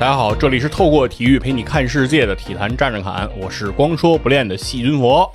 [0.00, 5.30] 大家好，这里是透过体育陪你看世界的体坛站着侃，我是光说不练的细菌佛。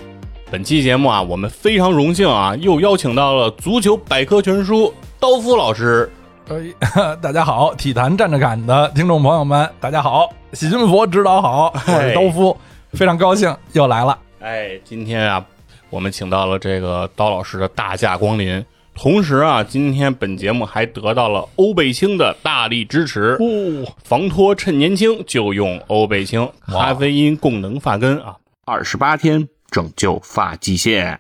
[0.50, 6.12] 本期节目啊，我们非常荣幸啊，又邀请到了足球百科全书刀夫老师。
[6.50, 12.58] 哎，大家好，体坛站着侃的听众朋友们，大家好，细菌佛指导好，我是刀夫，
[12.94, 14.18] 非常高兴又来了。
[14.40, 15.46] 哎，今天啊，
[15.92, 23.38] 我们请到了这个刀老师的大驾光临，同时啊，今天本节目还得到了欧贝清的大力支持。
[23.40, 31.20] 哦，防脱趁年轻就用欧贝清咖啡因功能发根啊，二十八天拯救发际线。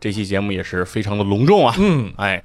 [0.00, 1.74] 这期节目也是非常的隆重啊。
[1.78, 2.42] 嗯，哎，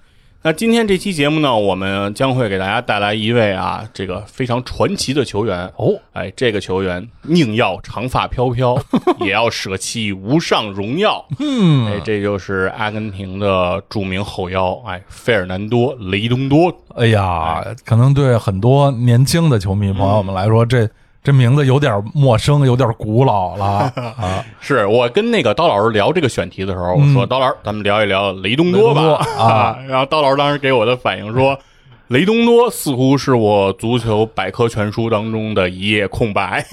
[0.47, 5.69] 那今天这期节目呢，我们将会给大家带来一位啊，这个非常传奇的球员。
[5.75, 8.81] 哦，哎，这个球员宁要长发飘飘，
[9.19, 11.27] 也要舍弃无上荣耀。
[11.39, 16.73] 嗯，哎，这就是阿根廷的著名后腰，哎，费尔南多·雷东多。
[16.95, 20.89] 哎呀，可能对很多年轻的球迷朋友们来说，这
[21.27, 24.41] 这名字有点陌生，有点古老了啊。
[24.61, 31.59] 是我跟那个刀老师聊这个选题的时候，我说、刀老师，咱们聊一聊雷东多吧多 啊然后刀老师当时给我的反应说，
[32.07, 36.65] 雷东多似乎是我足球百科全书当中的一页空白。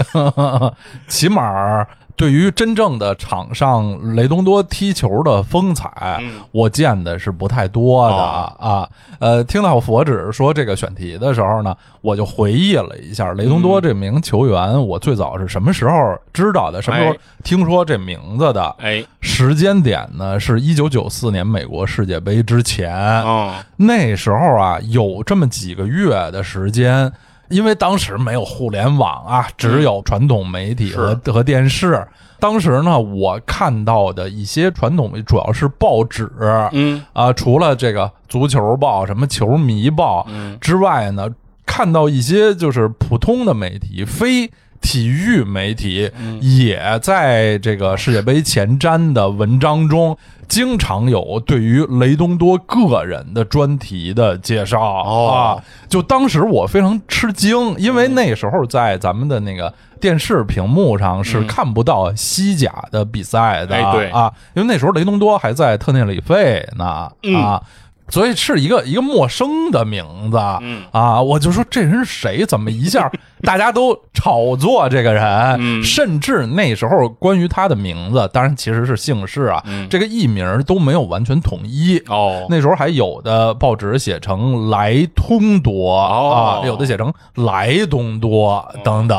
[1.08, 1.84] 起码
[2.17, 6.41] 对于真正的场上雷东多踢球的风采，嗯。
[6.53, 8.57] 我见的是不太多的、哦。
[8.59, 8.89] 啊。
[9.19, 17.17] 呃，听到佛指说这个选题的时候呢，我就回忆了一下雷东多这名球员，我最早是什么时候知道的，什么时候哎。
[17.42, 18.75] 听说这名字的。
[18.79, 27.12] 哎，时间点呢是一九九四年美国世界杯之前，嗯，那时候啊，有这么几个月的时间，
[27.48, 32.06] 因为当时没有互联网啊，只有传统媒体和、和电视。
[32.41, 36.31] 当时呢，我看到的一些传统主要是报纸，
[36.73, 37.03] 嗯。
[37.12, 40.58] 啊，除了这个足球报、什么球迷报嗯。
[40.61, 41.29] 之外呢，
[41.64, 44.51] 看到一些就是普通的媒体，非
[44.84, 46.39] 体育媒体，嗯。
[46.42, 55.30] 也在这个世界杯前瞻的文章中，经常有对于雷东多个人的专题的介绍、哦。
[55.33, 55.64] 啊。
[55.89, 64.11] 就当时我非常吃惊，因为那时候在咱们的那个电视屏幕上是看不到西甲的比赛的、哎对。
[64.11, 67.34] 啊，因为那时候雷东多还在特内里费呢、嗯。
[67.34, 67.62] 啊。
[68.09, 72.45] 所以是一个一个陌生的名字，嗯啊，我就说这人是谁？
[72.47, 73.11] 怎么一下
[73.42, 75.25] 大家都炒作这个人？
[75.59, 81.98] 嗯甚至那时候关于他的名字，当然其实是姓氏啊，嗯这个艺名都没有完全统一。
[82.09, 89.19] 哦，那时候还有的报纸写成莱通多、哦啊，有的写成莱东多等等，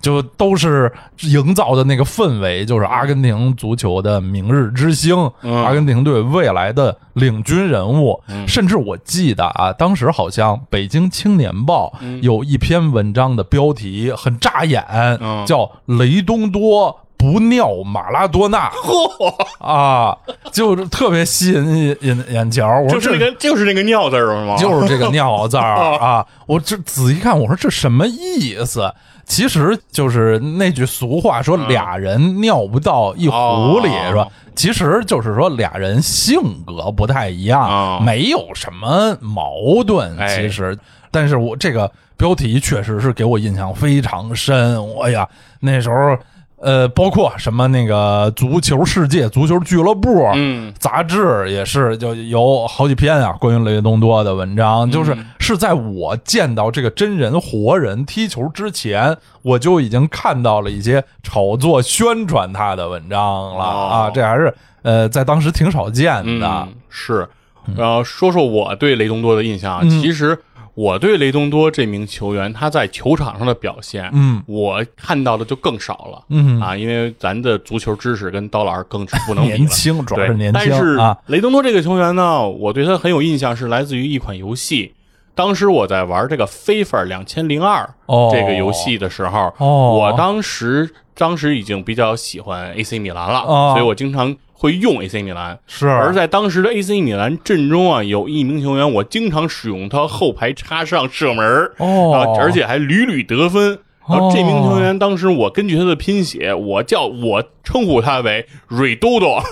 [0.00, 0.92] 就都是
[1.22, 8.05] 营造的那个氛围，就是阿根廷足球的明日之星，嗯阿根廷队未来的领军人物。
[8.46, 14.84] 甚至我记得啊，当时好像《北京青年报》有一篇文章的标题很扎眼，
[15.20, 16.90] 嗯叫《雷东多》。
[17.18, 20.14] 不尿马拉多纳嚯 啊，
[20.52, 22.62] 就是特别吸引眼眼球。
[22.66, 24.54] 我说这就是那个就是那个尿字吗？
[24.60, 26.24] 就是这个尿字儿 啊！
[26.46, 28.92] 我这仔细看，我说这什么意思？
[29.26, 34.28] 其实就是那句俗话说“俩人尿不到一壶里”，哦是吧？
[34.54, 40.16] 其实就是说俩人性格不太一样，哦没有什么矛盾。
[40.16, 40.78] 哎其实，
[41.10, 44.78] 但是我这个标题确实是给我印象非常深。
[45.02, 45.28] 哎呀，
[45.60, 46.16] 那时候。
[46.58, 50.72] 呃，包括什么那个足球世界、足球俱乐部，嗯。
[50.78, 55.26] 杂志也是就有好几篇啊，关于雷东多的文章，就是嗯。
[55.38, 63.88] 是在我见到这个真人活人踢球之前，我就已经看到了一些炒作宣传他的文章了、哦。
[63.92, 64.52] 啊，这还是
[64.82, 66.46] 呃在当时挺少见的。
[66.46, 67.28] 嗯，是。
[67.76, 70.38] 然后说说我对雷东多的印象其实
[70.76, 74.42] 我对雷东多这名球员他在球场上的表现，嗯。
[74.46, 76.22] 我看到的就更少了。
[76.28, 76.60] 嗯。
[76.60, 79.56] 啊，因为咱的足球知识跟刀老师更是不能比了。
[79.58, 84.92] 年轻主要对，是年轻但是啊，雷东多这个球员呢，我对他很有印象，是来自于一款游戏。
[85.34, 88.30] 当时我在玩这个《FIFA 两千零二》哦。
[88.30, 89.96] 这个游戏的时候，哦。
[89.98, 93.72] 我当时当时已经比较喜欢 AC 米兰了，哦。
[93.74, 95.58] 所以我经常会用 AC 米兰。
[95.66, 95.86] 是。
[95.86, 101.44] 而在当时的 AC 米兰阵中啊，有一名球员，我经常使用他后排插上射门
[101.78, 102.12] 哦。
[102.12, 103.78] 啊，而且还屡屡得分。
[104.08, 109.42] 然后这名球员，当时我根据他的拼写，我叫我称呼他为瑞多多，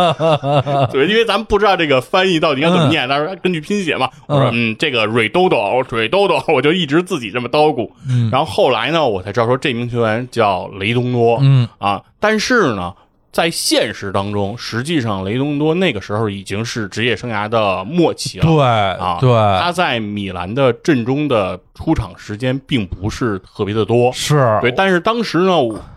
[0.90, 7.90] 对，因为咱们不知道这个翻译到底应该怎么念， 但是根据拼写嘛，我说嗯，这个瑞多多，瑞多多， 我就一直自己这么叨咕。
[8.32, 11.68] 然后后来呢，我才知道说这名球员叫雷东多，嗯。
[11.76, 12.94] 啊，但是呢，
[13.34, 18.46] 在现实当中，实际上雷东多那个时候已经是职业生涯的末期了。
[18.46, 19.28] 对啊，对，
[19.60, 24.12] 他在米兰的阵中的出场时间并不是特别的多。
[24.12, 25.52] 是，对，但是当时呢，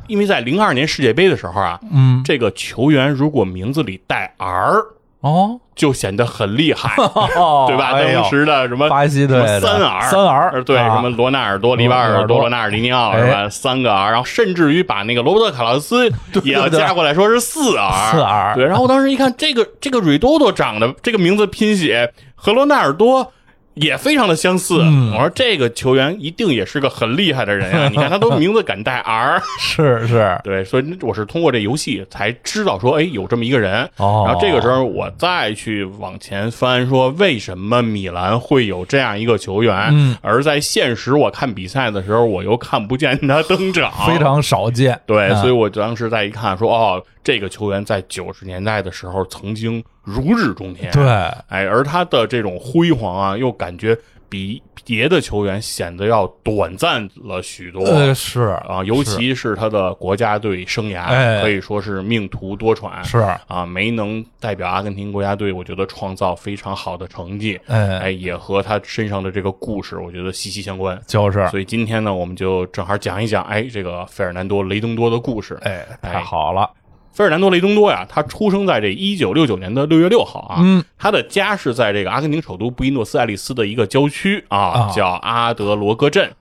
[0.07, 4.81] 因为在零二年世界杯的时候啊，嗯，这个球员如果名字里带 R。
[5.22, 6.96] 哦，就显得很厉害，
[7.68, 7.92] 对吧？
[7.98, 13.50] 哎当时的什么巴西队什么三 R 三 R 对，啊什么罗纳尔多、里瓦尔多、罗纳尔迪尼奥哎是吧？
[13.50, 16.08] 三个 R，然后甚至于把那个罗伯特卡洛斯
[16.44, 18.66] 也要加过来，说是四 R，四 R 对。
[18.66, 23.31] 然后我当时一看，这个这个瑞多多长得这个名字拼写和罗纳尔多。
[23.79, 27.89] 也非常的相似，嗯我说这个球员一定也是个很厉害的人啊！
[27.91, 33.89] 你看他都名字敢带 R， 是是，对，所以我是通过这游戏才知道说，哎，有这么一个人。
[33.97, 39.89] 哦，然后这个时候我再去往前翻，说为什么米兰会有这样一个球员？
[39.91, 51.04] 嗯，而在现实我看比赛的时候，我又看不见他登场，非常少见，对，嗯所以我当时再一看，说哦，这个球员在九十年代的时候曾经如日中天，对，
[51.50, 53.98] 哎，而他的这种辉煌啊，又感觉
[54.30, 57.83] 比别的球员显得要短暂了许多。
[57.83, 63.04] 呃，是啊，尤其是他的国家队生涯，哎可以说是命途多舛。
[63.04, 63.18] 是，
[63.48, 67.59] 啊，没能代表阿根廷国家队，我觉得创造非常好的成绩。
[67.68, 70.98] 哎，哎，也和他身上的这个故事，我觉得息息相关。
[71.06, 75.59] 就是，所以今天呢，我们就正好讲一讲，哎，这个费尔南多·雷东多的故事。
[75.63, 76.69] 哎，太好了，
[77.18, 80.58] 费尔南多·雷东多呀，他出生在这一九六九年的六月六号啊。
[80.60, 86.31] 嗯，他的家是在这个阿根廷首都布宜诺斯艾利斯的一个郊区啊，啊叫阿德罗戈镇。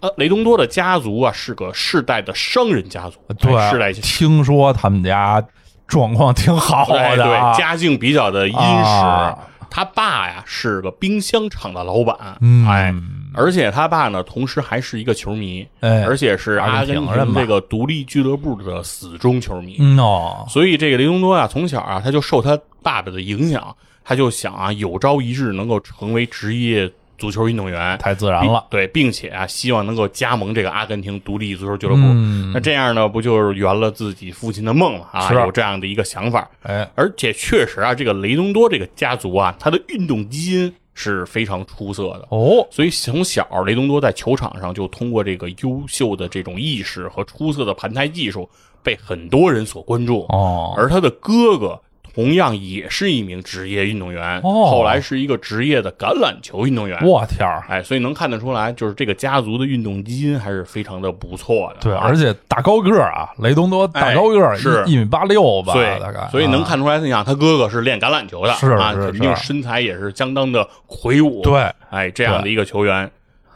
[0.00, 5.40] 呃，雷东多的家族啊是个世代的商人家族，对世代，听说他们家
[5.86, 8.58] 状况挺好对的啊，对，家境比较的殷实。
[8.58, 9.38] 啊
[9.70, 12.92] 他爸呀是个冰箱厂的老板，嗯哎，
[13.34, 16.04] 而且他爸呢，同时还是一个球迷，哎。
[16.04, 19.76] 而且是阿根廷人这个独立俱乐部的死忠球迷。
[19.78, 32.02] 嗯哦，所以这个雷东多啊，从小啊，他就受他爸爸的影响，他就想啊，有朝一日能够成为职业足球运动员，太自然了，对，并且啊，希望能够加盟这个阿根廷独立足球俱乐部。
[32.02, 32.52] 嗯。
[32.54, 35.32] 那这样呢，不就是圆了自己父亲的梦了啊？
[35.34, 36.48] 有这样的一个想法。
[36.62, 42.26] 哎，而且确实啊，这个雷东多这个家族啊，他的运动基因是非常出色的。
[42.30, 48.50] 哦，所以从小，雷东多在球场上就通过这个优秀的这种意识和出色的盘台技术，
[48.82, 50.26] 被很多人所关注。
[50.30, 51.80] 哦，而他的哥哥
[52.18, 56.98] 同样也是一名职业运动员，哦后来是一个职业的橄榄球运动员。
[57.04, 61.76] 我天儿，哎，所以能看得出来，就是这个家族的运动基因还是非常的不错的。
[61.80, 73.08] 对，啊而且大高个儿啊，雷东多大高个儿，哎是一一米八六吧，对大概，所以能啊看出来，你想他哥哥是练橄榄球的，是啊，是肯定身材也是相当的魁梧。，对，哎，这样的一个球员，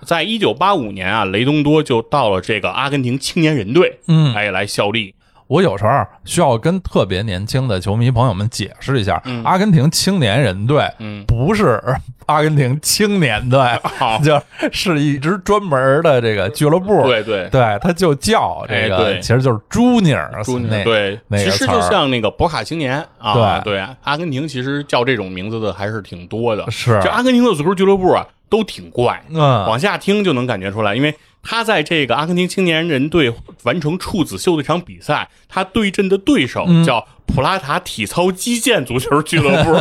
[0.05, 5.17] 在一九八五年啊，雷东多就到了这个阿根廷青年人队，嗯，哎，来效力。
[5.52, 5.90] 我有时候
[6.25, 11.78] 需要跟特别年轻的球迷朋友们解释一下，阿根廷青年人队嗯，不是
[12.25, 14.40] 阿根廷青年队，好， 就
[14.72, 17.46] 是一支专门的这个俱乐部，对对。
[17.50, 20.26] 对，他就叫这个，哎其实就是 junior，
[20.70, 26.70] 那对，那个其实就像那个博卡青年啊，对对，阿根廷其实叫这种名字的还是挺多的。
[26.70, 33.32] 是就阿根廷的足球俱乐部啊，都挺怪，嗯往下听就能感觉出来，因为他在这个阿根廷青年人队
[33.64, 36.84] 完成处子秀的一场比赛，他对阵的对手嗯。
[36.84, 39.72] 叫普拉塔体操击剑足球俱乐部，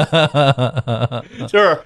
[1.47, 1.77] 就是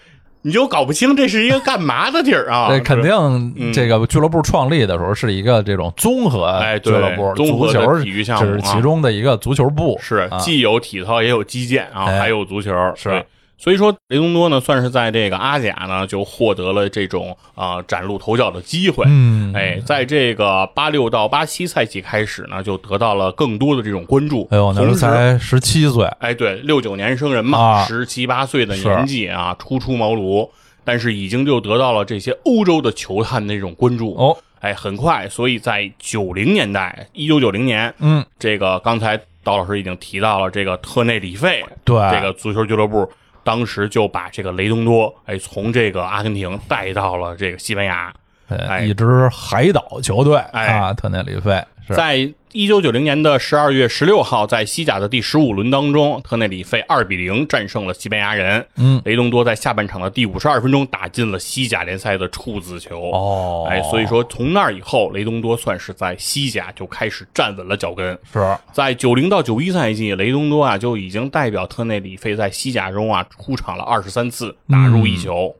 [0.44, 2.68] 你就搞不清这是一个干嘛的地儿啊？
[2.70, 10.38] 这肯定，这个俱乐部创立的时候是一个这种综合哎俱乐部，综合体育项目只是啊其中的一个足球部，是啊。
[10.38, 12.20] 既有体操也有击剑啊，哎。
[12.20, 13.10] 还有足球，是。
[13.10, 13.26] 对。
[13.58, 19.06] 所以说，雷东多呢，算是在这个阿甲呢，就获得了这种啊、崭露头角的机会。
[19.08, 24.48] 嗯，哎，在这个八六到八七赛季开始呢，就得到了更多的这种关注。
[24.52, 27.86] 哎呦，那时候才十七岁，哎，对，六九年生人嘛，啊。
[27.86, 30.50] 十七八岁的年纪啊，初出茅庐，
[30.84, 34.14] 但是已经就得到了这些欧洲的球探的这种关注。
[34.16, 41.96] 哦，哎，很快，所以在九零年代，一九九零年，嗯，这个刚才刀老师已经提到了，这个特内里费，对。
[42.12, 43.10] 这个足球俱乐部，
[43.46, 48.14] 当时就把这个雷东多，哎，从这个阿根廷带到了这个西班牙。
[48.48, 58.66] 哎哎一支海岛球队哎啊，特内里费是在一九九零年的十二月十六号，在西甲的第十五轮当中，特内里费二比零战胜了西班牙人。
[58.78, 63.12] 嗯，雷东多在下半场的第五十二分钟打进了西甲联赛的处子球。
[63.12, 68.18] 哦，哎，所以说从那以后，雷东多算是在西甲就开始站稳了脚跟。
[68.32, 75.54] 是在九零到九一赛季，雷东多啊就已经代表特内里费在西甲中啊出场了二十三次，打入一球。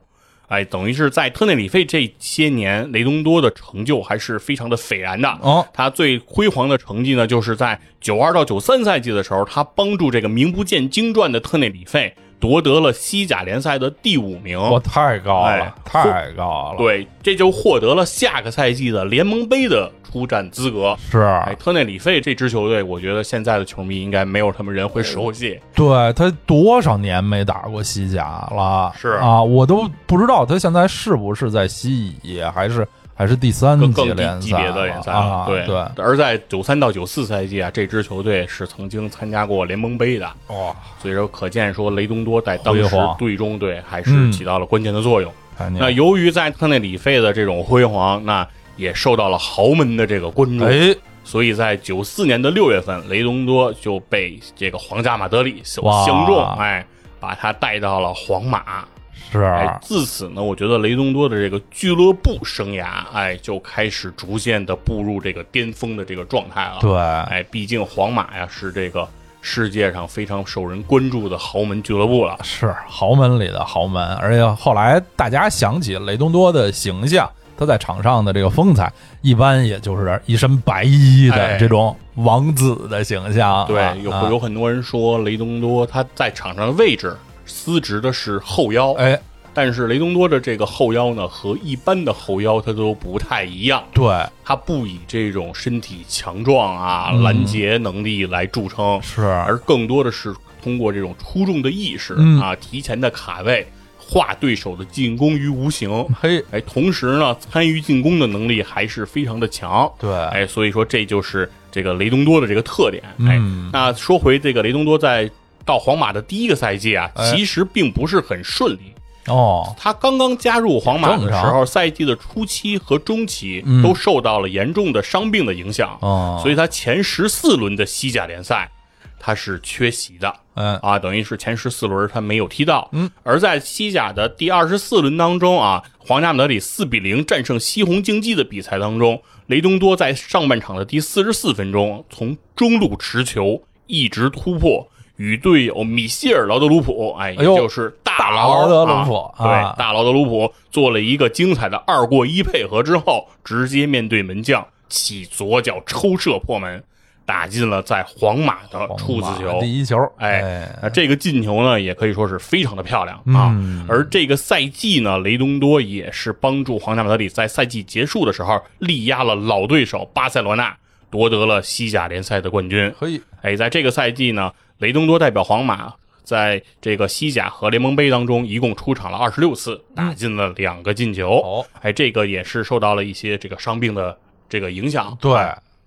[0.48, 5.28] 哎，等于是在特内里费这些年，雷东多的成就还是非常的斐然的。
[5.42, 14.58] 哦，他最辉煌的成绩呢，就是在九二到九三赛季的时候，他帮助这个名不见经传的特内里费夺得了西甲联赛的第五名。
[14.58, 20.96] 哇太高了，哎太高了。，对，这就获得了下个赛季的联盟杯的出战资格。
[21.10, 25.58] 是，哎，特内里费这支球队，我觉得现在的球迷应该没有什么人会熟悉。
[25.74, 28.92] 对他多少年没打过西甲了？
[28.96, 35.46] 是啊，我都不知道他现在是不是在西乙，还是还是第三更更低级联赛级别的联赛啊？
[35.46, 45.32] 对对，而在九三到九四赛季啊，这支球队是曾经参加过联盟杯的，哇，所以说可见说雷东多在当时队中对还嗯是起到了关键的作用。
[45.78, 48.46] 那由于在特内里费的这种辉煌，那
[48.76, 50.94] 也受到了豪门的这个关注，哎，
[51.24, 56.86] 所以在九四年的六月份，雷东多就被这个皇家马德里所相中，哎，
[57.18, 58.86] 把他带到了皇马。
[59.30, 66.78] 是哎，自此呢，我觉得雷东多的这个俱乐部生涯，哎，就开始逐渐的步入这个巅峰的这个状态了。
[66.80, 69.06] 对，哎，毕竟皇马呀是这个
[69.40, 72.38] 世界上非常受人关注的豪门俱乐部了。
[72.42, 77.28] 是豪门里的豪门，而且后来大家想起雷东多的形象，
[77.58, 78.92] 他在场上的这个风采，
[79.22, 83.64] 一般也就是一身白衣的哎这种王子的形象啊。
[83.66, 87.16] 对，有啊有很多人说雷东多他在场上的位置
[87.46, 89.18] 司职的是后腰，哎，
[89.54, 93.82] 但是雷东多的这个后腰呢，和一般的后腰他都不太一样。
[93.94, 94.04] 对，
[94.44, 97.22] 他不以这种身体强壮啊、嗯。
[97.22, 99.22] 拦截能力来著称，是。
[99.22, 102.38] 而更多的是通过这种出众的意识、嗯。
[102.38, 103.66] 啊、提前的卡位，
[103.98, 106.04] 化对手的进攻于无形。
[106.20, 109.90] 嘿，哎，同时呢，参与进攻的能力还是非常的强。
[109.98, 113.02] 对，哎，所以说这就是这个雷东多的这个特点。
[113.20, 113.70] 哎，嗯。
[113.72, 115.30] 那说回这个雷东多在
[115.66, 118.94] 到皇马的第一个赛季啊，哎其实并不是很顺利。
[119.26, 128.70] 哦，他刚刚加入皇马的时正候，赛季的初期和中期嗯都受到了严重的伤病的影响，哦，以，所以他前十四轮的西甲联赛
[129.18, 130.32] 他是缺席的。
[130.54, 132.88] 嗯，啊，等于是前十四轮他没有踢到。
[132.92, 144.88] 嗯，而在西甲的第二十四轮当中啊，皇家马德里四比零战胜西红竞技的比赛当中，雷东多在上半场的第四十四分钟从中路持球一直突破。
[145.16, 156.82] 与队友米歇尔·劳德鲁普，哎，就是大劳劳德鲁普对，大劳德鲁普做了一个精彩的二过一配合之后，直接面对门将起左脚抽射破门，
[157.24, 159.58] 打进了在皇马的处子球。
[159.60, 163.48] 第一球，哎，那这个进球呢，也可以说是非常的漂亮啊。
[163.52, 170.76] 嗯而这个赛季呢，雷东多也是帮助皇家马德里在赛季结束的时候力压了老对手巴塞罗那，
[171.10, 172.92] 夺得了西甲联赛的冠军。
[172.98, 181.30] 可以，哎，在这个赛季呢，雷东多代表皇马在这个西甲和联盟杯当中一共出场了二十六次，打进了两个进球。
[181.30, 184.18] 哦，哎，这个也是受到了一些这个伤病的
[184.48, 185.16] 这个影响。
[185.20, 185.32] 对，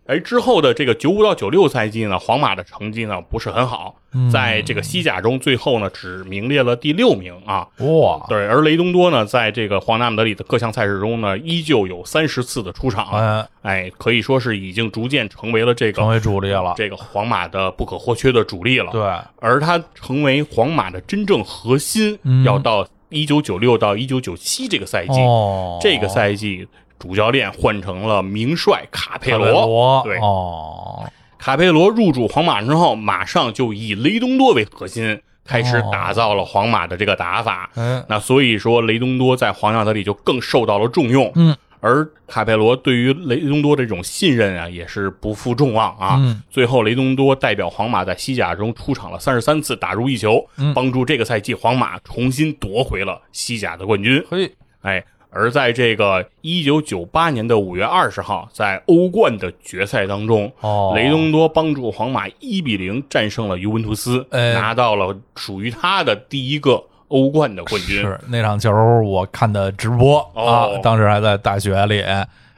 [0.10, 7.68] 哎，之后的这个九五到九六赛季呢，皇马的成绩呢不是很好，嗯在这个西甲中最后呢只名列了第六名啊。
[7.78, 18.92] 哇，对，而雷东多呢，在这个皇家马德里的各项赛事中呢，依旧有三十次的出场，哎，哎，可以说是已经逐渐成为了这个成为主力了，这个皇马的不可或缺的主力了。
[18.92, 19.04] 对，
[19.40, 26.68] 而他成为皇马的真正核心，嗯要到一九九六到一九九七这个赛季，哦，这个赛季
[27.00, 29.66] 主教练换成了名帅卡佩佩罗。
[29.66, 37.72] 罗，对哦，卡佩罗入主皇马之后，马上就以雷东多为核心，开始打造了皇马的这个打法。
[37.76, 41.32] 嗯，那所以说，雷东多在皇家马德里就更受到了重用。
[41.36, 46.18] 嗯，而卡佩罗对于雷东多的这种信任啊，也是不负众望啊。
[46.20, 54.22] 嗯最后，雷东多代表皇马在西甲中出场了三十三次，打入一球，嗯帮助这个赛季皇马重新夺回了西甲的冠军。
[54.30, 54.52] 嘿，
[54.82, 68.02] 哎，而在这个一九九八年的五月二十号，在欧冠的决赛当中，哦，雷东多帮助皇马一比零战胜了尤文图斯，哎拿到了属于他的第一个欧冠的冠军。
[68.02, 68.72] 是那场球
[69.02, 72.04] 我看的直播哦啊，当时还在大学里，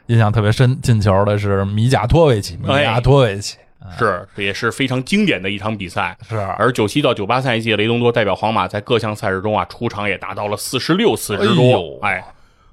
[0.08, 0.80] 印象特别深。
[0.82, 3.58] 进球的是米贾托维奇，米贾托维奇，
[3.98, 6.18] 是，这也是非常经典的一场比赛。
[6.28, 12.14] 是而九七到九八赛季，雷东多代表皇马在各项赛事中啊，出场也达到了四十六次之多哎。
[12.14, 12.26] 哎，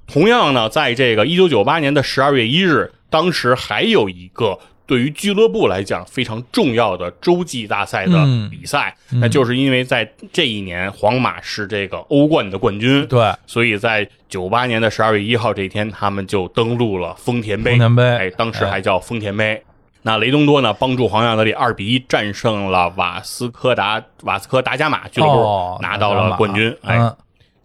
[0.09, 8.49] 同样呢，在这个一九九八年的十二月一日，当时还有一个对于俱乐部来讲非常重要的洲际大赛的嗯。
[8.51, 17.73] 比赛，那就是因为在这一年皇马是这个欧冠的冠军，对，所以在九八年的十二月一号这一天，他们就登陆了丰田杯。
[17.73, 18.03] 丰田杯。
[18.03, 19.63] 哎，当时还叫丰田杯。
[20.03, 26.75] 那雷东多呢，帮助皇家马德里二比一战胜了瓦斯科达瓦斯科达伽马俱乐部，哦拿到了冠军。
[26.83, 27.17] 哎，嗯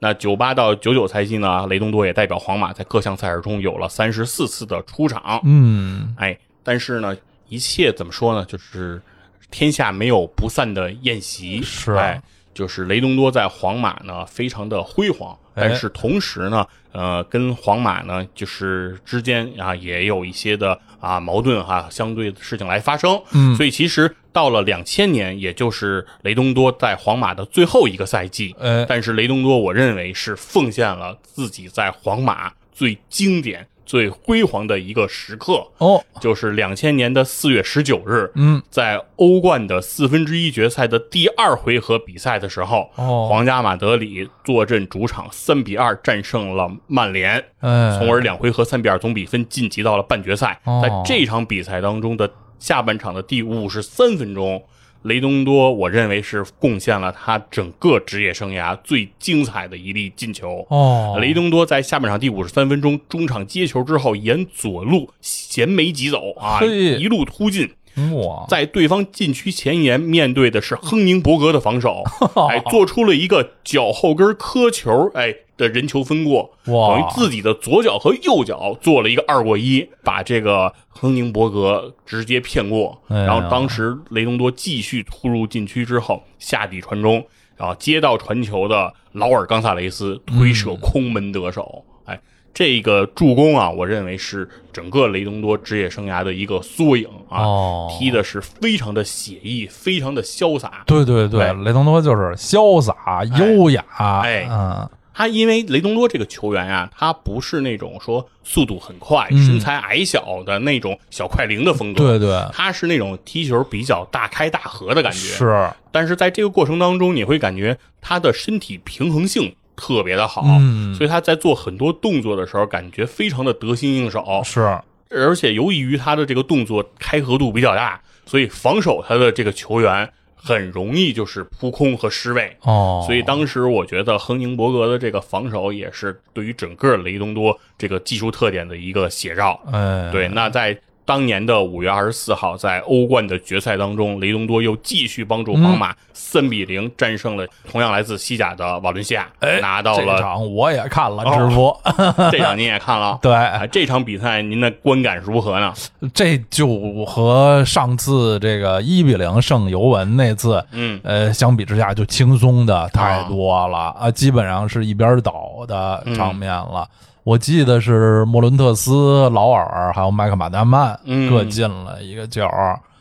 [0.04, 5.40] 那九八到九九赛季呢，雷东多也代表皇马在各项赛事中有了三十四次的出场。
[5.46, 7.16] 嗯，哎，但是呢，
[7.48, 8.44] 一切怎么说呢？
[8.44, 9.02] 就是
[9.50, 11.62] 天下没有不散的宴席。
[11.62, 12.22] 是哎，
[12.54, 23.22] 就是雷东多在皇马呢非常的辉煌，哎但是同时呢，呃，跟皇马呢就是之间啊也有一些的啊矛盾哈、相对的事情来发生。
[23.34, 43.28] 嗯所以其实到了两千年，也就是雷东多在皇马的最后一个赛季，哎，但是雷东多，我认为是奉献了自己在皇马最经典、最辉煌的一个时刻，哦，就是两千年的四月十九日，嗯，在欧冠的四分之一决赛的第二回合比赛的时候，哦。
[43.30, 50.60] 皇家马德里坐镇主场三比二战胜了曼联，哎，从而两回合三比二总比分晋级到了半决赛。
[50.64, 50.82] 哦。
[50.82, 54.64] 在这场比赛当中的下半场的第五十三分钟，
[55.04, 60.66] 雷东多我认为是贡献了他整个职业生涯最精彩的一粒进球。
[60.70, 67.70] 哦，雷东多在下半场第五十三分钟中场接球之后，沿左路衔枚疾走啊，一路突进，
[68.14, 72.04] 哇，在对方禁区前沿面对的是亨宁伯格的防守，
[72.50, 83.02] 哎，做出了一个脚后跟磕球，哎的人球分过，等于自己的左脚和右脚做了一个二过一，把这个亨宁伯格直接骗过。
[83.08, 92.20] 哎然后当时雷东多继续突入禁区之后，下底传中，然后接到传球的劳尔冈萨雷斯推射空门得手，哎。
[92.56, 100.84] 这个助攻啊，我认为是整个雷东多职业生涯的一个缩影啊，哦踢的是非常的写意，非常的潇洒。
[100.86, 109.46] 对对对，对雷东多就是潇洒优雅，哎嗯，他因为雷东多这个球员啊，他不是那种说速度很快、嗯。
[109.46, 120.96] 身材矮小的那种小快灵的风格，对对，他是那种踢球比较大开大合的感觉。，是，但是在这个过程当中，你会感觉他的身体平衡性特别的好，嗯。
[120.96, 124.42] 所以他在做很多动作的时候，感觉非常的得心应手。
[124.44, 124.62] 是，
[125.10, 130.12] 而且由于他的这个动作开合度比较大，所以防守他的这个球员
[130.44, 132.56] 很容易就是扑空和失位。
[132.64, 139.60] 哦，所以当时我觉得亨宁伯格的这个防守也是对于整个雷东多这个技术特点的一个写照。
[139.72, 151.82] 嗯，对，那在当年的五月二十四号，在欧冠的决赛当中，雷东多又继续帮助皇马三比零战胜了同样来自西甲的瓦伦西亚，哎，拿到了这场我也看了哦直播，
[152.32, 153.20] 这场您也看了。
[153.22, 155.74] 对，啊，这场比赛您的观感如何呢？
[156.14, 166.88] 这就和上次这个一比零胜尤文那次，嗯，呃，相比之下就轻松的太多了啊，基本上是一边倒的场面了。
[167.24, 172.46] 我记得是莫伦特斯、劳尔还有麦克马纳曼嗯各进了一个球，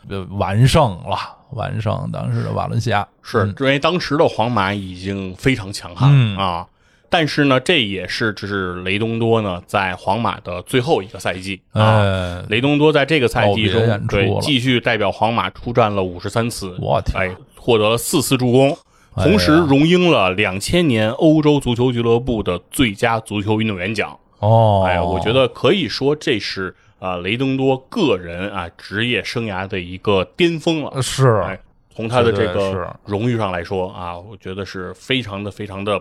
[0.08, 1.16] 就完胜了，
[1.50, 3.06] 完胜当时的瓦伦西亚。
[3.20, 6.66] 是因为当时的皇马已经非常强悍、嗯啊，
[7.10, 11.98] 但是呢，这也是就是雷东多呢在皇马的最后一个赛季啊。
[11.98, 18.76] 哎，雷东多在这个赛季中继续代表皇马出战了五十三次，我天哎，获得了四次助攻，
[19.16, 24.18] 同时荣膺了两千年欧洲足球俱乐部的最佳足球运动员奖。
[24.38, 31.02] 哦，哎，我觉得可以说这是啊、雷登多个人啊职业生涯的一个巅峰了。
[31.02, 31.58] 是哎，
[31.94, 36.00] 从他的这个荣誉上来说啊，我觉得是非常的非常的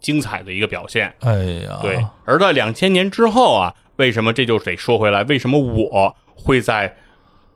[0.00, 1.12] 精彩的一个表现。
[1.20, 1.34] 哎
[1.66, 5.22] 呀，对，而在两千年之后啊，为什么这就得说回来？
[5.24, 6.96] 为什么我会在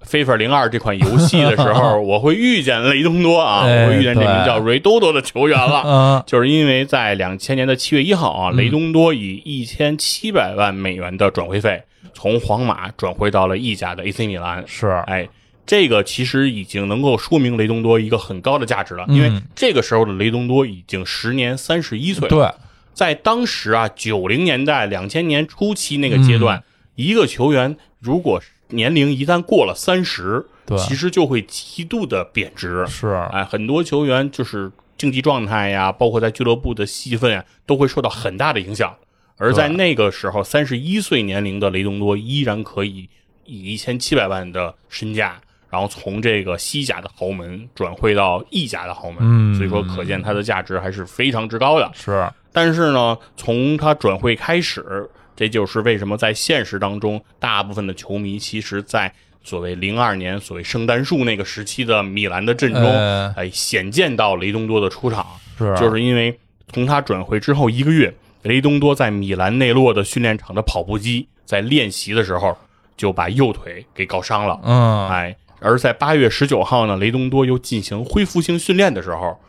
[0.07, 3.65] FIFA 零二这款游戏的时候，我会遇见雷东多啊？
[3.65, 6.25] 我会遇见这名叫雷多多的球员了。
[6.27, 11.83] 就是因为在两千年的七月一号啊，雷东多以一千七百万美元的转会费
[12.15, 14.65] 从皇马转会到了意甲的 AC 米兰。
[14.67, 15.29] 是，哎，
[15.65, 22.29] 这个其实已经能够说明雷东多一个很高的价值了，因为这个时候的雷东多已经时年三十一岁。
[22.29, 22.51] 对，
[22.93, 26.65] 在当时啊，九零年代、两千年初期那个阶段，
[26.97, 32.87] 一个球员如果年龄一旦过了三十，对其实就会极度的贬值。
[32.87, 38.95] 是，哎，很多球员就是竞技状态呀，包括在俱乐部的戏份呀，都会受到很大的影响。
[39.37, 43.09] 而在那个时候，三十一岁年龄的雷东多依然可以
[43.47, 51.91] 以一千七百万的身价，然后从这个西甲的豪门转会到意甲的豪门，嗯所以说可见他的价值还是非常之高的。
[51.95, 55.09] 是，但是呢，从他转会开始，
[55.41, 59.11] 这就是为什么在现实当中，大部分的球迷其实，在
[59.43, 65.27] 所谓零二年所谓圣诞树那个时期的米兰的阵中，哎哎，显见到雷东多的出场，
[65.57, 66.39] 是，就是因为
[66.71, 72.55] 从他转会之后一个月，雷东多在米兰内洛的训练场的跑步机在练习的时候
[72.95, 79.41] 就把右腿给搞伤了，嗯，哎，而在八月十九号呢，雷东多又进行恢复性训练的时候，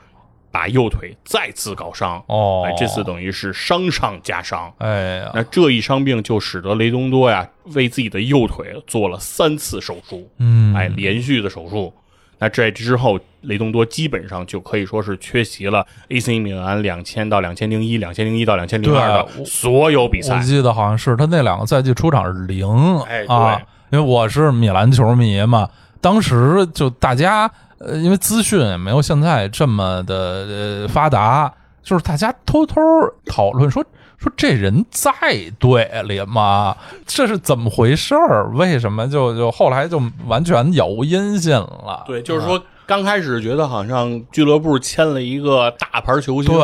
[0.51, 2.21] 把右腿再次搞伤。
[2.27, 4.71] 哦，哎，这次等于是伤上加伤。
[4.79, 11.93] 哎呀，那这一伤病就使得雷东多呀为自己的右腿做了三次手术，嗯，哎，连续的手术。
[12.37, 20.37] 那这之后，雷东多基本上就可以说是缺席了 AC 米兰两千到两千零一、两千零一到两千零二的所有比赛。
[20.37, 23.61] 我记得好像是他那两个赛季出场是零，哎，啊，
[23.91, 25.69] 因为我是米兰球迷嘛，
[26.01, 27.47] 当时就大家
[27.85, 32.81] 呃，因为资讯也没有现在这么的呃发达，就是大家偷偷
[33.25, 33.83] 讨论说。
[34.21, 35.11] 说这人在
[35.57, 36.77] 队里吗？
[37.07, 38.51] 这是怎么回事儿？
[38.53, 42.03] 为什么就就后来就完全杳无音信了？
[42.05, 46.63] 对，就是说刚开始觉得好像俱乐部签了一个大牌球星，对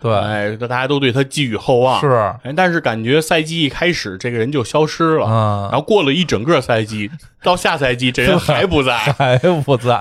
[0.00, 2.10] 对，哎，大家都对他寄予厚望，是。
[2.42, 7.10] 哎，但是感觉赛季一开始，这个人就消失了，嗯，然后过了一整个赛季，
[7.42, 9.92] 到下赛季这人还不在， 还不在。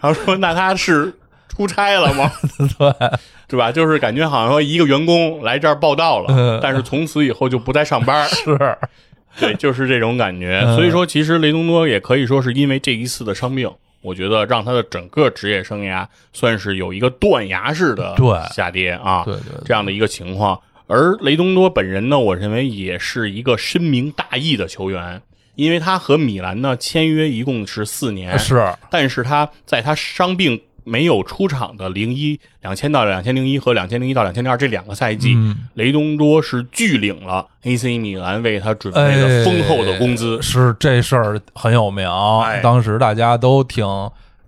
[0.00, 1.12] 然后说那他是
[1.48, 2.30] 出差了吗？
[2.78, 3.18] 对。
[3.48, 3.70] 对吧？
[3.70, 8.26] 就是感觉好像说一个员工来这儿报道了，但是从此以后就不再上班。
[8.32, 8.78] 是，
[9.38, 10.62] 对，就是这种感觉。
[10.74, 13.70] 所以说，其实雷东多也可以说是因为这一次的伤病，
[14.02, 18.14] 我觉得让他的整个职业生涯算是有一个断崖式的
[18.52, 20.60] 下跌啊，对对，这样的一个情况。
[20.86, 25.22] 而雷东多本人呢，我认为也是一个深明大义的球员，
[25.54, 30.60] 因为他和米兰呢签约一共是四年，是，但是他在他伤病。
[30.84, 35.36] 没有出场的零一两千到两千零一和两千零一到两千零二这两个赛季，
[35.74, 40.40] 雷东多是拒领了 AC 米兰为他准备的丰厚的工资。
[40.42, 42.08] 是这事儿很有名，
[42.62, 43.84] 当时大家都挺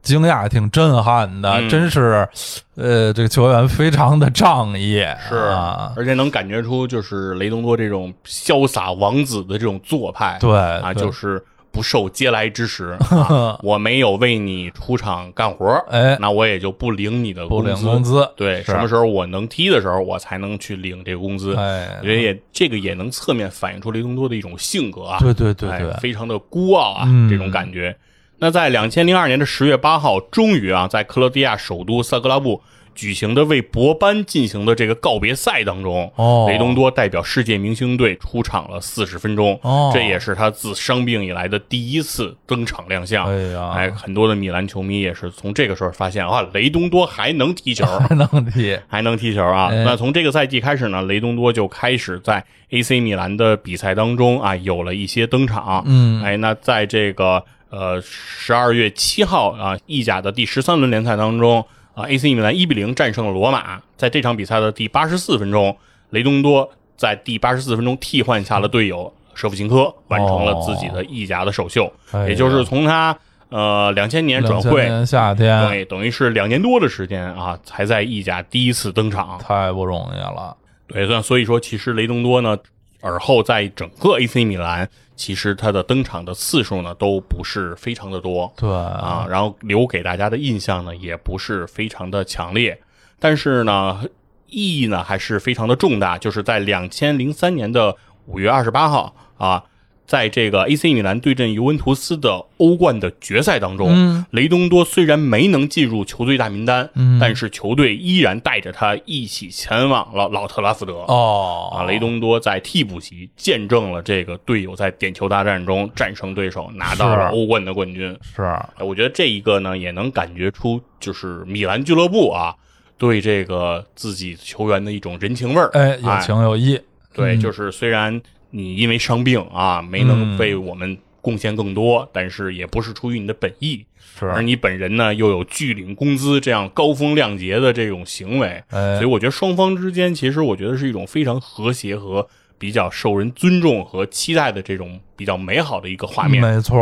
[0.02, 2.28] 惊讶、挺震撼的，真是，
[2.74, 11.42] 呃，这个球员非常的仗义，是，啊而且能感觉出就是雷东多这种潇洒王子的这种做派，对啊，就是。
[11.74, 12.96] 不受嗟来之食，
[13.60, 17.84] 我没有为你出场干活，哎，那我也就不领你的工资。
[17.84, 21.56] 工资，对，什么时候我能踢的时候，我才能去领这个工资。
[21.56, 27.96] 哎，我觉得也这个也能侧面反映出雷东多的一种性格啊，对对对对，非常的孤傲啊，这种感觉。
[28.38, 32.62] 那在两千零二年的十月八号，终于啊，在克罗地亚首都萨格拉布。
[32.94, 43.26] 举行的为博班进行的这个告别赛当中，哦雷东多代表世界明星队出场了四十分钟，哦这也是他自伤病以来的第一次登场亮相。
[43.26, 49.70] 哎呀，哎，很多的米兰球迷也是从这个时候发现啊，雷东多还能踢球， 还能踢，还能踢球啊！
[49.84, 55.82] 那从这个赛季开始呢，雷东多就开始在 AC 米兰的比赛当中啊，有了一些登场。
[55.86, 61.64] 嗯，哎，那在这个呃十二月七号啊，意甲的第十三轮联赛当中。
[61.94, 63.80] 啊，AC 米兰一比零战胜了罗马。
[63.96, 65.76] 在这场比赛的第八十四分钟，
[66.10, 71.92] 雷东多在第八十四分钟替换下了队友舍甫琴科，完成了自己的意甲的首秀。
[72.28, 73.16] 也就是从他
[73.48, 80.56] 呃两千年转会夏天，对，等于是两年多的时间啊，才在意甲第一次登场，太不容易了。
[80.86, 82.58] 对，那所以说其实雷东多呢，
[83.00, 84.88] 尔后在整个 AC 米兰。
[85.16, 92.80] 其实他的登场的次数呢，都不是非常的多，对啊，然后留给大家的印象呢，也不是非常的强烈，
[93.18, 94.02] 但是呢，
[94.48, 97.96] 意义呢还是非常的重大，就是在两千零三年的
[98.26, 99.64] 五月二十八号啊。
[100.06, 106.88] 在这个 AC 米兰对阵尤文图斯的欧冠的决赛当中，雷东多虽然没能进入球队大名单，
[107.18, 110.94] 但是球队依然带着他一起前往了老特拉福德。
[111.08, 118.14] 哦，啊，雷东多在替补席见证了这个队友在点球大战中战胜对手，拿到了欧冠的冠军。
[118.36, 118.42] 是，
[118.80, 122.54] 我觉得这一个呢，也能感觉出就是米兰俱乐部啊
[122.98, 125.70] 对这个自己球员的一种人情味儿。
[125.72, 126.78] 哎，有情有义。
[127.14, 128.20] 对，就是虽然。
[128.56, 133.84] 你因为伤病啊，没能为我们贡献更多，但是也不是出于你的本意，
[134.16, 134.26] 是。
[134.26, 146.40] 而你本人呢，又有拒领工资这样高风亮节的这种行为，所以我觉得双方之间，其实我觉得是一种非常和谐和比较受人尊重和期待的这种比较美好的一个画面。
[146.40, 146.78] 没错。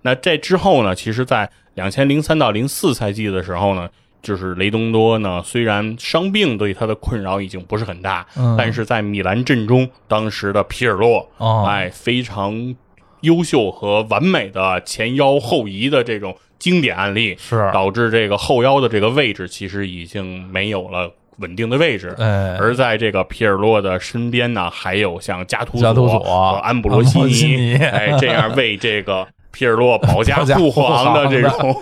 [0.00, 3.90] 那这之后呢，其实，在两千零三到零四赛季的时候呢。
[4.24, 8.26] 就是雷东多呢，虽然伤病对他的困扰已经不是很大，
[8.58, 11.28] 但是在米兰阵中，当时的皮尔洛，
[11.68, 12.74] 哎，非常
[13.20, 22.14] 优秀和完美的前腰后移的这种经典案例，是导致这个后腰的这个位置其实已经没有了稳定的位置。
[22.18, 29.28] 哎，而在这个皮尔洛的身边呢，还有像加图索和安布罗西尼，哎，这样为这个。
[29.54, 31.80] 皮尔洛保驾护航 的这种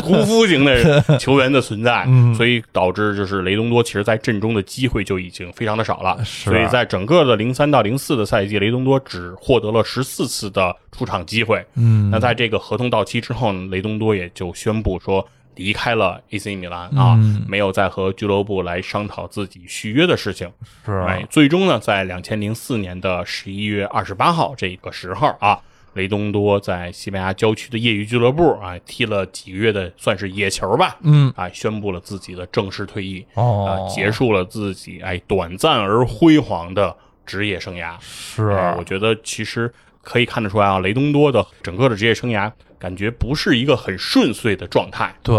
[0.00, 6.16] 屠夫型的球员的存在，所以导致就是雷东多其实，在阵中的机会就已经非常的少了。
[6.24, 11.64] 所以在整个的零三到零四的赛季，雷东多只获得了十四次的出场机会。
[11.74, 15.26] 嗯，那在这个合同到期之后呢，雷东多也就宣布说
[15.56, 20.50] 离开了 AC 米兰啊，嗯没有再和俱乐部来商讨自己续约的事情。
[20.84, 25.60] 是哎，最终呢，在两千零四年的十一月二十八号这个时候啊，
[25.94, 37.96] 雷东多在西班牙郊区的业余俱乐部啊踢了几个月的算是野球吧，嗯啊，宣布了自己的正式退役，哦啊，结束了自己哎短暂而辉煌的职业生涯。
[38.00, 45.34] 是哎我觉得其实可以看得出来啊，雷东多的整个的职业生涯感觉不是一个很顺遂的状态，对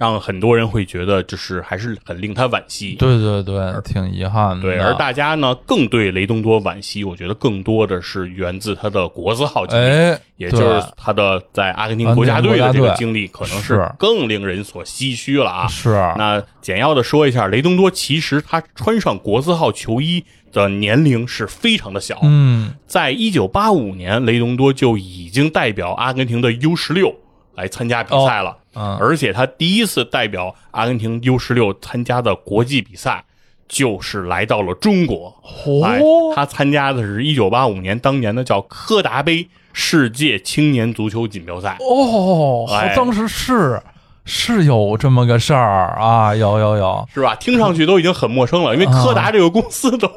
[0.00, 2.96] 让很多人会觉得就是还是很令他惋惜。
[2.98, 4.62] 对对对，挺遗憾的。
[4.62, 15.66] 对，而大家呢更对雷东多惋惜，我觉得更多的是源自他的国字号经历，哎，也就是他的在阿根廷国家队的这个经历，可能是是更令人所唏嘘了啊。
[15.68, 27.14] 是那简要的说一下，雷东多其实他穿上国字号球衣的年龄是非常的小，嗯在一九八五年，雷东多就已经代表阿根廷的 U 十六
[27.60, 28.56] 来参加比赛了。
[28.74, 33.24] 嗯而且他第一次代表阿根廷 U 十六参加的国际比赛，
[33.68, 35.34] 就是来到了中国。
[35.84, 41.76] 哎哦，他参加的是一九八五年当年的叫科达杯世界青年足球锦标赛。
[41.80, 43.82] 哦，哎当时是
[44.24, 47.34] 是有这么个事儿啊，有有有，是吧？
[47.34, 50.08] 听上去都已经很陌生了，因为柯达这个公司都、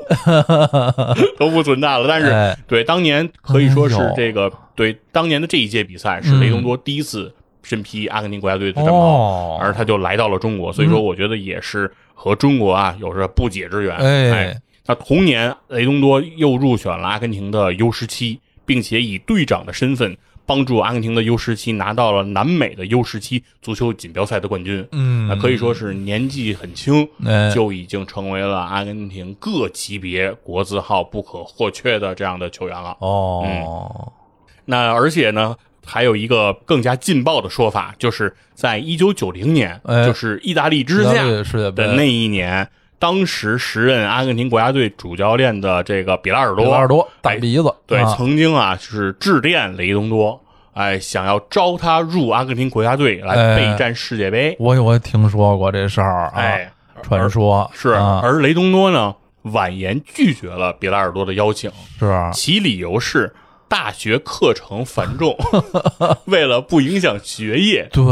[1.39, 2.05] 都不存在了。
[2.07, 13.95] 但是，哎对当年可以说是这个、对当年的这一届比赛是雷东多第一次身披阿根廷国家队的战袍，哦，而他就来到了中国，所以说我觉得也是和中国啊有着不解之缘。
[13.95, 14.31] 哎。
[14.31, 24.85] 哎，那同年雷东多又入选了阿根廷的 U 十七，并且以队长的身份帮助阿根廷的 U 十七拿到了南美的 U 十七足球锦标赛的冠军。
[24.91, 27.49] 嗯，那可以说是年纪很轻，哎。
[27.51, 32.97] 就已经成为了阿根廷各级别国字号不可或缺的这样的球员了。
[32.99, 34.11] 哦，
[34.65, 40.05] 那而且呢，还有一个更加劲爆的说法，就是在一九九零年，哎。
[40.05, 41.23] 就是意大利之下
[41.71, 42.67] 的那一年，
[42.99, 48.15] 当时时任阿根廷国家队主教练的这个比拉尔多，比拉尔多大哎鼻子，对，啊。
[48.15, 50.41] 曾经啊是致电雷东多，
[50.73, 53.57] 哎，想要招他入阿根廷国家队来哎。
[53.57, 56.71] 备战世界杯，我我听说过这事儿啊，哎，
[57.01, 57.69] 传说。
[57.73, 58.21] 是，啊。
[58.23, 62.31] 而雷东多呢婉言拒绝了比拉尔多的邀请，是啊。
[62.31, 63.33] 其理由是
[63.73, 65.35] 大学课程繁重，
[66.25, 68.03] 为了不影响学业，对，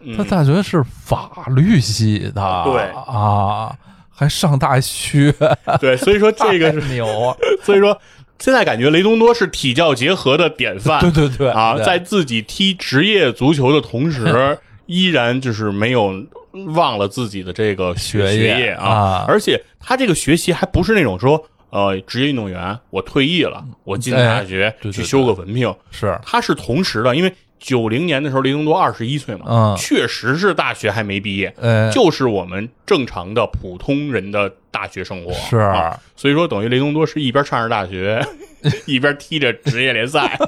[0.00, 0.16] 嗯。
[0.16, 2.82] 他大学是法律系的，对。
[3.06, 3.72] 啊，
[4.10, 5.32] 还上大学，
[5.78, 7.28] 对，所以说这个是，太牛。
[7.28, 7.96] 啊， 所以说
[8.40, 16.12] 现在感觉雷东多是体教结合的典范，对对对啊，在自己踢职业足球的同时，依然就是没有
[16.74, 19.24] 忘了自己的这个学业啊。
[19.28, 21.46] 而且他这个学习还不是那种说。
[21.76, 26.18] 呃，职业运动员，我退役了，我进大学去修个文凭，是。
[26.24, 29.76] 他是同时的，因为九零年的时候，雷东多二十一岁嘛，嗯。
[29.76, 31.90] 确实是大学还没毕业，哎。
[31.92, 35.34] 就是我们正常的普通人的大学生活。
[35.34, 35.58] 是。
[35.58, 38.26] 啊所以说等于雷东多是一边上着大学，
[38.86, 40.38] 一边踢着职业联赛，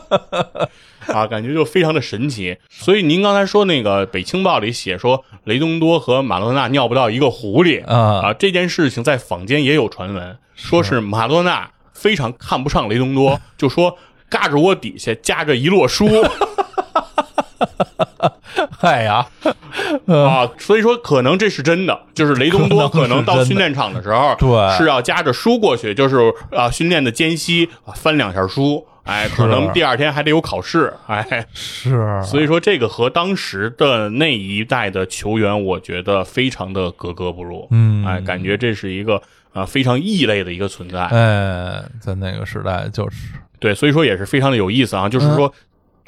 [1.07, 2.57] 啊，感觉就非常的神奇。
[2.69, 13.97] 所以您刚才说那个《北青报》里写说雷东多和马洛纳尿不到一个壶里啊啊，这件事情在坊间也有传闻，说是马洛纳非常看不上雷东多，就说
[14.29, 16.09] 嘎吱窝底下夹着一摞书。
[18.81, 19.27] 哎呀，
[20.07, 24.77] 啊，所以说可能这是真的，就是雷东多可可能到训练场的时候，对。
[24.77, 38.05] 是要夹着书过去，就是啊，训练的间隙啊翻两下书，哎，可能第二天还得有考试，哎，是，所以说这个和当时的那一代的球员，我觉得非常的格格不入，嗯。
[38.05, 39.21] 哎，感觉这是一个
[39.53, 45.53] 啊非常异类的一个存在，哎，在那个时代就是，对，所以说也是非常的有意思啊，嗯就是说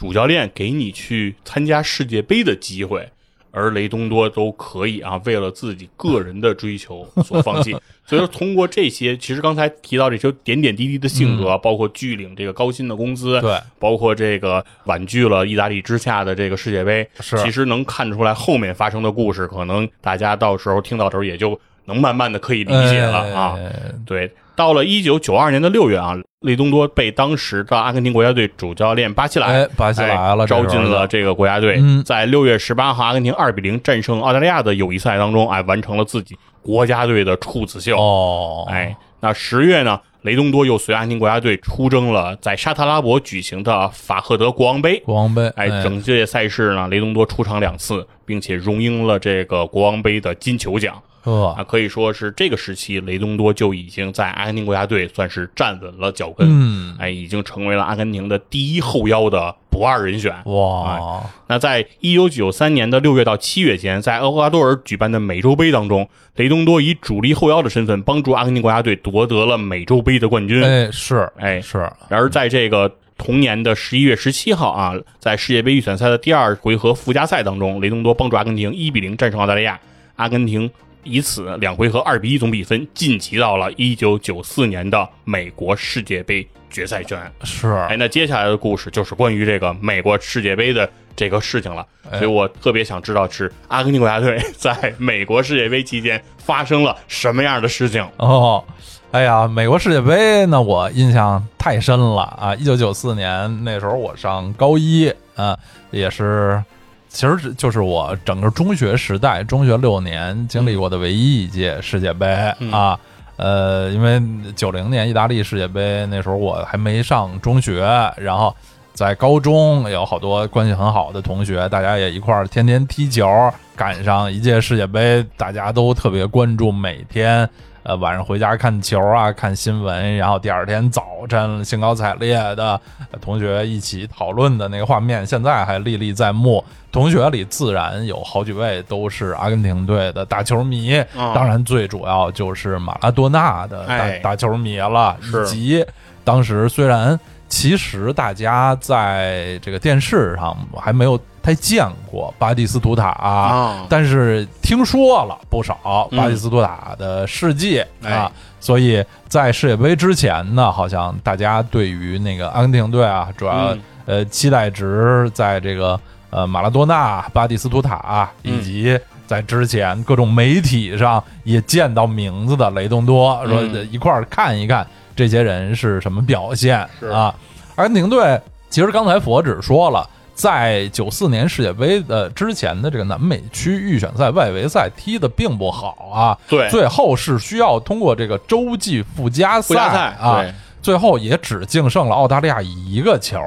[0.00, 3.06] 主教练给你去参加世界杯的机会，
[3.50, 7.76] 而雷东多都可以啊，为了自己个人的追求所放弃。
[8.06, 23.54] 所以说，通过这些，其实刚才提到这些点点滴滴的性格，包括拒领这个高薪的工资，嗯对，包括这个婉拒了意大利之下的这个世界杯，是其实能看出来后面发生的故事，可能大家到时候听到的时候也就能慢慢的可以理解了啊。
[23.58, 31.78] 哎对，到了一九九二年的六月啊，雷东多被当时的阿根廷国家队主教练巴西莱哎，巴西莱了，哎招进了这个国家队。
[31.80, 37.96] 嗯在六月十八号，阿根廷二比零战胜澳大利亚的友谊赛当中，哎，完成了自己国家队的处子秀。
[37.96, 45.00] 哦，哎，那十月呢，雷东多又随阿根廷国家队出征了在沙特阿拉伯举行的法赫德国王杯。
[45.00, 51.00] 国王杯，哎，整届赛事呢，雷东多出场两次，并且荣膺了这个国王杯的金球奖。
[51.22, 60.34] 呵啊，可以说是这个时期，雷东多就已经在阿根廷国家队算是站稳了脚跟，嗯，哎，已经成为了阿根廷的第一后腰的不二人选。
[60.44, 70.64] 哇，那在一九九三年的六月到七月间，在厄瓜多尔举办的美洲杯当中，雷东多以主力后腰的身份帮助阿根廷国家队夺得了美洲杯的冠军。
[70.64, 71.78] 哎，是，哎，是，
[72.08, 79.78] 然而在这个同年的十一月十七号啊，在世界杯预选赛的第二回合附加赛当中，雷东多帮助阿根廷一比零战胜澳大利亚，
[80.16, 80.70] 阿根廷
[81.02, 87.18] 以此两回合二比一总比分晋级到了一九九四年的美国世界杯决赛圈。
[87.42, 98.06] 是，哎，那接下来的故事就是关于这个美国世界杯的这个事情了，所以我特别想知道是阿根廷国家队 在美国世界杯期间发生了什么样的事情。
[98.16, 98.64] 哦，
[99.10, 102.54] 哎呀，美国世界杯那，我印象太深了啊！
[102.54, 105.58] 一九九四年那时候我上高一，啊，
[105.90, 106.62] 也是，
[107.10, 112.26] 其实就是我整个中学时代，中学六年经历过的唯一一届世界杯
[112.60, 112.98] 嗯啊。
[113.36, 114.22] 呃，因为
[114.54, 117.82] 九零年意大利世界杯那时候我还没上中学，
[118.18, 118.54] 然后
[118.92, 123.26] 在高中有好多关系很好的同学，大家也一块儿天天踢球，
[123.74, 127.48] 赶上一届世界杯，大家都特别关注，每天
[127.82, 136.64] 呃晚上回家看球啊，看新闻，然后第二天早晨兴高采烈的呃同学一起讨论的那个画面，现在还历历在目。
[136.92, 145.86] 同学里自然有好几位都是阿根廷队的大球迷，嗯当然最主要就是马拉多纳的大、哎大球迷了，以及
[146.24, 151.16] 当时虽然其实大家在这个电视上还没有
[151.50, 153.84] 太见过巴蒂斯图塔啊。
[153.88, 163.80] 但是听说了不少嗯巴蒂斯图塔的事迹、哎啊，所以在世界杯之前呢，好像大家对于那个阿根廷队啊，主要、嗯。
[164.06, 165.98] 呃期待值在这个
[166.30, 168.54] 呃马拉多纳、巴蒂斯图塔嗯。
[168.54, 173.88] 以及在之前各种媒体上也见到名字的雷东多，说嗯。
[173.90, 174.86] 一块儿看一看
[175.16, 177.08] 这些人是什么表现是。
[177.08, 177.34] 啊。
[177.74, 180.08] 阿根廷队其实刚才佛只说了。
[180.40, 189.76] 在九四年世界杯的之前的这个南美区预选赛、外围赛踢的并不好啊，对，最后是需要通过这个洲际附加赛
[190.18, 193.38] 啊，对最后也只净胜了澳大利亚一个球，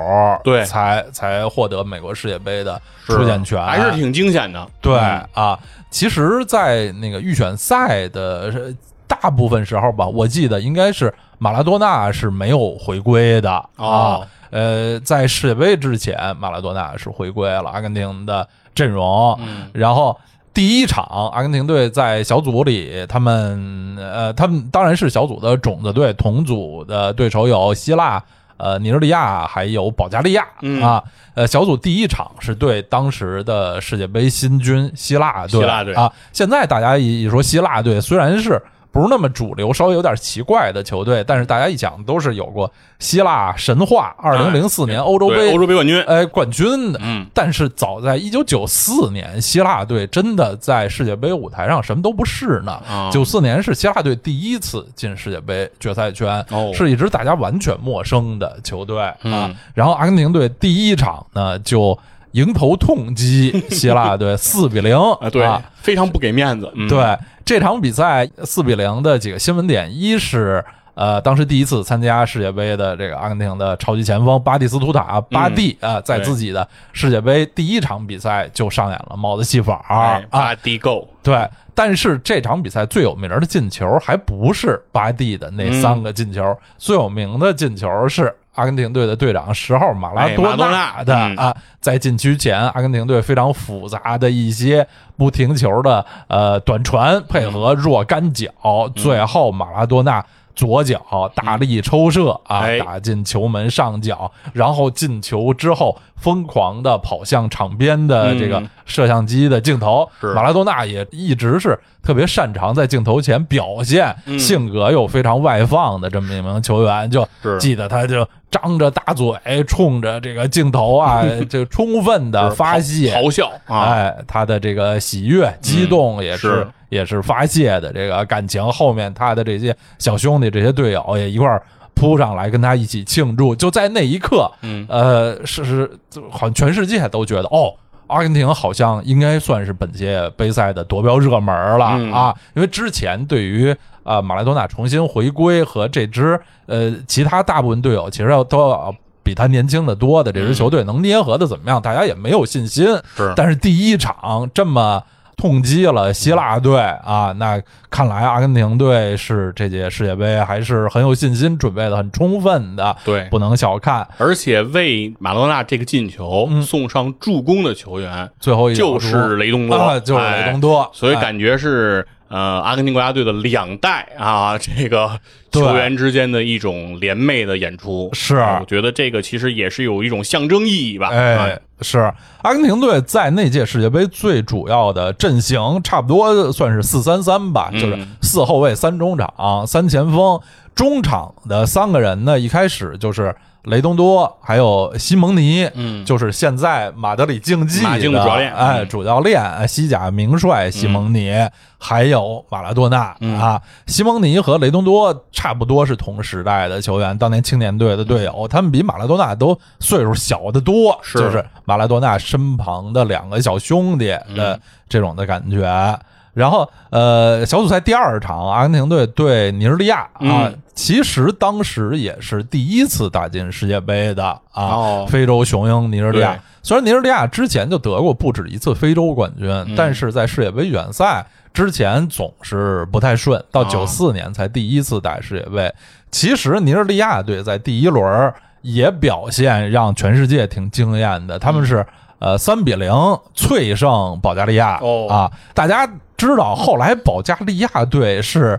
[0.44, 4.68] 对才才获得美国世界杯的出线权，还是挺惊险的。
[4.80, 5.60] 对嗯啊。
[5.90, 8.74] 其实，在那个预选赛的呃
[9.08, 14.28] 大部分时候吧，我记得应该是马拉多纳是没有回归的啊哦。
[14.54, 20.16] 呃，在世界杯之前，马拉多纳是回归了阿根廷的阵容，嗯然后
[20.54, 28.24] 第一场，阿根廷队在小组里，他们呃，他们当然是小组的种子队，同组的对手有希腊、
[28.58, 31.04] 呃尼日利亚还有保加利亚、嗯啊。
[31.34, 36.14] 呃，小组第一场是对当时的世界杯新军希腊队，希腊队啊。
[36.32, 38.62] 现在大家一一说希腊队，虽然是
[38.94, 46.00] 不是那么主流，稍微有点奇怪的球队，但是大家一想都是有过希腊神话，二零零四年欧洲杯对欧洲杯冠军。
[46.04, 47.00] 哎冠军的。
[47.02, 53.10] 嗯，但是早在一九九四年，希腊队真的在世界杯舞台上什么都不是呢啊。
[53.12, 59.56] 九四年是希腊队第一次进世界杯决赛圈，哦是一支大家完全陌生的球队啊嗯。
[59.74, 61.98] 然后阿根廷队第一场呢就
[62.34, 64.96] 迎头痛击希腊队四比零。
[65.20, 66.72] 啊，对，非常不给面子。
[66.76, 70.64] 嗯，对这场比赛四比零的几个新闻点，一是
[70.96, 79.84] 呃，当时第一次参加世界杯的这个阿根廷的超级前锋巴蒂斯图塔巴蒂啊、呃在自己的世界杯第一场比赛就上演了帽子戏法。
[79.90, 80.40] 哎，啊。
[80.40, 94.88] 巴蒂够，对，但是这场比赛最有名的进球还不是巴蒂的那三个进球，最有名的进球是阿根廷队的队长十号马拉多纳的啊，在禁区前，阿根廷队非常复杂的一些
[95.18, 98.52] 不停球的呃短传配合若干脚，
[98.96, 100.24] 最后马拉多纳。
[100.56, 102.80] 左脚大力抽射啊，哎。
[102.80, 108.70] 打进球门上角，然后进球之后疯狂的跑向场边的这个嗯。
[108.86, 110.10] 摄像机的镜头。
[110.20, 110.34] 是。
[110.34, 114.38] 马拉多纳也一直是特别擅长在镜头前表现，嗯。
[114.38, 117.28] 性格又非常外放的这么一名球员，就
[117.60, 123.16] 记得他就张着大嘴冲着这个镜头啊， 就充分的发泄。
[123.16, 128.64] 咆哮啊，哎，他的这个喜悦、激动也是、是也是发泄的这个感情。
[128.72, 131.62] 后面他的这些小兄弟、这些队友也一块儿
[131.94, 133.56] 扑上来跟他一起庆祝。
[133.56, 137.74] 就在那一刻，嗯呃，是是，就好像全世界都觉得哦。
[138.08, 152.86] 阿根廷好像应该算是本届杯赛的夺标热门了、嗯啊，因为之前对于啊、马拉多纳重新回归和这支呃其他大部分队友其实要都要比他年轻的多的这支球队能捏合的怎么样，大家也没有信心。
[153.16, 155.02] 是，但是第一场这么
[155.44, 156.80] 痛击了希腊队。
[157.04, 164.08] 啊，那看来阿根廷队是这届世界杯还是很有信心，准备的很充分的，对，不能小看。
[164.18, 172.08] 而且为马罗纳这个进球送上助攻的球员，最后一就是雷东多，就是雷东多，所以感觉是。
[172.34, 175.20] 呃，阿根廷国家队的两代啊，这个
[175.52, 181.10] 球员之间的一种联袂的演出，是我觉得这个其实也是有一种象征意义吧。
[181.10, 182.12] 哎，是
[182.42, 190.40] 阿根廷队在那届世界杯最主要的阵型，差不多算是四三三吧，就是四后卫、三中场、三前锋，
[190.74, 193.36] 中场的三个人呢，一开始就是。
[193.64, 201.34] 雷东多还有西蒙尼，嗯，就是现在马德里竞技的主教练，哎，主教练，西甲名帅西蒙尼，
[201.78, 203.62] 还有马拉多纳啊。
[203.88, 214.60] 西蒙尼和雷东多差不多是同时代的球员，当年青年队的队友，他们比马拉多纳都岁数小得多，就是马拉多纳身旁的两个小兄弟的
[214.90, 215.98] 这种的感觉。
[216.34, 225.06] 然后，呃，小组赛第二场，阿根廷队对尼日利亚啊，其实当时也是第一次打进世界杯的啊。
[225.08, 231.24] 非洲雄鹰尼日利亚，虽然尼日利亚之前就得过不止一次非洲冠军，但是在世界杯预选赛
[231.54, 235.72] 之前总是不太顺，到九四年才第一次打世界杯。
[236.10, 241.86] 其实尼日利亚队在第一轮也表现让全世界挺惊艳的，他们是
[242.24, 242.92] 呃三比零
[243.36, 245.88] 脆胜保加利亚啊，大家。
[246.16, 248.58] 知道后来保加利亚队是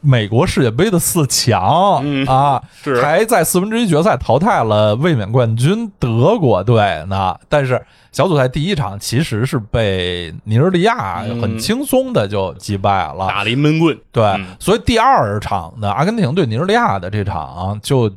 [0.00, 2.60] 美国世界杯的四强啊，
[3.00, 7.36] 还在四分之一决赛淘汰了卫冕冠军德国队呢。
[7.48, 7.80] 但是
[8.10, 13.96] 小组赛第一场其实是被尼日利亚很轻松的就击败了，打了一闷棍。
[14.10, 14.24] 对，
[14.58, 18.10] 所以第二场呢阿根廷对尼日利亚的这场就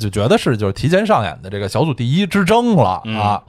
[0.00, 3.40] 就觉得是就是提前上演的这个小组第一之争了啊。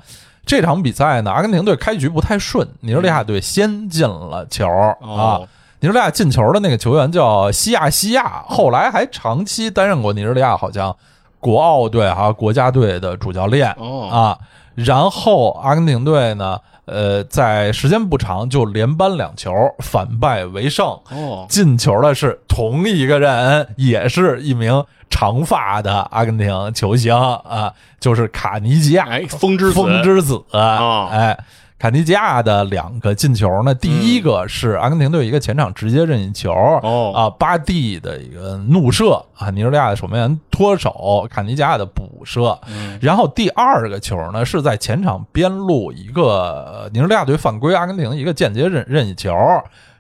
[0.46, 5.39] 这场比赛呢，阿根廷队开局不太顺，尼日利亚队先进了球啊。
[5.80, 10.96] 尼日利亚进球的那个球员叫西亚西亚，后来还长期担任过尼日利亚好像
[11.39, 13.70] 国奥队啊国家队的主教练
[14.12, 14.38] 啊。
[14.76, 20.86] 然后阿根廷队呢，呃，在时间不长就连扳两球，反败为胜。
[21.12, 24.84] 哦，进球的是同一个人，也是一名。
[25.10, 31.38] 长发的阿根廷球星啊，就是卡尼吉亚，哎，风之子，风之子啊，哎，
[31.84, 37.12] 卡尼吉亚的两个进球呢，第一个是阿根廷队一个前场直接任意球，哦。
[37.14, 42.58] 啊，巴蒂的一个怒射啊，尼日利亚的守门员脱手，坎尼吉亚的补射，
[43.02, 49.36] 然后第二个球呢是在前场边路一个尼日利亚队犯规，阿根廷一个间接任任意球。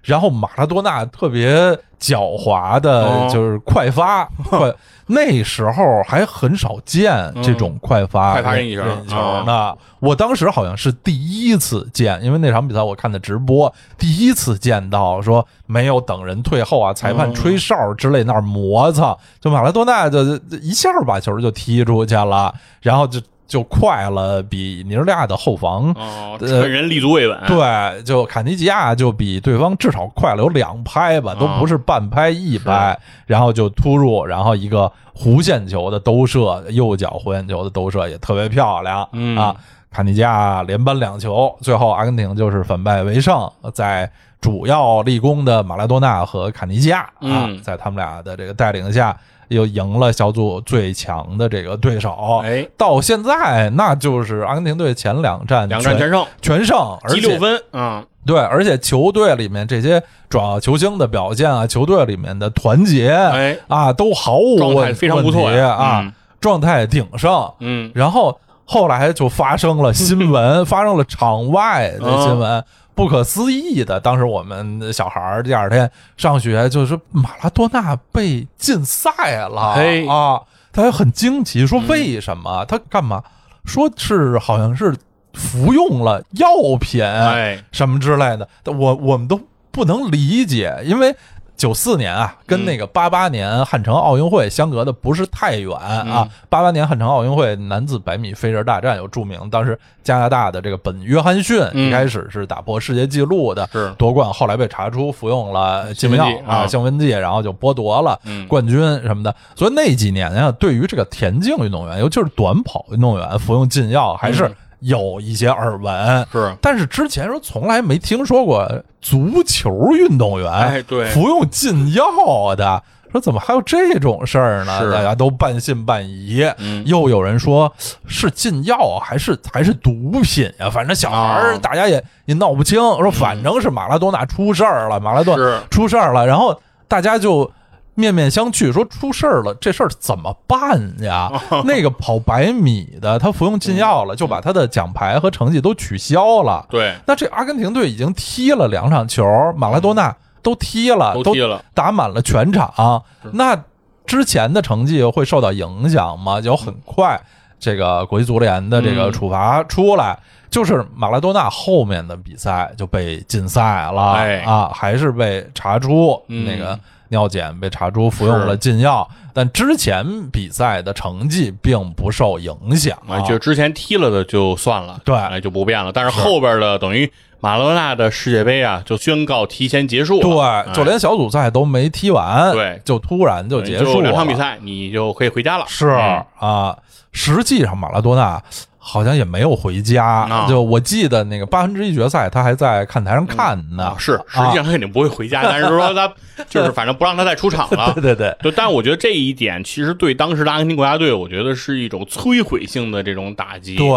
[0.03, 1.55] 然后马拉多纳特别
[1.99, 4.71] 狡猾的，就是快发 快，
[5.07, 9.75] 那时候还很少见这种快发快发任意球呢。
[9.99, 20.21] 我当时好像是第一次见，因为那场比赛我看的直播，第一次见到说没有等人退后啊，裁判吹哨之类那儿磨蹭，就马拉多纳就
[20.61, 23.21] 一下把球就踢出去了，然后就。
[23.45, 25.93] 就快了，比尼日利亚的后防
[26.39, 27.39] 呃人立足未稳。
[27.45, 39.03] 对，就坎尼基亚就比对方至少快了有两拍吧，都不是半拍一拍，然后就突入，然后一个弧线球的兜射，右脚弧线球的兜射也特别漂亮
[39.37, 39.55] 啊！
[39.91, 49.15] 坎尼基亚连扳两球，最后阿根廷就是反败为胜，在主要立功的马拉多纳和坎尼基亚啊，在他们俩的这个带领下。
[49.49, 63.57] 又赢了小组最强的这个对手，哎，到现在那就是阿根廷队前两战两战全胜，全胜，积六分，嗯，对，而且球队里面这些主要球星的表现啊，球队里面的团结，哎。
[63.67, 68.37] 啊，都毫无状态非常不错啊，状态鼎盛，嗯，然后
[68.73, 72.63] 后来就发生了 新闻，发生了场外的新闻。
[72.95, 79.75] 不可思议的，当时我们小孩儿第二天上学，就是马拉多纳被禁赛了
[80.07, 80.41] 啊！
[80.71, 82.65] 他很惊奇，说为什么？
[82.65, 83.23] 他干嘛？
[83.65, 84.95] 说是好像是
[85.33, 86.47] 服用了药
[86.79, 88.47] 品，哎，什么之类的。
[88.65, 89.39] 我我们都
[89.71, 91.15] 不能理解，因为。
[91.55, 96.27] 九四年啊，跟那个八八年汉城奥运会相隔的不是太远啊。
[96.49, 109.33] 八八年汉城奥运会男子百米飞人大战有著名，当时加拿大的这个本约翰逊一开始是打破世界纪录的夺冠，后来被查出服用了禁药啊，兴奋剂，然后就剥夺了冠军什么的。
[109.55, 114.51] 所以那几年啊，对于这个田径运动员，尤其是短跑运动员服用禁药，还是。
[114.83, 116.27] 有一些耳闻。
[116.31, 118.69] 是，但是之前说从来没听说过
[119.01, 122.81] 足球运动员哎，对，服用禁药的，
[123.11, 124.79] 说怎么还有这种事儿呢？
[124.79, 124.91] 是。
[124.91, 126.43] 大家都半信半疑。
[126.57, 126.83] 嗯。
[126.85, 127.71] 又有人说
[128.07, 132.79] 是禁药啊还是还是毒品呀、反正小孩儿哦大家也也闹不清。
[132.79, 135.59] 说反正是马拉多纳出事儿了，马拉多纳是。
[135.69, 137.49] 出事儿了，然后大家就
[137.95, 141.31] 面面相觑，说出事儿了，这事儿怎么办呀？
[141.65, 146.65] 那个跑百米的，他服用禁药了，就把他的奖牌和成绩都取消了。
[146.69, 149.23] 对，那这阿根廷队已经踢了两场球，
[149.55, 153.63] 马拉多纳都踢了，都踢了，打满了全场，那
[154.05, 156.41] 之前的成绩会受到影响吗？
[156.41, 157.21] 就很快，
[157.59, 160.19] 这个国际足联的这个处罚出来，
[160.49, 164.39] 就是马拉多纳后面的比赛就被禁赛了、哎。
[164.41, 166.45] 啊，还是被查出、嗯。
[166.45, 166.77] 那个
[167.13, 175.15] 尿检被查出服用了禁药，但之前比赛的成绩并不受影响、啊，就之前踢了的就算了，对。
[175.15, 175.91] 哎，就不变了。
[175.93, 177.09] 但是后边的等于
[177.39, 180.73] 马拉多纳的世界杯啊，就宣告提前结束了，对，哎。
[180.73, 182.81] 就连小组赛都没踢完，对。
[182.83, 185.65] 就突然就结束两场比赛，你就可以回家了。
[185.67, 186.25] 是嗯。
[186.39, 186.77] 啊，
[187.11, 188.41] 实际上马拉多纳
[188.85, 193.85] 好像也没有回家，啊就我记得那个八分之一决赛，他还在看台上看呢。
[193.85, 196.13] 啊，是，实际上他肯定不会回家，但是说他
[196.49, 198.01] 就是反正不让他再出场了 对。
[198.01, 203.77] 对对，对，但我觉得这一点其实对当时的阿根廷国家队，我觉得是一种摧毁性的这种打击。
[203.77, 203.87] 对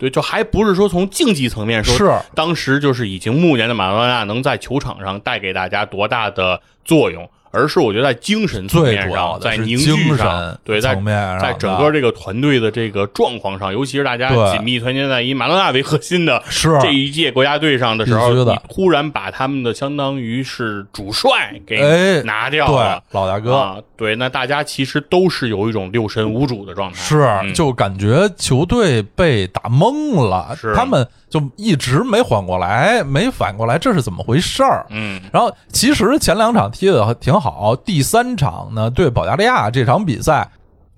[0.00, 10.94] 对，就还不是说从竞技层面说，是当时就是已经暮年的马拉多纳能在球场上带给大家多大的作用，而是我觉得在精神层最面上，主要的在凝聚上，对，在
[11.40, 23.02] 在整个这个团队的这个状况上，尤其是大家紧密团结在以马拉纳为核心的是这一届国家队上的时候，你突然把他们的相当于是主帅给哎拿掉对了。
[23.10, 23.54] 老大哥。
[23.54, 34.84] 啊，对，那大家其实都是有一种六神无主的状态，是，嗯就感觉球队被打懵了是，他们就一直没缓过来，没反过来，这是怎么回事儿？
[34.90, 40.46] 嗯，然后其实前两场踢的挺好，第三场呢对保加利亚这场比赛，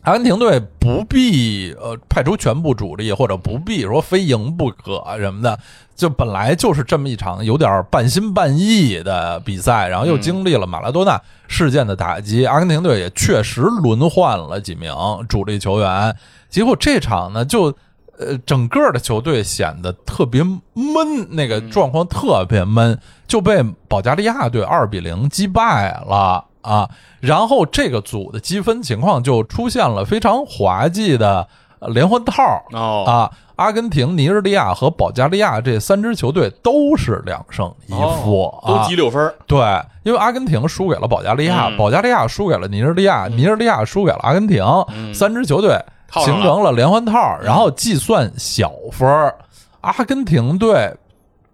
[0.03, 5.57] 阿根廷队不必呃派出全部主力，或者不必说非赢不可什么的，
[5.95, 11.17] 就本来就是这么一场有点半心半意的比赛，然后又经历了马拉多纳
[11.47, 14.93] 事件的打击，阿根廷队也确实轮换了几名
[15.29, 16.17] 主力球员，
[16.51, 17.73] 结果这场呢就。
[18.19, 26.89] 呃，整个的球队显得特别闷，那个状况特别闷，就被保加利亚队二比零击败了啊。
[27.21, 31.47] 然后这个组的积分情况就出现了非常滑稽的
[31.79, 32.43] 呃连环套
[32.73, 33.31] 哦，啊。
[33.57, 38.85] 阿根廷、尼日利亚和保加利亚这三支球队都是两胜一负哦都啊。
[38.89, 39.61] 积六分儿，对，
[40.03, 44.61] 因为阿根廷输给了保加利亚，嗯保加利亚输给了尼日利亚，尼日利亚输给了阿根廷，
[44.93, 45.79] 嗯三支球队
[46.23, 49.35] 形成了连环套，然后计算小分儿
[49.81, 50.95] 阿根廷队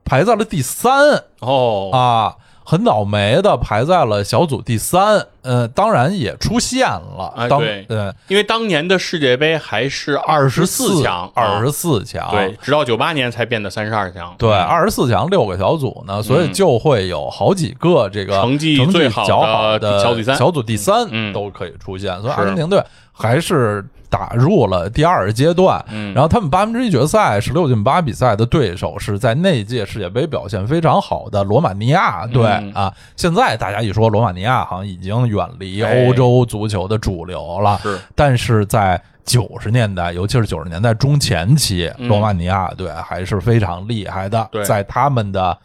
[0.05, 1.25] 排在了第三。
[1.41, 5.27] 哦，啊，很倒霉的排在了小组第三。
[5.43, 7.97] 呃，当然也出现了，当哎对。
[7.97, 20.37] 呃因为当年的世界杯还是二十四强，二十啊四强，对，直到九八年才变得三十二强，对，嗯二十四强六个小组呢，所以嗯就会有好几个这个成绩最好的较好的小组第三。
[20.37, 21.33] 小组第三嗯。
[21.33, 22.85] 都可以出现，所以阿根廷队
[23.21, 25.85] 还是打入了第二阶段。
[25.91, 32.93] 嗯然后他们八分之一决赛十六进八比赛的对手是在那届世界杯表现非常好的罗马尼亚队嗯啊。
[33.15, 37.79] 现在大家一说罗马尼亚，好像已经远离哎欧洲足球的主流了。
[37.83, 44.49] 是但是在九十年代，尤其是九十年代中前期，嗯罗马尼亚队还是非常厉害的。
[44.51, 45.57] 对在他们的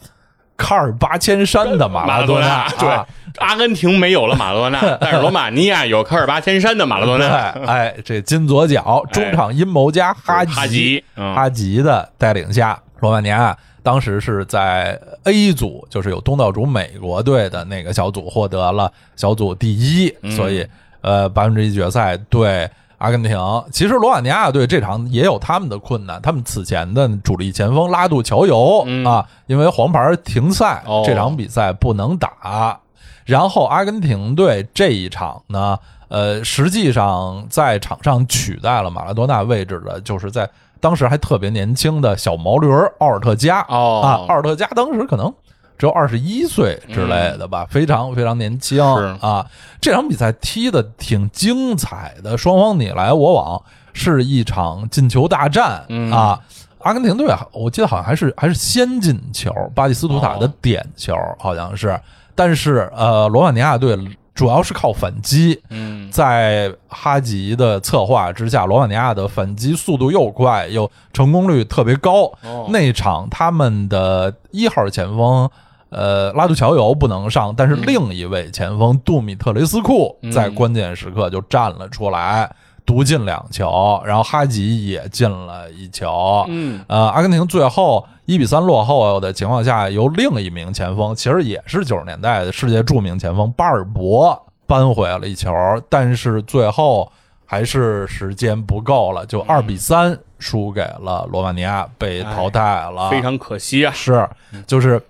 [0.58, 3.08] 卡尔巴千山的马马拉多纳，多纳，对啊，
[3.39, 11.36] 阿根廷没有了马拉多纳， 但是罗马尼亚有卡尔巴千山的马拉多对，纳，哎，这金左脚中场阴谋家哈吉哈吉，嗯。
[11.36, 20.32] 哈吉的带领下，罗马尼亚当时是在 A 组，就是有东道主美国队的那个小组获得了小组第一，嗯。
[20.32, 20.66] 所以
[21.01, 23.38] 呃八分之一决赛对阿根廷。
[23.72, 32.80] 其实罗马尼亚队这场也有他们的困难，他们此前的主力前锋拉杜乔尤、嗯啊，因为黄牌停赛，哦这场比赛不能打。
[33.26, 35.80] 然后阿根廷队这一场呢，
[36.10, 40.48] 呃，实际上在场上取代了马拉多纳位置的，就是在
[40.80, 45.34] 当时还特别年轻的小毛驴儿奥尔特加哦啊，奥尔特加当时可能
[45.78, 49.04] 只有二十一岁之类的吧，非常非常年轻是。
[49.20, 49.46] 啊。
[49.82, 53.62] 这场比赛踢的挺精彩的，双方你来我往，
[53.94, 56.12] 是一场进球大战、嗯。
[56.12, 56.40] 啊。
[56.80, 60.54] 阿根廷队啊，我记得好像还是还是先进球，巴蒂斯图塔的哦。
[60.62, 62.00] 点球好像是，
[62.36, 63.98] 但是呃，罗马尼亚队
[64.36, 66.12] 主要是靠反击，嗯。
[66.12, 72.26] 在哈吉的策划之下，罗马尼亚的反击速度又快，又成功率特别高。
[72.44, 72.68] 哦。
[72.70, 75.50] 那场他们的一号前锋
[75.90, 82.54] 呃，拉杜乔尤不能上，但是另一位前锋杜米特雷斯库在关键时刻就站了出来，
[82.86, 86.44] 独进两球，然后哈吉也进了一球。
[86.50, 95.54] 嗯，呃，阿根廷最后一比三落后的情况下，由另一名前锋，其实也是九十年代的世界著名前锋巴尔博扳回了一球，
[95.88, 97.10] 但是最后
[97.46, 103.94] 还是时间不够了，就二比三输给了罗马尼亚，被淘汰了，非常可惜啊。
[103.96, 104.28] 是，
[104.68, 105.02] 就是。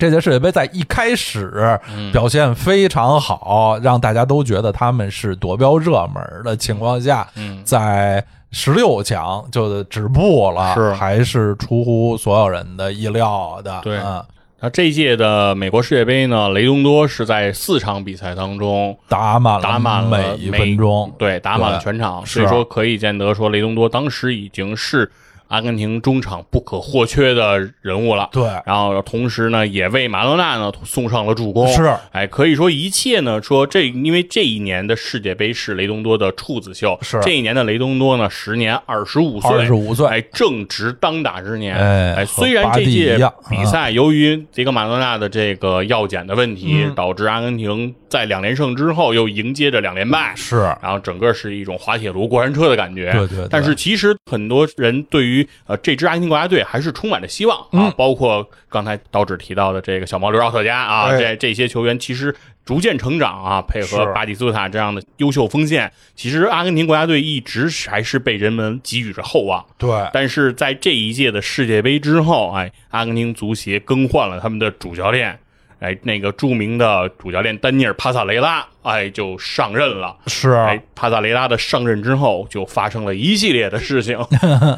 [0.00, 1.78] 这届世界杯在一开始
[2.10, 7.28] 表现非常好，让大家都觉得他们是夺标热门的情况下，
[7.62, 10.94] 在十六强就止步了，是。
[10.94, 13.78] 还是出乎所有人的意料的。
[13.82, 13.98] 对。
[13.98, 14.24] 嗯。
[14.62, 25.10] 那这一届的美国世界杯呢，雷东多是在四场比赛当中打满了打满了每一分钟，对，打满了全场，所以说可以见得说雷东多当时已经是
[25.50, 28.28] 阿根廷中场不可或缺的人物了。
[28.32, 31.66] 对，然后同时呢，也为马拉纳呢送上了助攻。
[31.68, 37.20] 是，哎，可以说一切呢，说这因为这一年的世界杯是雷东多的处子秀，是。
[37.20, 41.76] 这一年的雷东多呢，时年二十五岁，二十五岁，哎，正值当打之年。
[41.76, 43.18] 哎哎，虽然这届
[43.50, 46.94] 比赛由于迪戈马拉纳的这个药检的问题，嗯。
[46.94, 50.58] 导致阿根廷在两连胜之后又迎接着两连败，是。
[50.82, 53.10] 然后整个是一种滑铁卢过山车的感觉。
[53.12, 53.48] 对对对。
[53.50, 57.94] 但是其实很多人对于呃这支阿根廷国家队还是充满着希望啊，嗯。
[57.96, 61.18] 包括刚才刀指提到的这个小毛刘奥特加啊，哎。
[61.18, 62.34] 这这些球员其实
[62.64, 69.64] 逐渐成长啊，配合巴蒂斯图塔这样的优秀锋线，其实阿根廷国家队一直还是被人们给予着厚望。
[69.76, 75.38] 对，但是在这一届的世界杯之后，哎，阿根廷足协更换了他们的主教练，
[75.80, 80.14] 哎，那个著名的主教练丹尼尔·帕萨雷拉，哎，就上任了。
[80.26, 84.18] 是，哎，帕萨雷拉的上任之后，就发生了一系列的事情。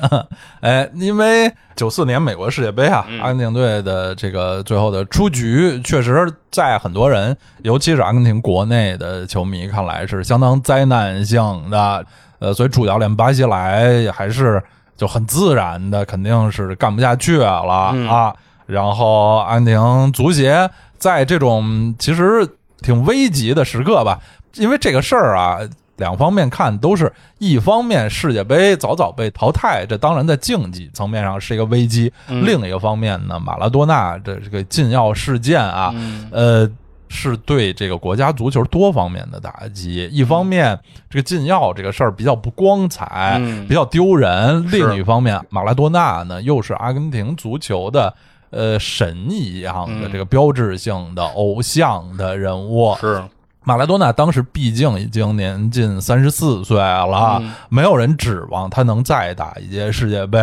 [0.62, 12.07] 哎，因为九四年美国世界杯啊，嗯阿根廷队的这个最后的出局，确实在很多人，尤其是阿根廷国内的球迷看来是相当灾难性的。
[12.38, 14.62] 呃，所以主教练巴西莱还是
[14.96, 18.32] 就很自然的，肯定是干不下去了、嗯啊。
[18.73, 20.68] 然后阿根廷足协
[20.99, 22.49] 在这种其实
[22.81, 24.18] 挺危急的时刻吧，
[24.55, 25.59] 因为这个事儿啊，
[25.97, 36.70] 两方面看都是一方面世界杯早早被淘汰，这当然在竞技层面上是一个危机；嗯另一个方面呢，马拉多纳的这个禁药事件啊，嗯呃。
[37.14, 40.09] 是对这个国家足球多方面的打击。
[40.11, 48.14] 一方面，这个禁药这个事儿比较不光彩，嗯比较丢人；另一方面，马拉多纳呢又是阿根廷足球的
[48.53, 52.94] 呃神一样的嗯这个标志性的偶像的人物。
[53.00, 53.20] 是，
[53.64, 60.38] 马拉多纳当时毕竟已经年近三十四岁了，嗯没有人指望他能再打一届世界杯。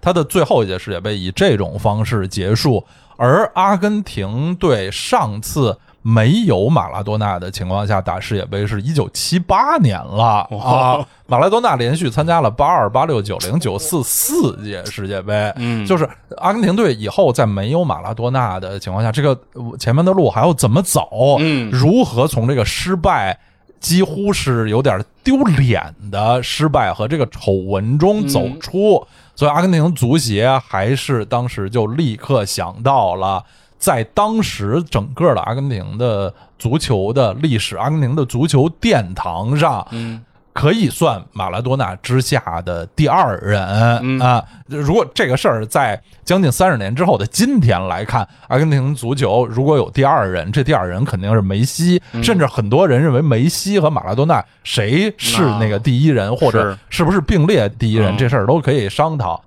[0.00, 2.84] 他的最后一届世界杯以这种方式结束，
[3.16, 11.06] 而阿根廷队上次没有马拉多纳的情况下打世界杯是一九七八年了哇啊！
[11.26, 21.38] 马拉多纳连续参加了八二、八六、九零、九四四届世界杯，嗯就是阿根廷队以后在没有马拉多纳的情况下，这个呃前面的路还要怎么走？
[21.38, 23.38] 嗯如何从这个失败，
[23.80, 29.02] 几乎是有点丢脸的失败和这个丑闻中走出？
[29.34, 33.42] 所以阿根廷足协还是当时就立刻想到了。
[33.84, 40.22] 在当时整个的阿根廷的足球的历史，阿根廷的足球殿堂上，嗯。
[40.54, 43.60] 可以算马拉多纳之下的第二人、
[44.02, 44.18] 嗯。
[44.20, 44.42] 啊。
[44.68, 52.24] 如果这个事儿在将近三十年之后的今天来看，阿根廷足球如果有第二人，这第二人肯定是梅西，嗯。
[52.24, 58.16] 甚至很多人认为梅西和马拉多纳谁是那个第一人，或者是不是并列第一人，嗯。
[58.16, 59.42] 这事儿都可以商讨。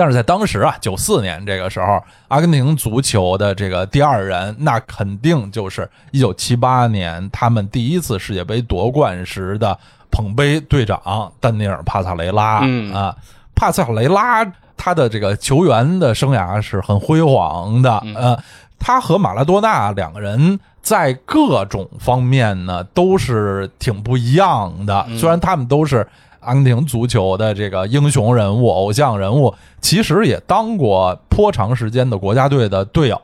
[0.00, 9.78] 但是在当时啊，九四年这个时候，阿根廷足球的这个第二人，那肯定就是一九七八年他们第一次世界杯夺冠时的
[10.10, 13.14] 捧杯队长丹尼尔·帕萨雷拉、嗯啊。
[13.54, 14.42] 帕萨雷拉
[14.74, 18.42] 他的这个球员的生涯是很辉煌的，呃，
[18.78, 26.08] 他和马拉多纳两个人在各种方面呢都是挺不一样的，虽然他们都是。
[26.40, 33.20] 阿根廷足球的这个英雄人物、偶像人物，其实也当过颇长时间的国家队的队友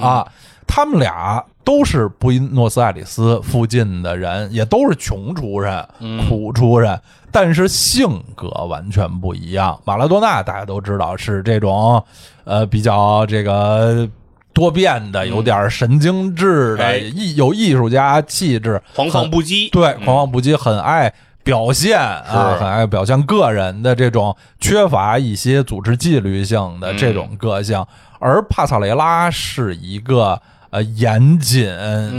[0.00, 0.26] 啊。
[0.66, 5.86] 他们俩都是布宜诺斯艾利斯附近的人，也都是穷出身、
[6.28, 7.00] 苦出身，
[7.32, 9.80] 但是性格完全不一样。
[9.84, 12.04] 马拉多纳大家都知道是这种，
[12.44, 14.08] 呃，比较这个。
[14.54, 19.70] 多变的，有点神经质的，哎艺有艺术家气质，狂放不羁。
[19.70, 21.14] 对，嗯狂放不羁，很爱
[21.48, 27.82] 表现啊，很爱表现个人的这种缺乏一些组织纪律性的这种个性。
[28.18, 30.38] 而帕萨雷拉是一个
[30.68, 31.66] 呃严谨、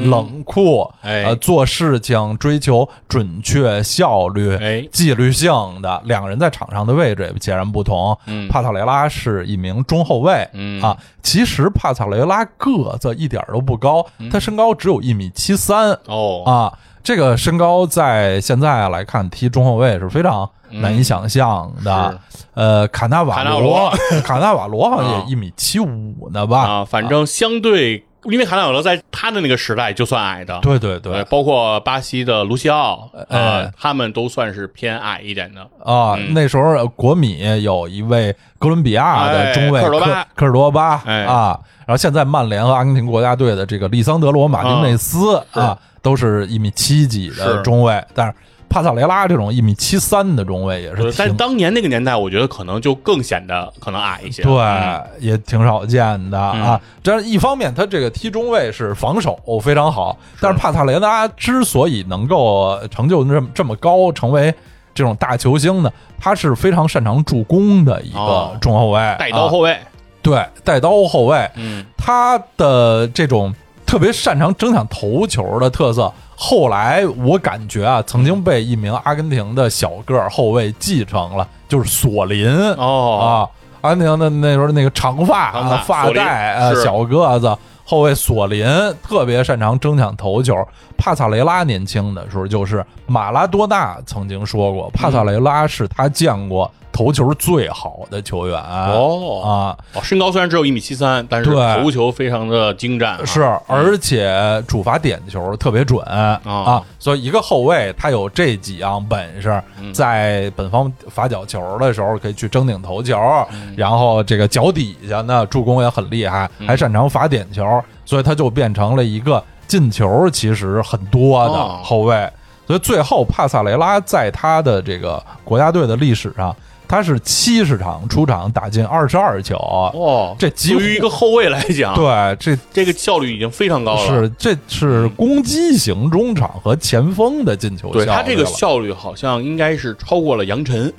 [0.10, 6.02] 冷酷，哎呃做事情追求准确、效率、哎纪律性的。
[6.06, 8.18] 两个人在场上的位置也截然不同。
[8.26, 16.74] 嗯帕萨雷拉是一名中后卫，嗯啊，其实帕萨雷拉个子一点都不高，嗯他身高只有一米七三哦，啊。
[17.04, 22.20] 这个身高在现在来看踢中后卫是非常难以想象的。
[22.54, 23.94] 呃，卡纳瓦罗罗，
[24.24, 25.24] 卡纳瓦罗好像啊。
[25.26, 26.62] 也一米七五呢吧？
[26.62, 31.14] 啊，反正相对，因为卡纳瓦罗在他的那个时代就算矮的，对对对。
[31.14, 33.40] 呃，包括巴西的卢西奥，哎。
[33.40, 35.62] 呃，他们都算是偏矮一点的。
[35.84, 36.34] 啊，嗯。
[36.34, 40.28] 那时候国米有一位哥伦比亚的中卫哎科尔多巴。
[40.36, 41.24] 科尔多巴哎。
[41.24, 45.64] 啊，然后现在曼联和阿根廷国家队的这个利桑德罗马丁内斯啊。
[45.64, 48.34] 啊，都是一米七几的中卫，但是
[48.70, 54.44] 帕萨雷拉这种一米七三的中卫也是挺但当年那个年代，我觉得可能就更显得可能矮一些。
[54.44, 56.80] 对嗯，也挺少见的啊。
[57.02, 64.54] 这一方面，他这个踢中卫是防守非常好，但是帕萨雷拉之所以能够成就这么这么高，成为
[64.94, 68.58] 这种大球星呢，他是非常擅长助攻的一个哦。
[68.62, 69.76] 中后卫，啊带刀后卫，
[70.22, 73.52] 对带刀后卫，嗯，他的这种
[73.90, 82.48] 特别擅长争抢头球的特色，后来我感觉啊，曾经被一名阿根廷的小个儿后卫继承了，就是索林。
[82.76, 83.50] 哦，啊，
[83.82, 87.58] 阿根廷的那时候那个长发长发啊发带啊小个子。
[87.84, 88.64] 后卫索林
[89.02, 90.56] 特别擅长争抢头球。
[90.96, 98.58] 帕萨雷拉年轻的时候，就是马拉多纳曾经说过，帕萨雷拉是他见过头球最好的球员。
[98.60, 99.42] 哦。
[99.44, 101.82] 啊，哦，身高虽然只有一米七三，但是对。
[101.82, 103.26] 头球非常的精湛啊。
[103.26, 106.04] 是，而且主罚点球特别准。
[106.06, 109.94] 啊，所以一个后卫他有这几样本事，嗯。
[109.94, 113.18] 在本方罚角球的时候可以去争顶头球，
[113.52, 113.74] 嗯。
[113.78, 116.68] 然后这个脚底下呢助攻也很厉害，嗯。
[116.68, 121.80] 还擅长罚点球，所以他就变成了一个进球其实很多的哦。
[121.84, 122.30] 后卫。
[122.68, 126.56] 所以最后帕萨雷拉在他的这个国家队的历史上，
[126.90, 134.08] 他是七十场出场打进二十二球，哦，这几乎对于一个后卫来讲，对这这个效率已经非常高了。
[134.08, 140.92] 是，这是攻击型中场和前锋的进球效率他这个效率好像应该是超过了杨晨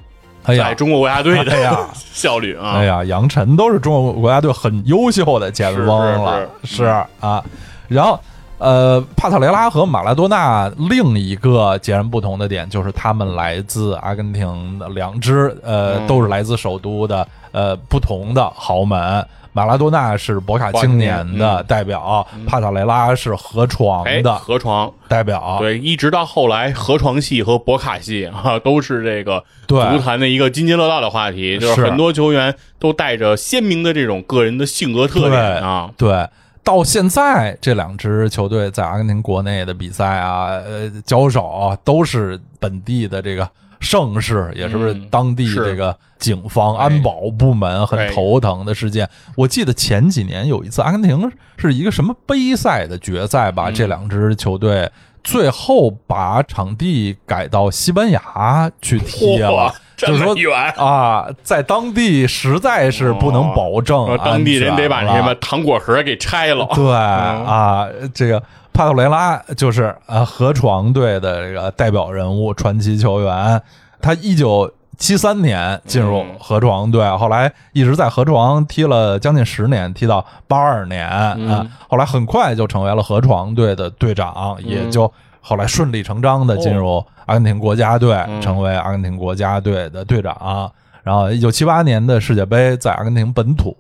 [0.45, 1.77] 哎呀在，中国国家队的哎呀
[2.15, 2.71] 效率啊。
[2.77, 5.87] 哎呀，杨晨都是中国国家队很优秀的前锋
[6.23, 6.85] 了，是是是
[7.19, 7.45] 啊。
[7.89, 8.21] 然后，
[8.61, 16.07] 呃，帕特雷拉和马拉多纳另一个截然不同的点就是他们来自阿根廷的两支，呃，嗯。
[16.07, 19.27] 都是来自首都的，呃，不同的豪门。
[19.53, 21.65] 马拉多纳是博卡青年的嗯。
[21.67, 24.93] 代表，帕塔雷拉是河床哎，的河床。
[25.09, 25.57] 代表。
[25.59, 29.83] 对，一直到后来河床系和博卡系 啊，都是这个对。
[29.91, 31.75] 足坛的一个津津乐道的话题，就是。
[31.77, 35.91] 是很多球员都带着鲜明的这种个人的性格特点啊。
[35.97, 36.29] 对，
[36.63, 43.49] 到现在这两支球队在阿根廷国内的比赛啊，呃，交手啊都是本地的这个
[43.81, 49.09] 盛世，也是不是嗯当地这个警方、哎安保部门很哎头疼的事件。
[49.37, 54.91] 我记得前几年有一次阿根廷是一个什么杯赛的决赛吧，嗯这两支球队。
[55.23, 59.71] 最后把场地改到西班牙去踢了
[60.07, 60.53] 就是说远。
[60.77, 66.67] 啊，在当地实在是不能保证说当地人得把什么糖果盒给拆了。
[66.75, 68.43] 对啊，这个
[68.73, 73.61] 帕特雷拉就是呃河床队的这个代表人物、传奇球员。
[74.03, 76.27] 他一九七三年进入嗯。
[76.39, 84.67] 河床队，后来一直在河床踢了将近十年，踢到八二年啊、嗯后来很快就成为了河床队的队长，嗯。
[84.67, 90.71] 也就后来顺理成章的进入阿根廷国家队，嗯成为阿根廷国家队的队长。
[91.03, 93.75] 然后，一九七八年的世界杯在阿根廷本土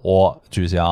[0.50, 0.82] 举行，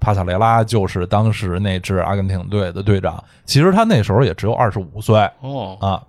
[0.00, 3.22] 帕萨雷拉就是当时那支阿根廷队的队长。
[3.44, 6.02] 其实他那时候也只有二十五岁哦，啊。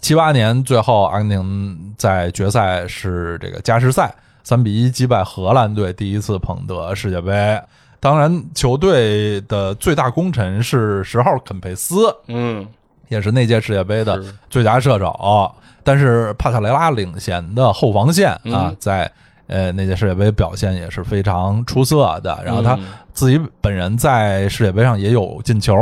[0.00, 7.60] 七八年最后，阿根廷在决赛是这个加时赛三比一击败荷兰队，第一次捧得世界杯。
[8.00, 12.66] 当然，球队的最大功臣是十号肯佩斯，嗯，
[13.10, 15.54] 也是那届世界杯的最佳射手。
[15.84, 19.10] 但是帕特雷拉领衔的后防线啊嗯，在
[19.46, 22.38] 呃那届世界杯表现也是非常出色的。
[22.44, 25.74] 然后他嗯自己本人在世界杯上也有进球，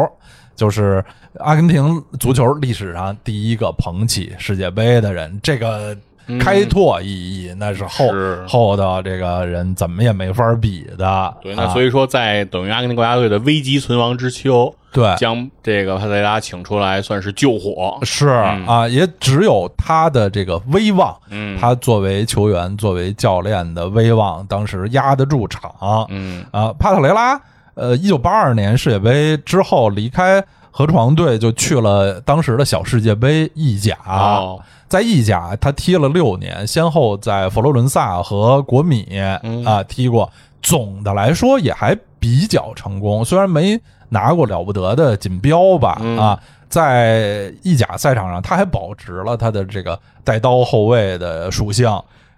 [0.57, 1.05] 就是
[1.39, 5.39] 阿根廷足球历史上第一个捧起世界杯的人。
[5.43, 5.97] 这个
[6.39, 11.35] 开拓意义那是后是后的这个人怎么也没法比的。
[11.41, 17.99] 对，那啊所以说，在等于阿根廷国家队的危急存亡之秋，对将这个帕特雷拉请出来，算是救火。
[18.03, 25.73] 是嗯啊，也只有他的这个威望，嗯，他作为球员、作为教练的威望，当时压得住场。
[26.11, 27.41] 嗯啊，帕特雷拉，
[27.75, 33.97] 呃，一九八二年世界杯之后离开河床队，就去了当时的小世界杯意甲。
[34.07, 39.07] 哦，在意甲他踢了六年，先后在佛罗伦萨和国米
[39.43, 40.31] 嗯啊踢过。
[40.61, 46.39] 总的来说也还比较成功，虽然没拿过了不得的锦标吧，嗯啊，
[46.69, 51.89] 在意甲赛场上他还保持了他的这个带刀后卫的属性。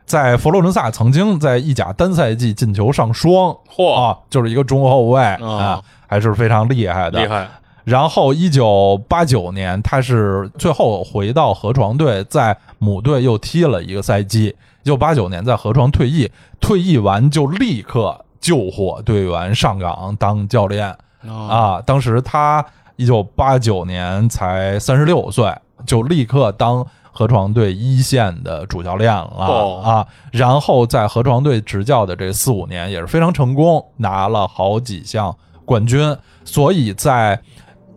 [0.05, 7.23] 在佛罗伦萨曾经在意甲单赛季进球上双，嚯啊，就是一个中后卫哦啊，还是非常厉害的。
[7.23, 7.49] 厉害，
[7.91, 14.55] 然后，一九八九年，他是最后回到河床队，在母队又踢了一个赛季。
[14.85, 16.31] 一九八九年在河床退役，
[16.61, 20.87] 退役完就立刻救火队员上岗当教练
[21.27, 21.83] 啊，啊。
[21.85, 22.65] 当时他
[22.95, 25.53] 一九八九年才三十六岁，
[25.85, 30.07] 就立刻当河床队一线的主教练了、哦啊。
[30.31, 36.17] 然后在河床队执教的这四五年也是非常成功，拿了好几项冠军。
[36.43, 37.39] 所以在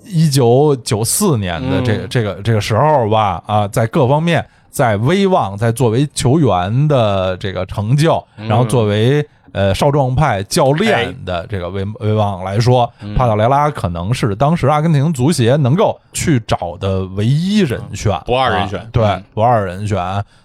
[0.05, 2.07] 一九九四年的这个、嗯。
[2.09, 8.47] 这个这个时候吧，啊，在各方面，在威望，在作为球员的这个成就，嗯。
[8.47, 13.15] 然后作为呃少壮派教练的这个威威望来说，嗯。
[13.15, 18.79] 帕特雷拉可能是当时阿根廷足协能够去找的唯一人选，不二人选。
[18.79, 19.97] 啊对嗯，不二人选。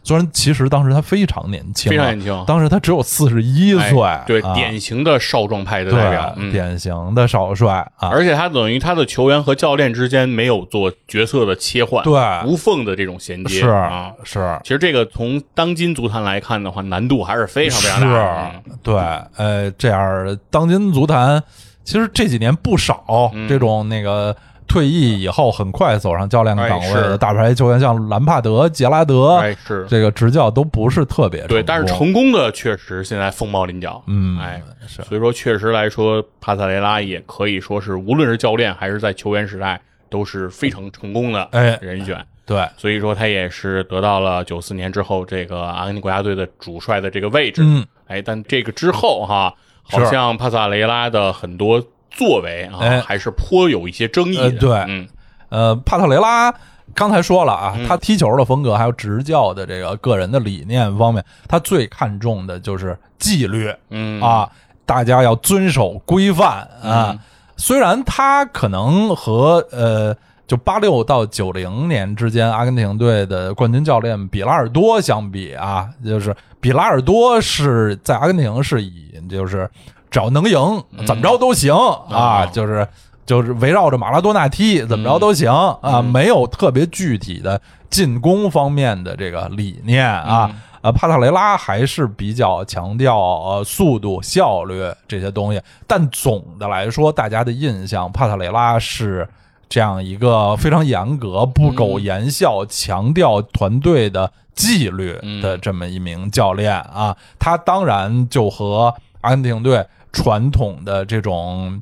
[0.05, 2.45] 虽然其实当时他非常年轻啊，非常年轻。
[2.47, 4.55] 当时他只有四十一哎岁，对，啊。
[4.55, 6.53] 典型的少壮派的代表，嗯。
[6.53, 12.19] 典型的少帅啊，而且他等于他的球员和教练之间没有做角色的切换，对。
[12.47, 14.13] 无缝的这种衔接是啊。
[14.25, 14.59] 是。
[14.63, 18.51] 其实这个从当今足坛来看的话，难度还是非常非常大的。
[18.83, 18.98] 对，
[19.37, 21.43] 呃，这样当今足坛
[21.85, 24.37] 其实这几年不少嗯这种那个
[24.67, 34.03] 退役以后很快走上教练岗位的大牌球员，像兰帕德、杰拉德，哎，是这个执教都不是特别对，但是成功的确实现在凤毛麟角。
[34.07, 39.81] 嗯，哎，是所以说确实来说，帕萨雷拉也可以说是无论是教练还是在球员时代
[40.11, 42.23] 都是非常成功的哎人选。
[42.45, 47.63] 对，所以说他也是得到了九四年之后这个阿根廷国家队的主帅的这个位置。
[47.63, 51.81] 嗯，哎，但这个之后哈，好像帕萨雷拉的很多
[52.11, 54.43] 作为啊，哎还是颇有一些争议的。
[54.43, 55.09] 呃对嗯，
[55.51, 56.53] 呃，帕特雷拉
[56.95, 64.51] 刚才说了啊，嗯他踢球的风格还有执教的这个个人的理念方面，他最看重的就是纪律嗯啊，
[64.85, 67.11] 大家要遵守规范啊。
[67.13, 67.19] 嗯
[67.61, 70.17] 虽然他可能和呃。
[70.49, 79.71] 就八六到九零年之间，阿根廷队的冠军教练比拉尔多相比啊，就是比拉尔多是在阿根廷是以就是
[80.11, 82.89] 只要能赢，怎么着都行啊，哦就是
[83.27, 86.05] 就是围绕着马拉多纳踢，怎么着都行啊，嗯。
[86.05, 90.49] 没有特别具体的进攻方面的这个理念啊。
[90.51, 90.61] 嗯。
[90.81, 99.29] 呃，帕特雷拉还是比较强调呃速度、效率这些东西，但总的来说，大家的印象，帕特雷拉是
[99.69, 107.17] 这样一个非常严格、不苟言笑、强调团队的纪律的这么一名教练啊。
[107.39, 111.81] 他当然就和阿根廷队传统的这种。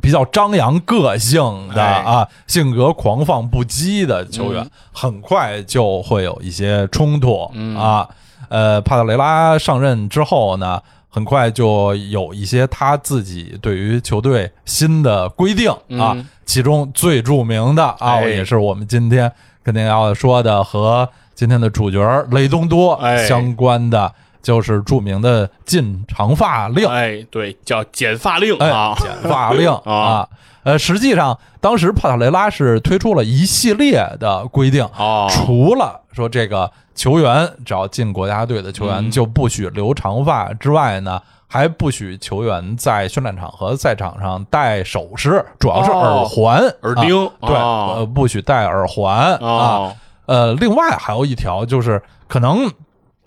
[0.00, 1.42] 比较张扬个性
[1.74, 8.08] 的哎啊，性格狂放不羁的球员，嗯很快就会有一些冲突嗯啊。
[8.50, 10.80] 呃，帕特雷拉上任之后呢，
[11.12, 15.68] 很快就有一些他自己对于球队新的规定
[16.00, 19.30] 啊，嗯其中最著名的啊，哎也是我们今天
[19.64, 22.00] 肯定要说的和今天的主角
[22.30, 26.86] 雷东多哎相关的，就是著名的禁长发令。
[26.88, 30.28] 哎，对，叫剪发令哎啊，，剪发令 啊啊。
[30.62, 39.10] 呃，实际上当时帕塔雷拉是推出了一系列的规定，哦，除了说这个球员只要进国家队的球员嗯。
[39.10, 47.94] 就不许留长发之外呢，还不许球员在训练场和赛场上戴首饰，主要是耳环、哦耳钉啊对，哦。
[47.96, 49.38] 呃，不许戴耳环啊。
[49.40, 49.96] 哦，
[50.26, 52.70] 呃，另外还有一条就是，可能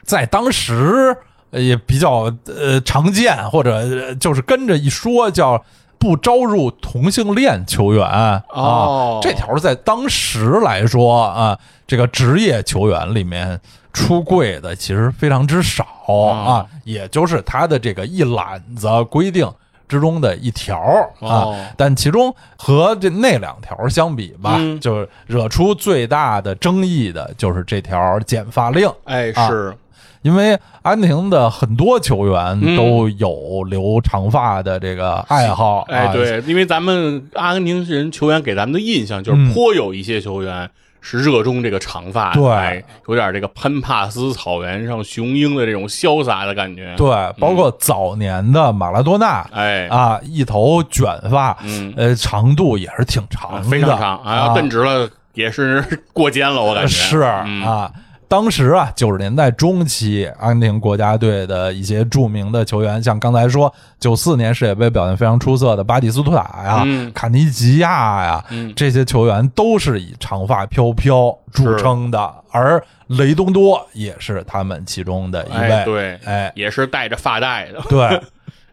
[0.04, 1.16] 在当时
[1.52, 5.64] 呃也比较呃常见，或者呃就是跟着一说叫
[6.04, 8.06] 不招入同性恋球员。
[8.50, 9.22] 哦。
[9.22, 9.24] 啊。
[9.24, 13.58] 这条在当时来说啊，这个职业球员里面
[13.94, 19.50] 出柜的其实非常之少啊，也就是他的这个一揽子规定。
[19.86, 20.80] 之中的一条
[21.20, 21.66] 啊，哦。
[21.78, 24.80] 但其中和这那两条相比吧，嗯。
[24.80, 29.48] 就是惹出最大的争议的就是这条剪发令，哎，啊。
[29.48, 29.78] 是，
[30.24, 40.70] 因为阿根廷的很多球员嗯都有留长发的这个爱好，哎，啊，对，因为咱们阿根廷人球员给咱们的印象就是嗯颇有一些球员
[41.02, 46.96] 是热衷这个长发，对哎有点这个潘帕斯草原上雄鹰的这种潇洒的感觉。
[46.96, 57.92] 对，包括早年的马拉多纳，哎，啊，一头卷发，嗯，呃，长度也是挺长的，非常长啊，要直了也是过肩了，我感觉是嗯啊。
[58.34, 67.14] 当时啊，九十年代中期，阿根廷国家队的一些著名的球员，像刚才说九四年世界杯表现非常出色的巴蒂斯图塔呀、嗯。
[67.14, 68.74] 卡尼吉亚呀，嗯。
[68.76, 75.72] 这些球员都是以长发飘飘著称的，而雷东多也是他们其中的一位。
[75.72, 78.20] 哎，对，哎，也是带着发带的，对，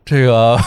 [0.06, 0.58] 这个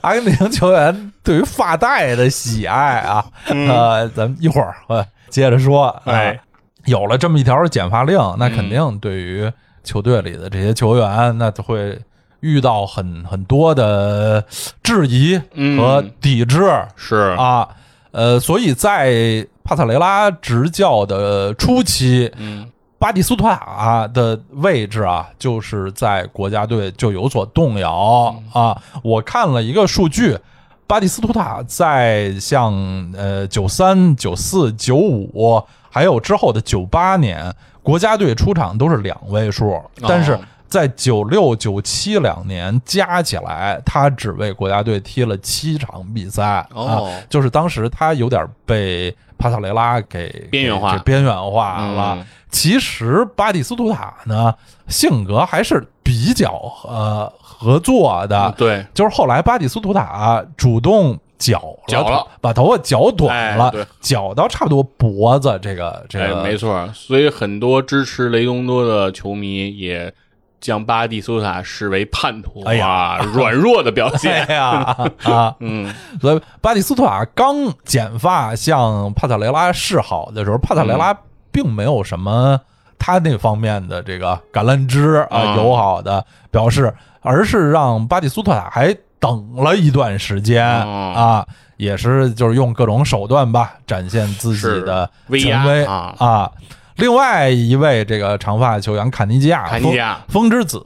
[0.00, 5.88] 阿根廷球员对于发带的喜爱啊，呃，咱们一会儿呃接着说。
[5.88, 6.40] 啊哎，
[6.86, 9.50] 有了这么一条减罚令，那肯定对于
[9.84, 11.98] 球队里的这些球员，那就会
[12.40, 14.44] 遇到很很多的
[14.82, 15.78] 质疑嗯。
[15.78, 17.68] 和抵制、是，啊。
[18.10, 22.68] 呃，所以在帕特雷拉执教的初期，嗯。
[22.98, 28.32] 巴蒂斯图塔的位置啊，就是在国家队就有所动摇。
[28.52, 28.80] 啊。
[29.02, 30.38] 我看了一个数据，
[30.86, 32.72] 巴蒂斯图塔在像
[33.16, 35.60] 呃九三、九四、九五，
[35.92, 40.36] 还有之后的九八年，国家队出场都是两位数，但是。
[40.72, 46.96] 在九六、九七两年加起来，他只为国家队踢了七场比赛、哦啊，
[47.28, 52.16] 就是当时他有点被帕萨雷拉给边缘化给边缘化了。
[52.18, 54.54] 嗯其实巴蒂斯图塔呢，
[54.86, 56.48] 性格还是比较
[56.84, 70.12] 呃合作的，嗯对，就是后来巴蒂斯图塔主动绞绞了，把头发绞短了，绞到差不多脖子这个这哎，个，没错，所以很多支持雷东多的球迷也
[70.60, 74.46] 将巴蒂斯图塔视为叛徒哎呀啊，软弱的表 哎现。
[74.54, 75.56] 呀啊！
[75.58, 81.12] 嗯， 所以巴蒂斯图塔刚剪发向帕特雷拉示好的时候，帕特雷拉
[81.50, 82.60] 并没有什么
[82.98, 91.14] 他那方面的这个橄榄枝啊嗯友好的表示，而是让巴蒂斯图塔还等了一段时间哦。
[91.16, 91.46] 啊，
[91.76, 95.08] 也是就是用各种手段吧，展现自己的
[95.40, 96.14] 权威啊。
[96.18, 96.50] 啊。
[96.96, 100.20] 另外一位这个长发球员坎尼基亚，坎尼基亚。
[100.28, 100.84] 风之子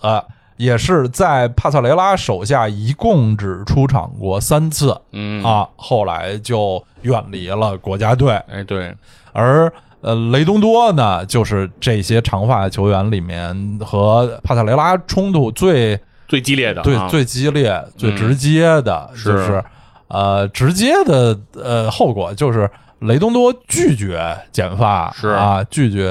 [0.57, 8.33] 也是在帕特雷拉手下一共只出场过三次，嗯，啊，后来就远离了国家队。
[8.51, 8.95] 哎，对，
[9.33, 9.71] 而
[10.01, 19.65] 呃，雷东多呢，就是这些长发球员里面和帕特雷拉冲突最最激烈的，对、啊、最激烈、最直接的，是就是
[20.09, 22.71] 呃，直接的呃后果就是
[23.01, 26.09] 雷东多拒绝剪发，是啊，拒绝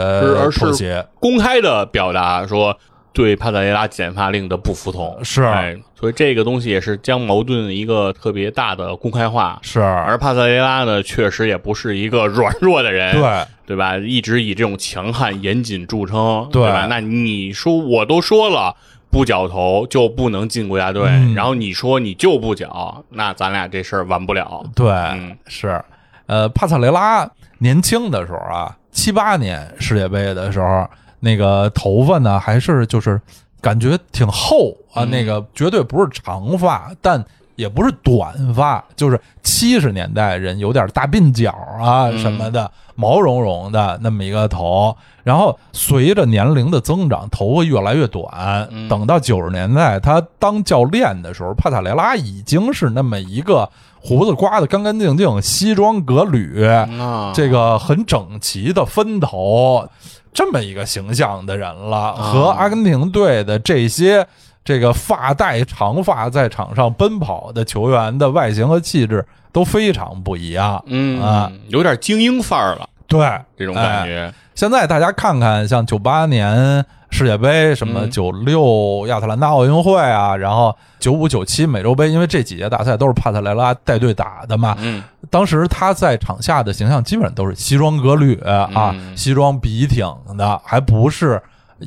[0.54, 2.78] 妥协，公开的表达说
[3.14, 9.58] 对帕特雷拉剪发令的不服从，是哎，所以这个东西也是将矛盾一个特别大的公开化。
[9.62, 13.98] 是，而帕特雷拉呢，确实也不是一个软弱的人，对对吧？
[13.98, 16.88] 一直以这种强悍严谨著称，对吧？
[16.90, 18.76] 那你说我都说了。
[19.16, 21.34] 不绞头就不能进国家队，嗯。
[21.34, 24.62] 然后你说你就不绞，那咱俩这事儿完不了。
[24.76, 25.38] 对，嗯。
[25.48, 25.82] 是，
[26.26, 27.26] 呃，帕萨雷拉
[27.60, 30.86] 年轻的时候啊，七八年世界杯的时候，
[31.22, 33.22] 那个头发呢还是就是
[33.62, 35.10] 感觉挺厚啊，嗯。
[35.10, 37.24] 那个绝对不是长发，但
[37.56, 44.96] 也不是短发，就是七十年代人有点大鬓角啊嗯什么的，毛茸茸的那么一个头。
[45.24, 48.68] 然后随着年龄的增长，头发越来越短。
[48.70, 53.68] 嗯等到九十年代，他当教练的时候，帕塔雷拉已经是那么一个
[54.00, 59.88] 胡子刮得干干净净、西装革履，啊，这个很整齐的分头，
[60.32, 64.28] 这么一个形象的人了，和阿根廷队的这些
[64.66, 70.84] 这个发带长发在场上奔跑的球员的外形和气质都非常不一样。
[70.88, 73.20] 嗯啊，有点精英范儿了，对，
[73.56, 74.34] 这种感哎觉。
[74.56, 84.76] 现在大家看看，像九八年世界杯，什么嗯九六亚特兰大奥运会啊，然后九五九七美洲杯，因为这几届大赛都是帕特莱拉带队打的嘛。
[84.80, 90.04] 嗯，当时他在场下的形象基本上都是西装革履啊，嗯西装笔挺
[90.38, 91.40] 的，还不是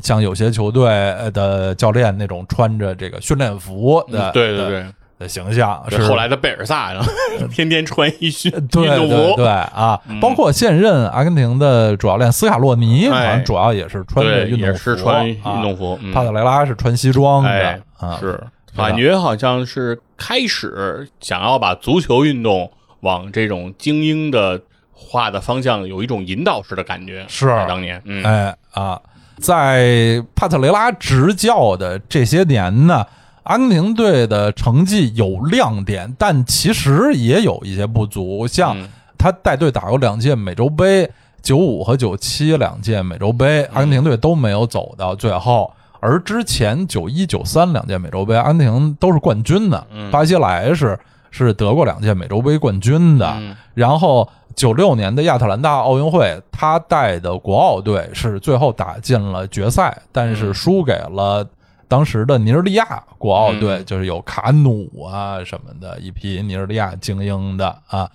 [0.03, 0.85] 像有些球队
[1.33, 4.87] 的教练那种穿着这个训练服的，嗯对对对，
[5.19, 5.83] 的形象。
[5.91, 7.03] 是后来的贝尔萨呢，
[7.51, 15.99] 天天穿一训对运动服，对对啊，嗯包括现任阿根廷的主教练斯卡洛尼，好哎像主要也是穿着运动服，是穿运啊动服。
[16.03, 18.41] 嗯帕特雷拉是穿西装的哎啊，是
[18.77, 22.71] 感觉好像是开始想要把足球运动
[23.01, 24.61] 往这种精英的
[24.93, 27.25] 化的方向有一种引导式的感觉。
[27.29, 29.01] 是当年，嗯，哎啊，
[29.41, 33.07] 在帕特雷拉执教的这些年呢，
[33.45, 41.11] 阿根廷队的成绩有亮点，但其实也有一些不足，像嗯他带队打过两届美洲杯。
[41.41, 45.73] 九五和九七两届美洲杯，阿根廷队都没有走到最后。
[46.01, 49.87] 而之前九一九三两届美洲杯，阿根廷都是冠军的。
[50.11, 50.99] 巴西莱是
[51.31, 53.37] 是得过两届美洲杯冠军的。
[53.75, 61.47] 然后九六年的亚特兰大奥运会，他带的国奥队是最后打进了决赛，但是输给了
[61.87, 68.11] 当时的尼日利亚国奥队，就是有卡努啊什么的一批尼日利亚精英的啊。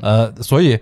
[0.00, 0.78] 呃，所以。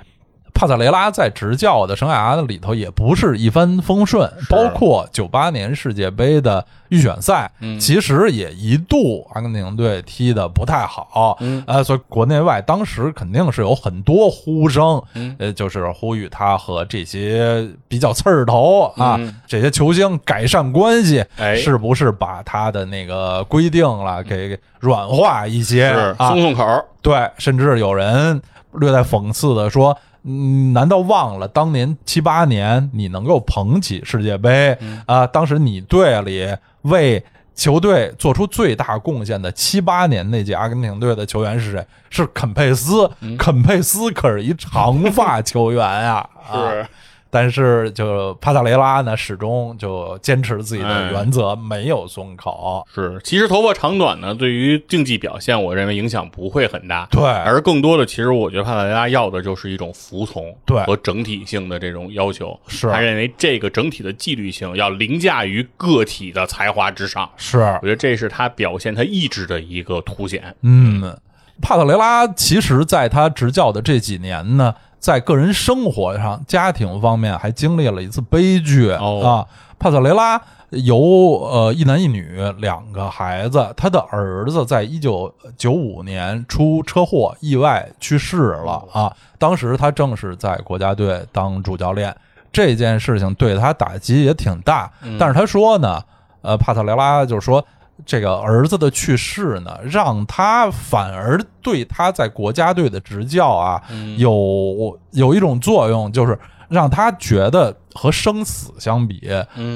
[0.54, 7.50] 帕萨雷拉在执教的生涯里头也不是一帆风顺，包括九八年世界杯的预选赛，
[7.80, 11.36] 其实也一度阿根廷队踢的不太好，
[11.66, 15.02] 呃，所以国内外当时肯定是有很多呼声，
[15.38, 21.24] 呃，就是呼吁他和这些比较刺儿头啊这些球星改善关系，
[21.56, 26.84] 是不是把他的那个规定了给软化一些，松松口？
[27.02, 28.40] 对，甚至有人
[28.74, 29.98] 略带讽刺的说。
[30.24, 35.26] 嗯，难道忘了当年七八年你能够捧起世界杯啊？
[35.26, 36.48] 当时你队里
[36.82, 37.22] 为
[37.54, 41.86] 球队做出最大贡献的七八年那届阿根廷队的球员是谁？
[42.10, 43.08] 是肯佩斯。
[43.38, 46.28] 肯佩斯可是一长发球员啊！
[46.52, 46.86] 是。
[47.34, 52.86] 但是，就帕萨雷拉呢，始终就坚持自己的原则，没有松口。
[52.94, 57.08] 是，其实头发长短呢，对于竞技表现，我认为影响不会很大。
[57.10, 62.56] 对，而更多的，其实我觉得帕萨雷拉要的就是一种服从，对和整体性的这种要求。
[62.68, 67.28] 是，他认为这个整体的纪律性要凌驾于个体的才华之上。
[67.36, 70.54] 是，我觉得这是他表现他意志的一个凸显。
[70.62, 71.18] 嗯，
[71.60, 74.72] 帕特雷拉其实在他执教的这几年呢。
[75.04, 79.46] 在个人生活上、家庭方面还经历了一次悲剧啊！
[79.78, 80.40] 帕特雷拉
[80.70, 80.96] 由
[81.42, 89.14] 呃一男一女两个孩子，他的儿子在一九九五年出车祸意外去世了啊！
[89.38, 92.16] 当时他正是在国家队当主教练，
[92.50, 94.90] 这件事情对他打击也挺大。
[95.18, 96.02] 但是他说呢，
[96.40, 97.62] 呃，帕特雷拉就是说。
[98.04, 103.82] 这个儿子的去世呢，让他反而对他在国家队的执教啊，
[104.16, 106.38] 有有一种作用，就是
[106.68, 109.30] 让他觉得和生死相比，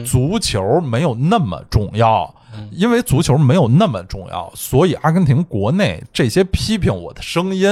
[0.04, 2.34] 足球没有那么重要。
[2.72, 7.68] 因为足球没有那么重要，所以阿根廷国内这些批评我的声音，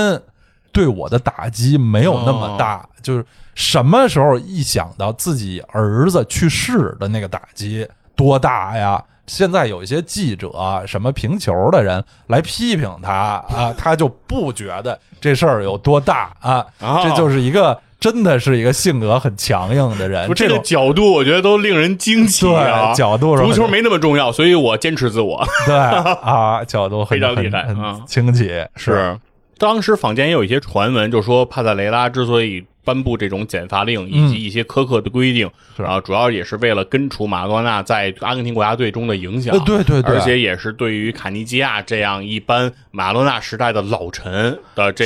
[0.70, 2.86] 对我的打击没有那么大。
[3.02, 3.24] 就是
[3.54, 9.02] 什么时候一想到自己儿子去世的那个打击多大呀？
[9.26, 10.50] 现在有一些记者，
[10.86, 16.64] 什么评球的人来批评他啊， 他就不觉得这事儿有多大啊。
[17.02, 20.32] 这就是一个真的是一个性格很强硬的人。
[20.34, 22.92] 这个角度我觉得都令人惊奇啊。
[22.94, 25.44] 角度足球没那么重要，所以我坚持自我。
[25.66, 29.18] 对啊，角度非常厉害很，清奇是。
[29.58, 32.64] 当时坊间也有一些传闻，就说帕萨雷拉之所以。
[32.86, 39.52] 颁布这种减发令以及一些苛刻的规定，啊，主要也是为了根除马拉多纳在阿根廷国家队中的影响。
[39.64, 45.04] 对对对，而且也是对于卡尼基亚这样一般马拉多纳时代的老臣的这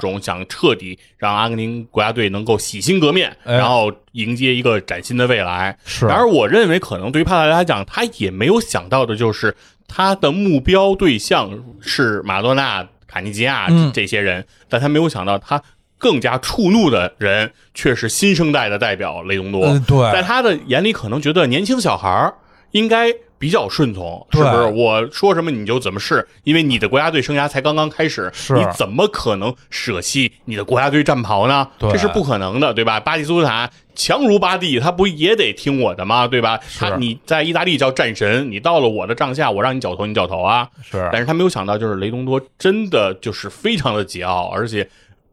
[0.00, 5.78] 种想彻底让阿根廷国家队能够洗心革面，然后迎接一个崭新的未来。
[5.84, 6.06] 是。
[6.06, 9.54] 然而，我认为可能对于帕萨雷来讲，他也没有想到的就是
[9.86, 11.48] 他的目标对象
[11.80, 15.62] 是马拉多纳、卡尼基亚这些人，但他没有想到他。
[16.00, 19.78] 更加触怒的人却是新生代的代表雷东多。
[19.86, 22.34] 对，在他的眼里，可能觉得年轻小孩儿
[22.70, 24.62] 应该比较顺从，是不是？
[24.64, 31.68] 我说什么你就怎么是，因为你的国家队生涯才刚刚开始，你怎么可能舍弃你的国家队战袍呢？
[31.78, 32.98] 这是不可能的，对吧？
[32.98, 36.26] 巴蒂斯塔强如巴蒂，他不也得听我的吗？
[36.26, 36.58] 对吧？
[36.78, 40.66] 他你在意大利叫战神，你到了我的帐下，我让你绞头，你绞头啊！
[40.82, 44.88] 是，但是他没有想到，就是雷东多真的就是非常的桀骜，而且。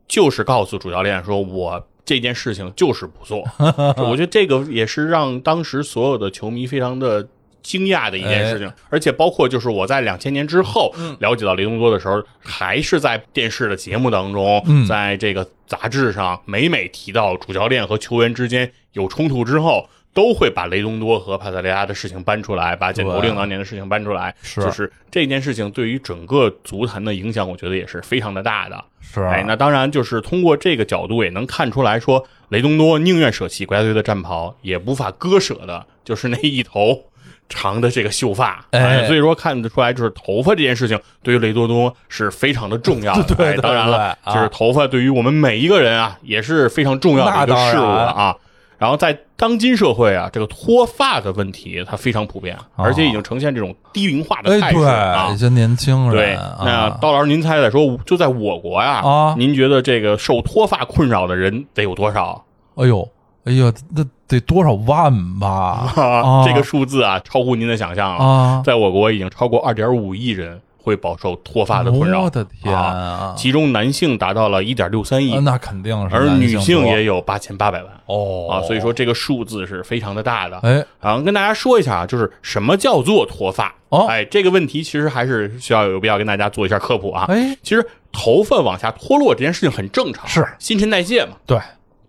[0.08, 3.44] 就是告诉主教练说，我这件事情就是不做。
[3.98, 7.28] 我觉得这个也是让当时所有的球迷非常的
[7.62, 8.72] 惊讶的一件事情。
[8.90, 19.90] 而且包括就是我在两千年之后了解到雷东多的时候，还是在电视的节目当中，在这个杂志上每每提到主教练和球员之间有冲突之后。
[20.18, 28.84] 都会把雷东多和帕萨雷拉的事情搬出来，把剪头令当年的事情搬出来，是就是这件事情对于整个足坛的影响，我觉得也是非常的大的。
[29.00, 37.00] 是，哎，那当然就是通过这个角度也能看出来说，雷东多宁愿舍弃国家队的战袍，也无法割舍的，就是那一头
[37.48, 38.66] 长的这个秀发。
[38.72, 43.14] 哎，所以说看得出来，就是头发这件事情对于雷多多是非常的重要。
[43.38, 48.36] 对，当然了，就是头发对于我们每一个人啊也是非常重要的一个事物啊。
[48.78, 55.30] 然后在当今社会啊，这个脱发的问题它非常普遍，而且已经呈现这种低龄化的态势啊。
[55.34, 62.44] 一些年轻人，对，那刀老师您猜猜，说就在我国呀，啊，您觉得这个受脱发困扰的人得有多少？
[62.76, 63.10] 哎呦，
[63.46, 65.92] 哎呦，那得多少万吧？
[65.96, 68.24] 啊 这个数字啊，超乎您的想象了。
[68.24, 73.36] 啊，在我国已经超过二点五亿人会饱受脱发的困扰我，的天啊！
[73.38, 80.58] 其中男性达到了一点六三亿啊，那肯定是而女性也有八千八百万哦啊，所以说这个数字是非常的大的。
[80.60, 83.76] 哎啊，跟大家说一下啊，就是什么叫做脱发？
[83.90, 87.26] 哦哎，这个问题其实还是需要有必要跟大家做一下科普啊。
[87.28, 91.34] 哎，其实头发往下脱落这件事情很正常，是新陈代谢嘛。
[91.46, 91.60] 对，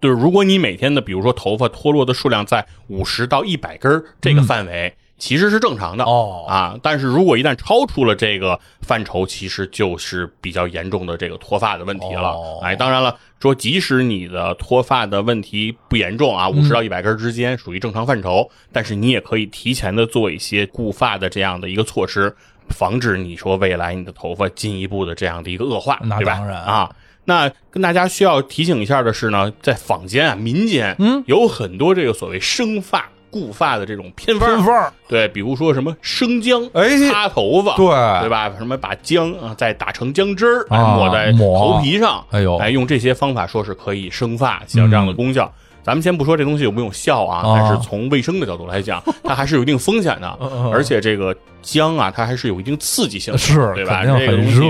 [0.01, 6.79] 就是如果你每天的，比如说头发脱落的数量在五十到一百根儿这个范围，其实是正常的嗯哦啊。
[6.83, 12.31] 但是如果一旦超出了这个范畴，其实就是比较严重的这个脱发的问题了。
[12.31, 22.35] 哦哎，当然了，说即使你的脱发的问题不严重啊，五十到一百根之间属于正常范畴，但是你也可以提前的做一些固发的这样的一个措施，
[22.69, 26.17] 防止你说未来你的头发进一步的这样的一个恶化，对吧？
[26.19, 26.91] 那当然啊。
[27.25, 33.07] 那跟大家需要提醒一下的是呢，在坊间啊、民间，嗯，有很多这个所谓生发、
[33.39, 34.49] 固发的这种偏方。
[34.49, 34.93] 儿，偏方。
[35.07, 37.87] 对，比如说什么生姜，哎擦头发，对。
[38.23, 38.53] 对吧？
[38.59, 41.75] 什么把姜啊再打成姜汁儿，抹在抹。
[41.75, 42.57] 头皮上，哎呦。
[42.57, 45.53] 哎，用这些方法说是可以生发，起到这样的功效。
[45.89, 50.29] 咱们先不说这东西有没有效啊，啊但是从卫生的角度来讲， 它还是有一定风险的。
[50.71, 54.05] 而且这个姜啊，它还是有一定刺激性的，是对吧？
[54.05, 54.61] 这个东西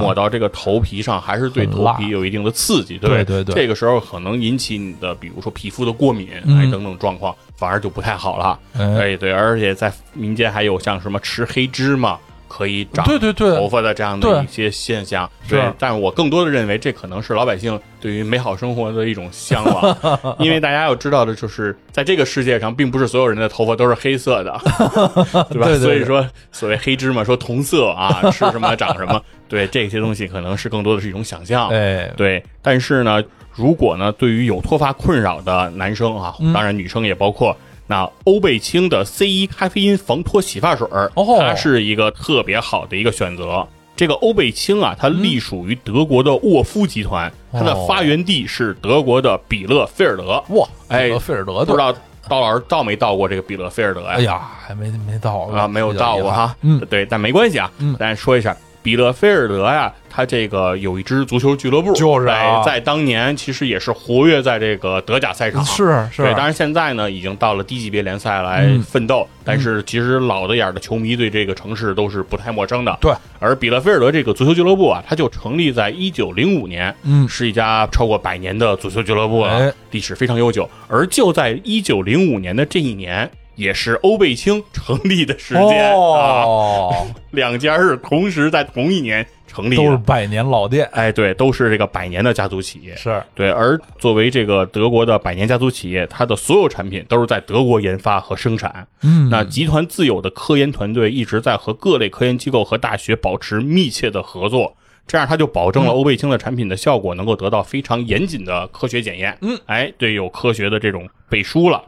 [0.00, 3.24] 抹到这个头皮上，还是对头皮有一定的刺激，对对？
[3.24, 6.60] 对对这个时候可能引起你的，比如说皮肤的过敏，嗯。
[6.60, 8.56] 哎等等状况，反而就不太好了。
[8.78, 12.16] 哎，哎，对，而且在民间还有像什么吃黑芝麻
[12.54, 15.28] 可以长对对对头发的这样的一些现象。
[15.48, 24.60] 是对，但是我更多的认为这可能是老百姓对于美好生活的一种向往， 因为大家要知道的就是，在这个世界上，并不是所有人的头发都是黑色的，
[25.50, 25.66] 对吧？
[25.66, 29.18] 对对对所以说，所谓黑芝麻说同色啊，吃什么长什么，
[29.48, 31.70] 对这些东西可能是更多的是一种想象。
[31.70, 33.22] 哎，对，但是呢，
[33.54, 37.56] 如果呢，对于有脱发困扰的男生啊，嗯当然女生也包括。
[37.92, 43.68] 那欧贝清的 C 一咖啡因防脱洗发水它是一个特别好的一个选择。
[43.94, 50.42] 这个欧贝清啊，它嗯隶属于德国的沃夫集团，它的哦发源地是德国的比勒菲尔德。
[50.48, 51.92] 哇，哎这个菲尔德不知道
[52.26, 54.08] 刀老师到没到过这个比勒菲尔德呀？
[54.12, 56.56] 哎呀，还没没到啊，没有到过哈。
[56.62, 57.70] 嗯，对，但没关系啊。
[57.76, 65.64] 嗯咱说一下，比勒菲尔德呀，他这个有一支足球俱乐部，就是啊在在当年其实也是活跃在这个德甲赛场。
[65.64, 72.98] 是是，对，当然现在呢，已经到了低级别联赛来嗯奋斗，但是其实老的眼儿的球迷对这个城市都是不太陌生的。
[73.00, 80.68] 对，而比勒菲尔德这个足球俱乐部啊，它就成立在一九零五年，嗯是一家超过百年的足球俱乐部了，哎历史非常悠久。
[80.88, 83.30] 而就在一九零五年的这一年，
[83.62, 89.98] 也是欧贝清成立的时间、啊，哦， 两家是同时在同一年成立都是的。
[89.98, 92.96] 百年老店，哎，对，都是这个百年的家族企业。
[92.96, 98.86] 是对，而作为这个德国的百年家族企业，它的所有产品都是在德国研发和生产。
[99.02, 104.74] 嗯，那集团自有的科研团队一直在和各类科研机构和大学保持密切的合作，
[105.06, 109.36] 这样它就保证了欧贝清的产品的效果能够得到非常严谨的科学检验。
[109.42, 111.82] 嗯，哎，对，有科学的这种背书了。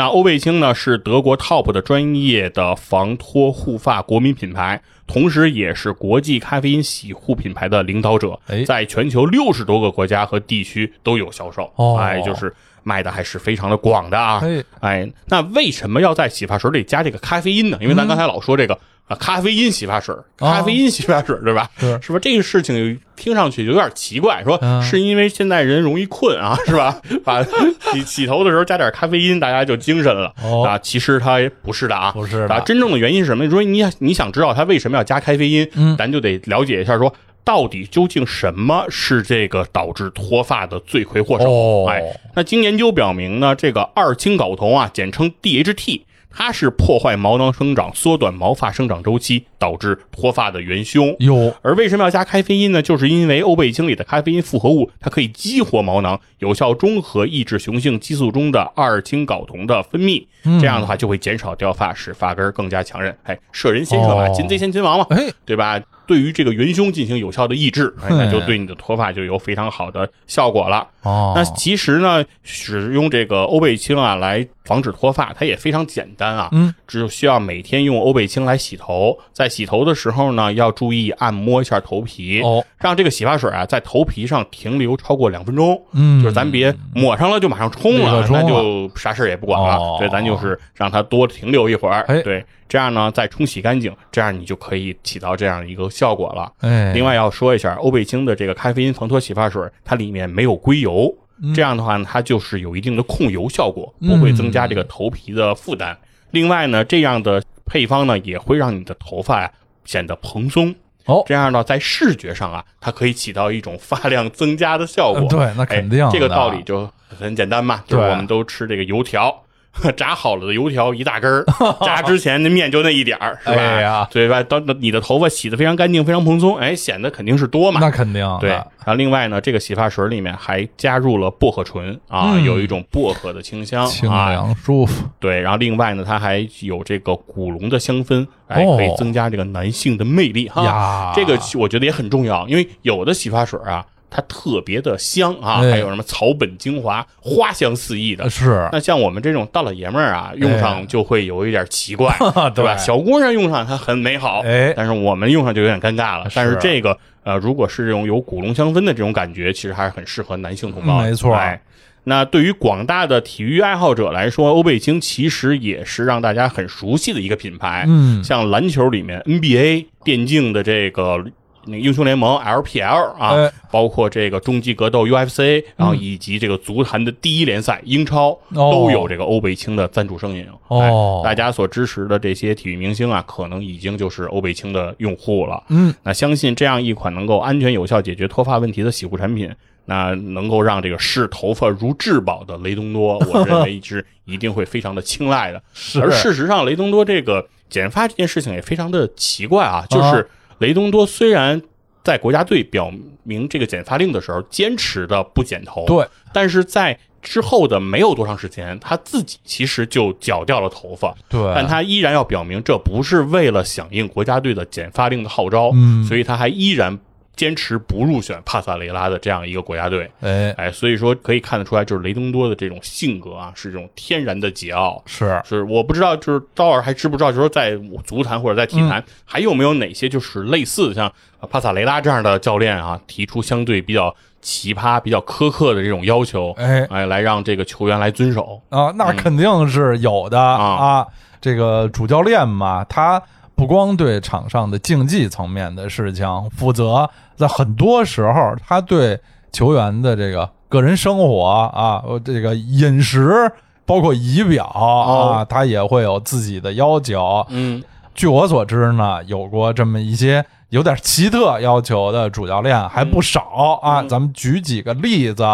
[0.00, 11.70] 那欧贝清呢是德国 TOP 的专业的防脱护发国民品牌，同时也是国际咖啡因洗护品牌的领导者哎，在全球六十多个国家和地区都有销售。
[11.76, 12.50] 哦哎，就是
[12.82, 14.40] 卖的还是非常的广的啊。
[14.42, 17.76] 哎哎，那为什么要在洗发水里加这个咖啡因呢？
[17.82, 18.78] 因为咱刚才老说这个
[19.10, 21.68] 啊，咖啡因洗发水，咖啡因洗发水，对吧？
[21.78, 22.18] 是是吧？
[22.22, 27.00] 这个事情听上去有点奇怪，说嗯是因为现在人容易困啊，是吧？
[27.24, 30.78] 把洗洗头的时候加点咖啡因，大家就精神了哦啊。
[30.78, 32.60] 其实它也不是的啊，不是的啊。
[32.60, 33.44] 真正的原因是什么？
[33.44, 37.12] 你说你你想知道它为什么要加咖啡因，嗯咱就得了解一下说。
[37.42, 41.50] 到底究竟什么是这个导致脱发的罪魁祸首？
[41.50, 42.00] 哦哎，
[42.36, 51.14] 那经研究表明呢，这个二氢睾酮啊，简称 DHT，它是破坏毛囊生长、缩短毛发生长周期，导致脱发的元凶。
[51.18, 52.80] 有而为什么要加咖啡因呢？
[52.80, 60.24] 就是因为欧贝清里的咖啡因复合物，它可以激活毛囊，有效中和抑制雄性激素中的二氢睾酮的分泌。
[60.42, 63.14] 这样的话就会减少掉发，使发根更加强韧。
[63.24, 65.78] 哎，射人先射马，哦擒贼先擒王嘛，哎对吧？
[66.10, 70.84] 对于这个元凶进行有效的抑制，哎，那就对你的脱发就有非常好的效果了。
[71.02, 89.76] 哦，那其实呢，使用这个欧贝清啊来防止脱发，它也非常简单啊，嗯，只需要每天用欧贝清来洗头，在洗头的时候呢，要注意按摩一下头皮，哦，让这个洗发水啊在头皮上停留超过两分钟，嗯，就是咱别抹上了就马上冲了，那就啥事儿也不管了。
[89.76, 89.96] 哦。
[90.00, 92.20] 对，咱就是让它多停留一会儿，哎。
[92.22, 96.50] 对，这样呢再冲洗干净，这样你就可以起到这样一个效果了。
[96.60, 101.12] 哎，另外要说一下，欧贝清的这个咖啡因防脱洗发水，它里面没有硅油。
[101.52, 105.98] 这样的话呢，它就是有一定的控油效果，不会增加这个头皮的负担。
[106.30, 109.50] 另外呢，这样的配方呢，也会让你的头发呀
[109.84, 110.72] 显得蓬松。
[111.06, 115.26] 哦，这样呢，在视觉上啊，它可以起到一种发量增加的效果。
[115.28, 116.08] 对，那肯定。
[116.12, 116.88] 这个道理就
[117.18, 119.42] 很简单嘛，就是我们都吃这个油条。
[119.96, 121.44] 炸好了的油条一大根儿，
[121.84, 123.54] 炸之前那面就那一点儿，是吧？
[123.54, 124.42] 哎呀，对吧？
[124.42, 127.80] 当你的头发洗得非常干净、非常蓬松，哎，显得肯定是多嘛。
[127.80, 128.38] 那肯定。
[128.40, 128.50] 对。
[128.50, 135.06] 然后另外呢，这个洗发水里面还加入了薄荷醇啊，有一种薄荷的清香，清凉舒服。
[135.18, 135.40] 对。
[135.40, 141.12] 然后另外呢，它还有这个古龙的香氛，哎，可以增加这个男性的魅力哈。
[141.14, 143.84] 这个我觉得也很重要，因为有的洗发水啊。
[144.10, 148.28] 它特别的香啊，还有什么草本精华，花香四溢的。
[148.28, 152.12] 是，那像我们这种大老爷们儿啊，用上就会有一点奇怪，
[152.54, 152.76] 对吧？
[152.76, 156.28] 小姑娘用上它很美好，哎，但是我们用上就有点尴尬了。
[156.34, 161.02] 但是这个呃，如果是这种有古龙香氛的这种感觉，其实还是很适合男性同胞。
[161.02, 161.62] 没错，哎，
[162.04, 167.84] 那对于广大的体育爱好者来说，欧贝清其实也是让大家很熟悉的一个品牌。
[167.86, 171.24] 嗯，像篮球里面 NBA 电竞的这个。
[171.66, 180.46] 那个英雄联盟 LPL 啊，包括这个终极格斗 UFC，然后以及这个足坛的第一联赛英超，都有这个欧贝清的赞助声音。
[180.68, 185.62] 哦，大家所支持的这些体育明星啊，可能已经就是欧贝清的用户了。
[185.68, 189.50] 嗯，那相信这样一款能够安全有效解决脱发问题的洗护产品，
[189.84, 195.62] 那能够让这个视头发如至宝的雷东多，我认为是一定会非常的青睐的。
[196.00, 200.26] 而事实上，雷东多这个剪发这件事情也非常的奇怪啊，就是。
[200.60, 201.60] 雷东多虽然
[202.02, 202.90] 在国家队表
[203.24, 216.98] 明这个剪发令的时候坚持的不剪头，对，但是在之后的没有多长时间，他自己其实就绞掉了头发，对，但他依然要表明这不是为了响应国家队的剪发令的号召，嗯，所以他还依然。
[217.40, 225.00] 坚持不入选帕萨雷拉的这样一个国家队，哎哎，所以说可以看得出来，就是雷东多的这种性格啊，是这种天然的桀骜。
[225.06, 231.10] 是是，我不知道，就是刀儿还知不知道，就是在足坛或者在体坛还有没有哪些就是类似像
[231.50, 238.92] 帕萨雷拉这样的教练啊，提出相对比较奇葩、比较苛刻的这种要求，哎哎，来让这个球员来遵守啊？
[238.96, 241.06] 那肯定是有的啊。
[241.40, 243.22] 这个主教练嘛，他。
[243.60, 246.26] 不光对场上的竞技层面的事情
[246.56, 249.20] 负责，在很多时候，他对
[249.52, 253.52] 球员的这个个人生活啊，这个饮食，
[253.84, 257.44] 包括仪表啊，他也会有自己的要求。
[257.50, 257.84] 嗯，
[258.14, 264.02] 据我所知呢，有过这么一些有点奇特要求的主教练还不少啊。
[264.04, 265.44] 咱们举几个例子，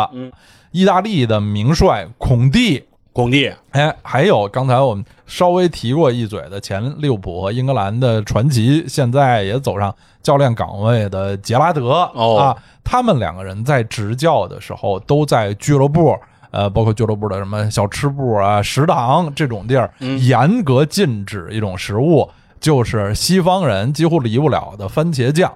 [0.70, 2.84] 意大利的名帅孔蒂。
[3.16, 12.02] 孔蒂，哎，还有刚才我们稍微提过一嘴的前利物浦和英格兰的传奇，现在也走上教练岗位的杰拉德。
[12.02, 16.14] 啊，他们两个人在执教的时候都在俱乐部，
[16.50, 22.28] 呃，包括俱乐部的什么小吃部啊、食堂这种地儿，严格禁止一种食物，
[22.60, 25.50] 就是西方人几乎离不了的番茄酱。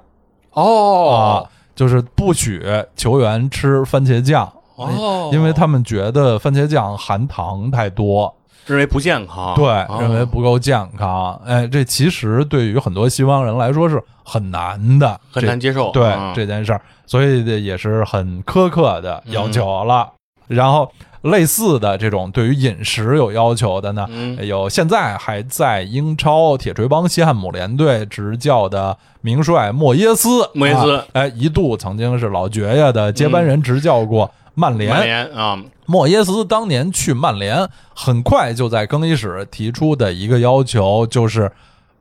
[0.53, 2.67] 哦，啊，就是不许
[2.97, 4.51] 球员吃番茄酱。
[4.87, 8.35] 哦，因为他们觉得番茄酱含糖太多，
[8.67, 9.67] 认为不健康，对，
[10.01, 11.41] 认为不够健康。
[11.45, 15.91] 哎，这其实对于很多西方人来说是很难的，很难接受。
[15.93, 20.09] 对这件事儿，所以也是很苛刻的要求了。
[20.47, 20.91] 然后
[21.23, 24.09] 类似的这种对于饮食有要求的呢，
[24.43, 34.29] 有现在还在英超铁锤帮西汉姆联队执教的名帅莫耶斯，莫耶斯，哎，一度曾经是老爵爷的接班人，执教过。
[34.61, 41.51] 曼联，曼联啊，莫耶斯当年去曼联，很快就在更衣室提出的一个要求就是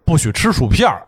[0.04, 1.06] 不许吃薯片儿。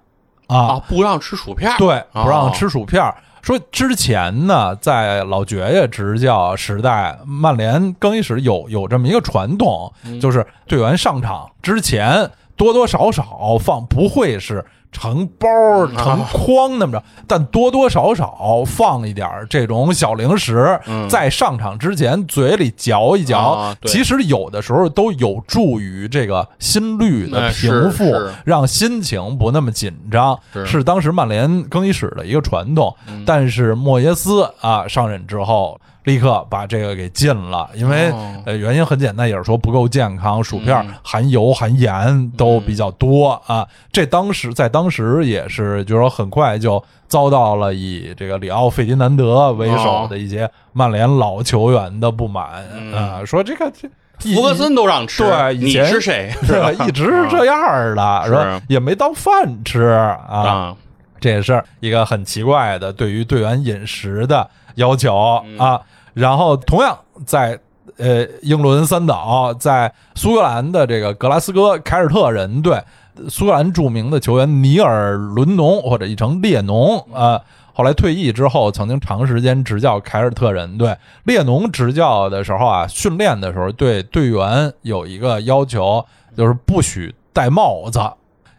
[0.47, 1.77] 啊，不让吃薯片儿。
[1.77, 3.13] 对，不让吃薯片儿。
[3.41, 9.91] 说之前呢，在老爵爷执教时代，曼联更衣室有有这么一个传统，
[10.21, 14.63] 就是队员上场之前多多少少放，不会是。
[14.91, 15.47] 成包
[15.87, 28.13] 成筐那么着，但多多少少放一点这种小零食，在上场之前嘴里嚼一嚼，其实有的时候都有助于这个心率的平复，
[28.45, 32.95] 让心情不那么紧张，是当时曼联更衣室的一个传统。
[33.25, 35.79] 但是莫耶斯啊上任之后。
[36.03, 38.11] 立刻把这个给禁了，因为
[38.45, 43.67] 呃原因很简单，也是说不够健康，薯片含油含盐都比较多啊。
[43.91, 53.87] 这当时在当时也是，就是说很快就遭到了以这个里奥费迪南德为首的一些曼联老球员的不满啊，说这个这
[54.33, 56.31] 福格森都让吃，对，你是谁？
[56.43, 56.71] 是吧？
[56.87, 57.59] 一直是这样
[57.95, 58.61] 的，是吧？
[58.67, 60.75] 也没当饭吃啊。
[61.19, 65.15] 这也是一个很奇怪的对于队员饮食的要求
[65.57, 65.81] 啊。
[66.13, 67.57] 然后，同样在
[67.97, 72.83] 呃英伦三岛，在苏格兰的这个格拉斯哥凯尔特人队，
[73.29, 77.39] 苏格兰著名的球员尼尔伦农或者译成列农啊。
[77.73, 80.97] 后来退役之后，曾经长时间执教凯尔特人队。
[81.23, 88.01] 列农执教的时候啊，训练的时候对队员有一个要求，就是不许戴帽子，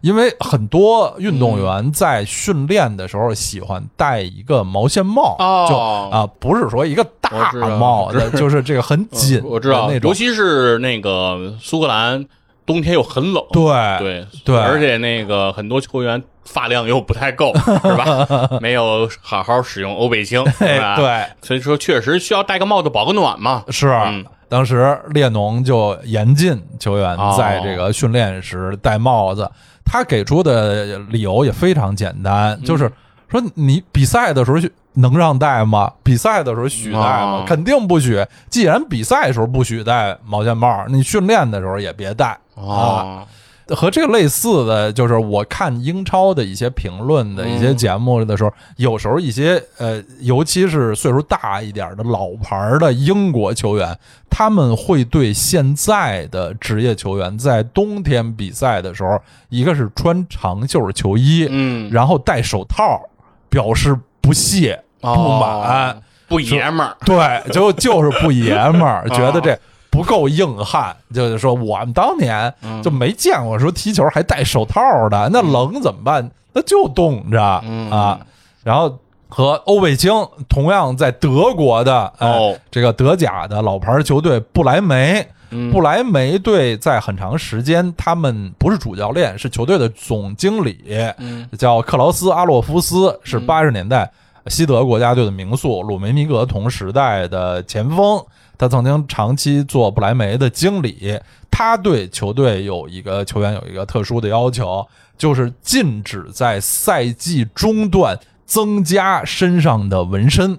[0.02, 10.14] 因为很多运动员在训练的时候喜欢戴一个毛线帽，哦就啊，不是说一个大帽子，就是这个很紧的我知道，那种尤。
[10.14, 12.24] 其是那个苏格兰，
[12.66, 13.64] 冬天又很冷，对
[13.98, 18.26] 对对而且那个很多球员发量又不太够， 是吧？
[18.60, 23.64] 没有好好使用欧贝清， 是吧？，对，所以说确实需要戴个帽子保个暖嘛。
[23.68, 23.88] 是。
[23.88, 29.50] 嗯当时列侬就严禁球员哦在这个训练时戴帽子，
[29.92, 32.90] 他给出的理由也非常简单，嗯就是
[33.28, 34.56] 说你比赛的时候
[34.94, 35.92] 能让戴吗？
[36.02, 37.44] 比赛的时候许戴吗哦？
[37.46, 38.24] 肯定不许。
[38.48, 43.26] 既然比赛的时候不许戴毛线帽，你训练的时候也别戴啊。
[43.72, 53.98] 哦，和这个类似的，就是我看英超的一些评论的一些节目的时候，有时候一些呃，尤其是岁数大一点的老牌的英国球员，
[54.30, 63.00] 他们会对现在的职业球员在冬天比赛的时候，一个是穿长袖球衣，嗯，然后戴手套，
[63.48, 65.90] 表示不屑、不满。
[65.90, 69.54] 哦不爷们儿，对，就就是不爷们儿， 觉得这
[69.92, 70.96] 不够硬汉。
[71.14, 72.52] 就是说，我们当年
[72.82, 76.28] 就没见过说踢球还戴手套的，那冷怎么办？
[76.52, 78.18] 那就冻着嗯啊。
[78.64, 78.98] 然后
[79.28, 80.10] 和欧贝清
[80.48, 85.20] 同样在德国的呃哦这个德甲的老牌球队不莱梅。
[85.54, 90.82] 嗯不莱梅队在很长时间，他们不是主教练，是球队的总经理，
[91.18, 94.10] 嗯叫克劳斯·阿洛夫斯，是八十年代
[94.46, 98.18] 西德国家队的名宿，鲁梅尼格同时代的前锋。
[98.62, 101.18] 他曾经长期做不莱梅的经理。
[101.50, 104.86] 他对球队有一个球员有一个特殊的要求，
[105.18, 108.16] 就是禁止在赛季中段
[108.46, 110.56] 增加身上的纹身。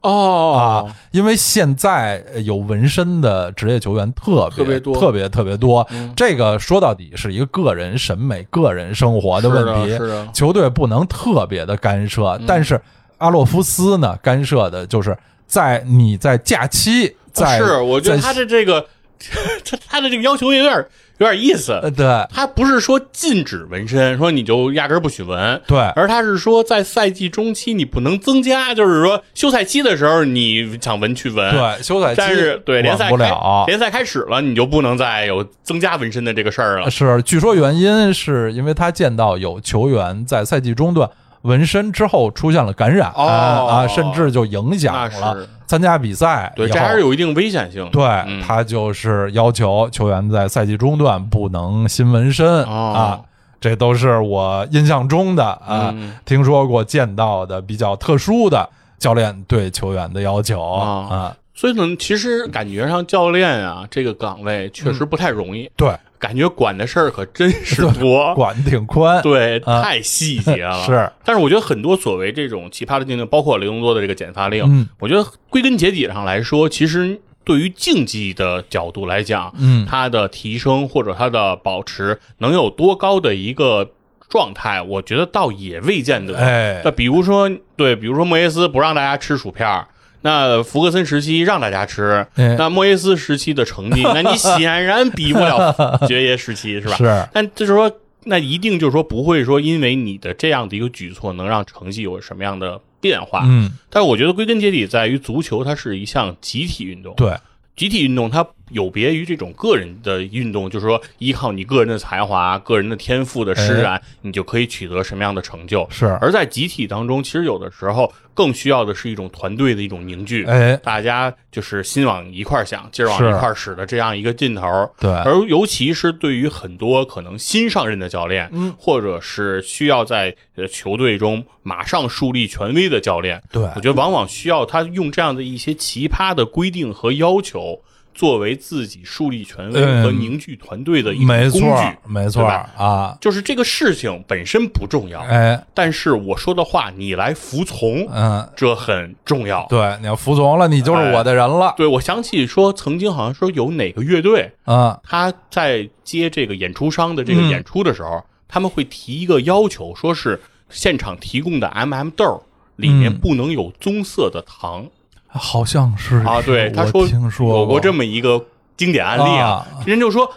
[0.00, 5.86] 哦啊，因为现在呃有纹身的职业球员特别特别多特别特别多。
[5.92, 12.36] 嗯这个说到底是一个个人审美、个人生活的问题，的是的球队不能特别的干涉。
[12.48, 12.80] 但是
[13.18, 15.16] 阿洛夫斯呢，干涉的就是
[15.46, 18.86] 在你在假期，在、是，我觉得他的这个
[19.64, 20.86] 他他的这个要求有点
[21.18, 21.72] 有点意思。
[21.82, 33.64] 呃对他不是说禁止纹身，说你就压根儿不许纹，对而他是说在赛季中期你不能增加，就是说休赛期的时候你想纹去纹，对，休赛期但是对联赛不了。
[33.66, 36.88] 联赛开始了，你就不能再有增加纹身的这个事儿了。
[36.88, 41.10] 是，据说原因是因为他见到有球员在赛季中段
[41.42, 47.88] 纹身之后出现了感染、哦啊，甚至就影响了参加比赛对，这还是有一定危险性。
[47.90, 48.42] 对、嗯。
[48.42, 52.92] 他就是要求球员在赛季中段不能新纹身、哦。
[52.96, 53.20] 啊，
[53.60, 56.14] 这都是我印象中的啊、嗯。
[56.24, 61.06] 听说过见到的比较特殊的教练对球员的要求哦。
[61.10, 61.36] 啊。
[61.58, 68.32] 所以呢，其实感觉上教练啊这个岗位确实不太容易，对，感觉管的事儿可真是多。
[68.36, 70.80] 管的挺宽，对，啊太细节了。
[70.86, 74.88] 是，但是我觉得很多所谓这种奇葩的禁令，包括雷东多的这个减发令，嗯。
[75.00, 79.84] 我觉得归根结底上来说，其实对于竞技的角度来讲，嗯。
[79.84, 83.90] 它的提升或者它的保持能有多高的一个
[84.28, 86.38] 状态，我觉得倒也未见得。
[86.38, 86.82] 哎。
[86.84, 89.88] 那比如说，对，比如说莫耶斯不让大家吃薯片儿
[90.22, 96.96] 那福格森时期让大家吃，哎那莫耶斯时期的成绩， 那你显然比不了爵爷时期，是吧？
[96.96, 97.90] 是但就是说，
[98.24, 103.44] 那一定就是说不会说因为你的这样的一个举措能让成绩有什么样的变化。
[103.46, 107.14] 嗯，但是我觉得归根结底在于足球，它是一项集体运动。
[107.14, 107.34] 对，
[107.76, 115.86] 集体运动它有别于这种个人的运动，就是说依靠你个人的才华、个人的天赋的施展，你就可以取得什么样的成就。
[115.90, 116.06] 是。
[116.20, 124.90] 而在集体当中，其实有的时候更需要的是一种团队的一种凝聚，哎，大家就是心往一块儿想，劲儿往一块儿使的这样一个劲头。
[124.98, 133.62] 对，而尤其是对于很多可能新上任的教练，嗯，或者是需要在呃球队中马上树立权威的教练，对。
[133.74, 137.80] 我觉得往往需要他用这样的一些奇葩的规定和要求，
[138.18, 141.60] 作为自己树立权威嗯和凝聚团队的一种工具。
[141.60, 149.64] 没错没错啊，就是这个事情本身不重要，哎，但是我说的话你来服从，嗯，这很重要。
[149.68, 157.48] 对，你要服从了，你就是我的人了，对，我想起说，曾经好像说有哪个乐队，啊，他在接这个演出商的这个嗯。
[157.48, 162.42] 演出的时候，他们会提一个要求，说是现场提供的 M、m 豆
[162.74, 163.18] 里面嗯。
[163.20, 164.84] 不能有棕色的糖。
[165.28, 168.44] 好像是啊，对，他说听说有过这么一个
[168.76, 169.66] 经典案例啊。
[169.86, 170.30] 人就说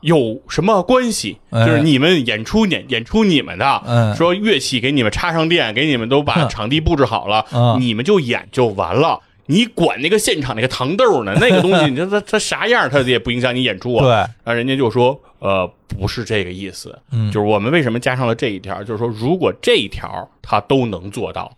[0.00, 1.38] 有什么关系？
[1.50, 1.66] 哎。
[1.66, 9.20] 就是你们演出演演出你们的，嗯说乐器给你们插上电，给你们都把场地布置好了，嗯你们就演就完了。
[9.48, 11.32] 你管那个现场那个糖豆呢？
[11.40, 14.02] 那个东西，你说它它啥样，它也不影响你演出啊。
[14.02, 17.30] 对，然后人家就说，呃，不是这个意思，嗯。
[17.30, 21.48] 就是我们为什么加上了这一条，就是说，如果这一条他都能做到，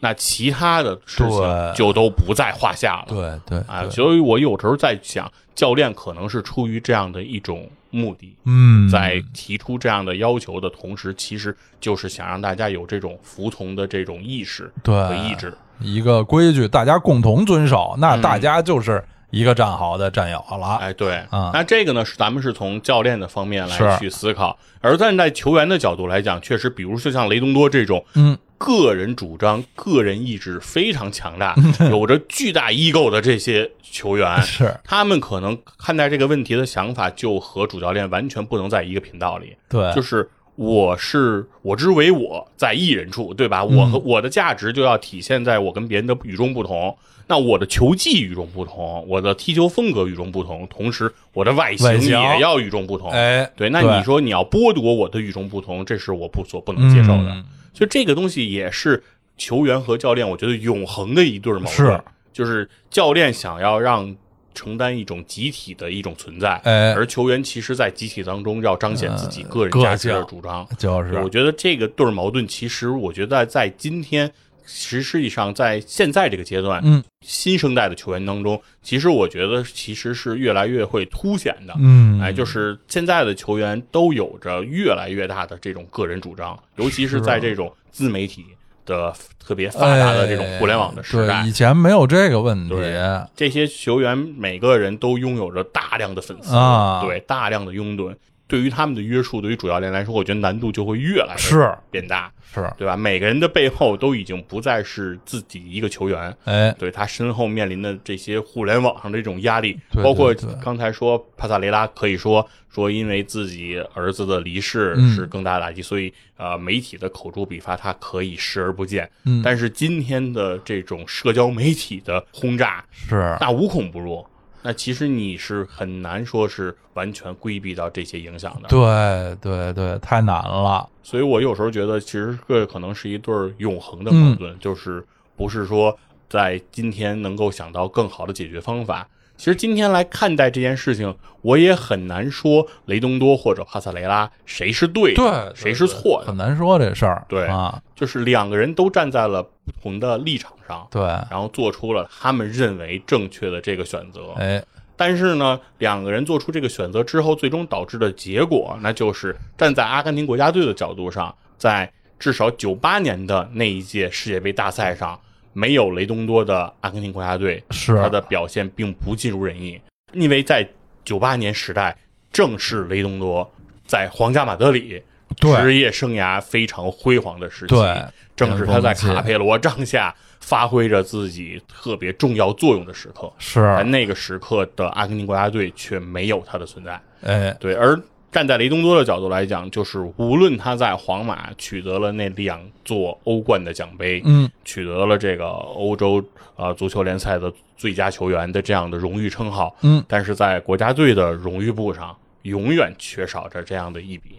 [0.00, 3.06] 那其他的事情就都不在话下了。
[3.08, 15.52] 对对啊，所以我有时候在想，教练可能是出于这样的一种目的，嗯，在提出这样的要求的同时，其实就是想让大家有这种服从的这种意识对和意志。
[15.80, 20.76] 一个规矩，大家共同遵守，那大家就是一个战壕的战友了。
[20.76, 31.54] 哎，对，啊那这个呢是咱们是从教练的方面来去思考，而站在球员的角度来讲，确实，比如就像雷东多这种，嗯，个人主张、个人意志非常强大，
[31.90, 40.28] 有着巨大 ego 的这些球员，是他们可能看待这个问题的想法就和主教练完全不能在一个频道里，对，就是。
[40.58, 43.62] 我是我之为我在一人处，对吧？
[43.62, 46.96] 我嗯和我的价值就要体现在我跟别人的与众不同。
[47.26, 53.10] 那我的球技与众不同，我的踢球风格与众不同，同时我的外形外形也要与众不同。
[53.10, 57.28] 哎，对，那你说你要剥夺我的与众不同，这是我不所不能接受的。
[57.28, 57.44] 嗯
[57.76, 59.02] 所以这个东西也是
[59.36, 62.00] 球员和教练，我觉得永恒的一对矛盾，是
[62.32, 64.16] 就是教练想要让
[64.54, 70.66] 承担一种集体的一种存在，哎而球员其实在集体当中要彰显自己呃个人价值的主张。
[70.78, 74.32] 就是我觉得这个对儿矛盾，其实我觉得在今天，
[74.66, 81.74] 实际上在现在这个阶段，嗯新生代的球员当中，其实我觉得其实是越来越会凸显的。
[81.78, 88.44] 嗯，哎，就是现在的球员都有着越来越大的这种个人主张，尤其是在这种自媒体
[88.84, 92.94] 的特别发达的这种互联网的时代哎对，以，前没有这个问题，对
[93.34, 98.14] 这些球员每个人都拥有着大量的粉丝，啊对，大量的拥趸。
[98.48, 102.96] 对于他们的约束，对于主教练来说，我觉得难度就会越来越是变大，是，对吧？
[102.96, 110.32] 每个人的背后都已经不再是自己一个球员，哎，对他身后面临的这些互联网上的这种压力，对包括
[110.62, 119.10] 刚才说帕萨雷拉可以说说因为自己儿子的离世嗯是更大的打击，所以呃媒体的口诛笔伐他可以视而不见。
[119.24, 124.24] 嗯但是今天的这种社交媒体的轰炸，是，那无孔不入。
[124.66, 135.06] 那其实你是很难说是完全规避到这些影响的，对对对，太难了，所以我有时候觉得，其实这可能是一对儿永恒的矛盾，就是
[135.36, 135.96] 不是说
[136.28, 139.08] 在今天能够想到更好的解决方法。
[139.36, 146.28] 其实今天来看待这件事情，我也很难说雷东多或者帕萨雷拉谁是对的，对，谁是错的。
[146.28, 154.32] 很，难说这事儿，对啊，就是两个人都站在了不同的立场上，对，然后做出了他们认为正确的这个选择。
[154.36, 154.64] 哎，
[154.96, 165.20] 但是呢，两个人做出这个选择之后，最终导致的结果，那就是站在阿根廷国家队的角度上，在至少九八年的那一届世界杯大赛上，
[165.56, 167.96] 没有雷东多的阿根廷国家队，是。
[167.96, 169.80] 他的表现并不尽如人意，
[170.12, 170.68] 因为在
[171.02, 171.96] 九八年时代，
[172.30, 173.50] 正是雷东多
[173.86, 175.02] 在皇家马德里
[175.40, 175.56] 对。
[175.62, 178.04] 职业生涯非常辉煌的时期，对，
[178.36, 183.32] 正是他在卡佩罗帐下发挥着自己特别重要作用的时刻。
[183.38, 187.00] 是，在那个时刻的阿根廷国家队却没有他的存在。
[187.22, 187.98] 哎，对，而
[188.32, 196.22] 站在雷东多的角度来讲，就是无论他在皇马取得了那两座欧冠的奖杯，嗯，取得了这个欧洲
[196.56, 204.36] 呃足球联赛的最佳球员的这样的荣誉称号，嗯，但是在国家队的荣誉簿上永远缺少着这样的一笔。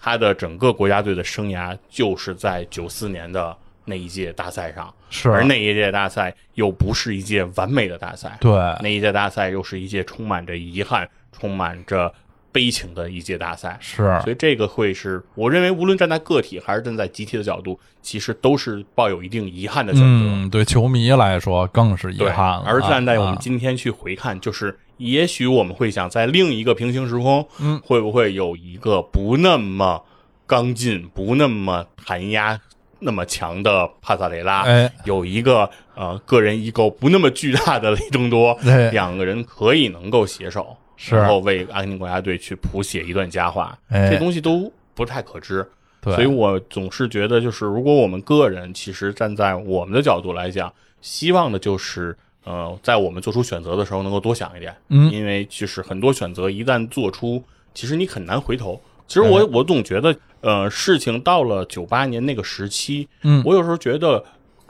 [0.00, 12.12] 他的整个国家队的生涯就是在九四年的那一届大赛上，是，而那一届大赛又不是一届完美的大赛，对，那一届大赛又是一届充满着遗憾、充满着
[12.50, 20.24] 悲情的一届大赛，是，所以这个会是我认为，无论站在个体还是站在集体的角度，其实都是抱有一定遗憾的选择。
[20.26, 22.64] 嗯，对球迷来说更是遗，憾了。
[22.66, 23.38] 而站在我们啊。
[23.40, 30.02] 今天去回看，就是也许我们会想，在另一个平行时空，嗯，会不会有一个不那么
[30.46, 32.58] 刚劲、不那么弹压
[33.00, 41.16] 那么强的帕萨雷拉，哎，有一个呃个人 ego 不那么巨大的雷东多，对两个人可以能够携手，是。
[41.16, 44.10] 然后为阿根廷国家队去谱写一段佳话，哎。
[44.10, 45.66] 这东西都不太可知。
[46.00, 55.10] 对，所以我总是觉得，就是如果我们个人其实站在我们的角度来讲，希望的就是，呃，在我们做出选择的时候能够多想一点，嗯。
[55.10, 57.42] 因为其实很多选择一旦做出，
[57.74, 58.80] 其实你很难回头。
[59.06, 59.48] 其实我、哎。
[59.52, 63.42] 我总觉得，呃，事情到了九八年那个时期，嗯。
[63.44, 64.24] 我有时候觉得，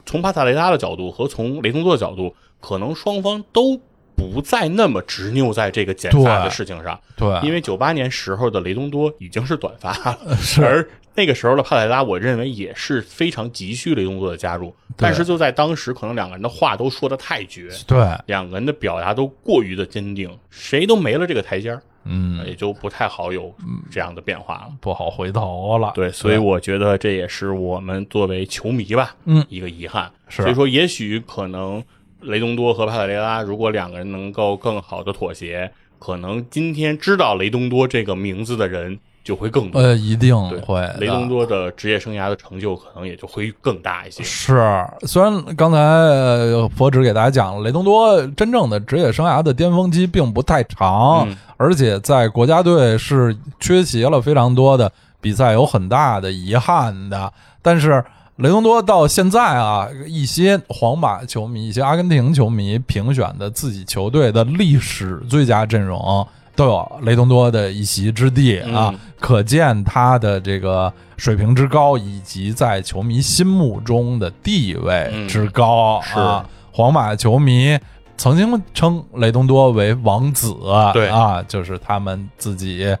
[0.05, 3.79] 从帕萨雷拉的角度和从雷东多的角度，可能双方都
[4.19, 10.63] 不再那么执拗在这个剪发的事情上，对，因为九八年时候的雷东多已经是短发了， 是。
[10.63, 23.53] 而那个时候的帕特雷拉，我认为也是非常急需雷东多的加入，但是就在当时，可能两个人的话都说的太绝，对，两个人的表达都过于的坚定，谁都没了这个台阶儿，嗯，也就不太好有
[23.91, 24.69] 这样的变化了。
[24.79, 25.91] 不好回头了。
[25.93, 30.09] 对，所以我觉得这也是我们作为球迷吧，嗯，一个遗憾。
[30.29, 30.43] 是。
[30.43, 31.83] 所以说，也许可能
[32.21, 39.79] 雷东多和帕特雷拉，如果两个人能够更好的妥协，可能今天知道雷东多这个名字的人就会更多。
[39.79, 44.23] 呃，一定会雷东多的职业生涯的成就可能也就会更大一些。
[44.23, 54.89] 是，虽然刚才呃佛指给大家讲了，雷东多真正的职业生涯的巅峰期并不太长，嗯而且在国家队是缺席了非常多的
[55.19, 57.31] 比赛，有很大的遗憾的。
[57.61, 58.03] 但是
[58.39, 66.25] 雷东多到现在啊，一些皇马球迷、一些阿根廷球迷评选的自己球队的历史最佳阵容。
[66.55, 76.45] 都有雷东多的一席之地啊，嗯可见他的这个水平之高，以及在球迷心目中的地位之高、嗯啊。
[76.73, 77.77] 皇马球迷
[78.17, 80.53] 曾经称雷东多为王子，
[80.93, 82.93] 对啊，就是他们自己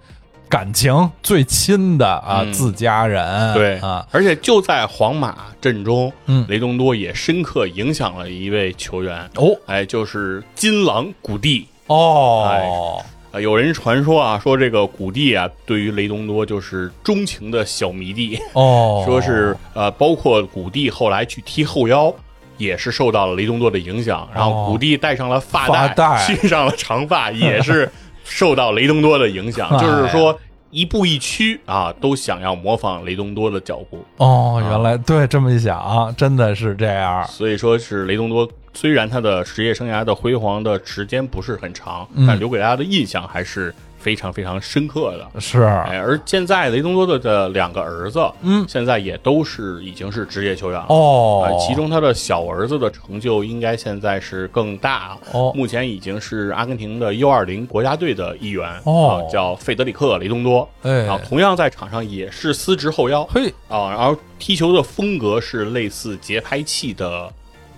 [0.49, 2.51] 感情最亲的啊、嗯。
[2.51, 6.45] 自家人，对啊，，而且就在皇马阵中，嗯。
[6.49, 9.55] 雷东多也深刻影响了一位球员，哦。
[9.67, 11.67] 哎，就是金狼古蒂。
[11.87, 22.13] 哦，啊，有人传说啊，说这个古蒂啊，对于雷东多就是钟情的小迷弟，哦， 说是呃，包括古蒂后来去踢后腰，
[22.57, 24.27] 也是受到了雷东多的影响。
[24.35, 26.27] 然后古蒂戴上了发带，发带。
[26.27, 27.91] 蓄上了长发，也是
[28.29, 29.67] 受到雷东多的影响。
[29.69, 30.39] 哎就是说，
[30.71, 34.05] 一步一趋啊，都想要模仿雷东多的脚步。
[34.17, 45.39] 哦，原来对这么一想，真的是这样，所以说是雷东多，虽然他的职业生涯的辉煌的时间不是很长，嗯但留给大家的印象还是非常非常深刻的。
[45.39, 48.65] 是，哎，而现在雷东多的的两个儿子，嗯。
[48.67, 50.85] 现在也都是已经是职业球员了。
[50.89, 51.45] 哦。
[51.45, 55.51] 啊，，其中他的小儿子的成就应该现在是更大，哦。
[55.53, 59.23] 目前已经是阿根廷的 U 二零国家队的一员，哦。
[59.27, 61.05] 啊，叫费德里克·雷东多，哎。
[61.07, 67.29] 啊，同样在场上也是司职后腰，嘿，啊，然后踢球的风格是类似节拍器的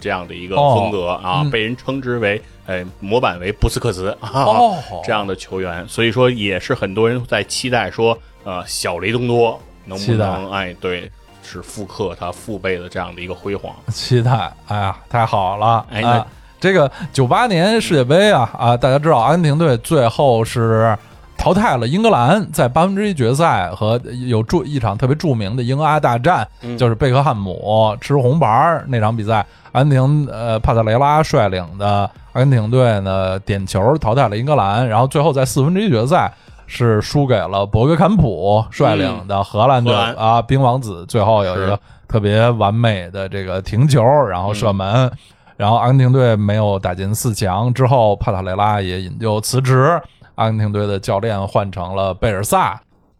[0.01, 11.09] 这样的一个哦风格、啊，嗯被人称之为，哎，模板为布斯克茨 啊，哦这样的球员，所以说也是很多人在期待说，呃，小雷东多能不能，哎，对，
[11.43, 13.73] 是复刻他父辈的这样的一个辉煌。
[13.89, 15.85] 期待，哎呀，太好了！
[15.89, 16.25] 哎
[16.59, 20.95] 这个九八年世界杯啊啊，大家知道阿根廷队最后是
[21.41, 26.77] 淘汰了英格兰，在八分之一决赛和有著一场特别著名的英阿大战，嗯。
[26.77, 36.31] 就是贝克汉姆吃红牌儿那场比赛，阿根廷呃帕特雷拉率领的阿根廷队呢点球淘汰了英格兰，然后最后在四分之一决赛。
[36.73, 41.77] 是输给了博格坎普率领的荷兰队、啊，冰王子最后有一个
[42.07, 45.11] 特别完美的这个停球，然后射门，
[45.57, 50.01] 然后阿根廷队没有打进四强之后，帕塔雷拉也引咎辞职，
[50.35, 52.79] 阿根廷队的教练换成了贝尔萨。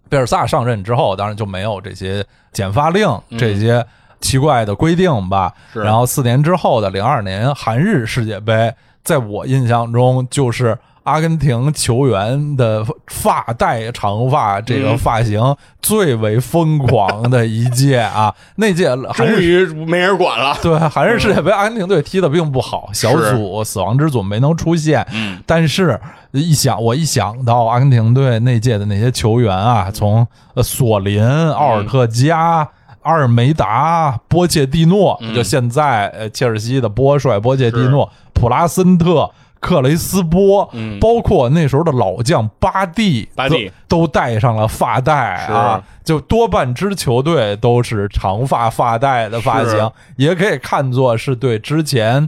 [0.10, 3.08] 贝尔萨上任之后，当然就没有这些剪发令、
[3.38, 3.86] 这些
[4.20, 5.54] 奇怪的规定吧。
[5.72, 8.74] 是然后四年之后的零二年韩日世界杯，
[9.04, 18.34] 在我印象中就是阿根廷球员的发带长发这个嗯发型最为疯狂的一届啊！
[18.58, 20.56] 那届韩终于没人管了。
[20.62, 25.04] 对还是世界杯，阿根廷队踢的并不好，小组死亡之组没能出现。
[25.12, 26.00] 嗯，但是，
[26.32, 32.68] 一想我一想到阿根廷队那届的那些球员啊，从呃索林、奥尔特加、
[33.02, 39.32] 阿尔梅达、波切蒂诺，嗯就现在呃切尔西的波帅波切蒂诺、普拉森特。
[39.62, 41.00] 克雷斯波，嗯。
[41.00, 43.72] 包括那时候的老将巴蒂，巴蒂。
[43.88, 52.28] 都都戴上了发带啊，就多半支球队都是长发发带的发型，也可以看作是对之前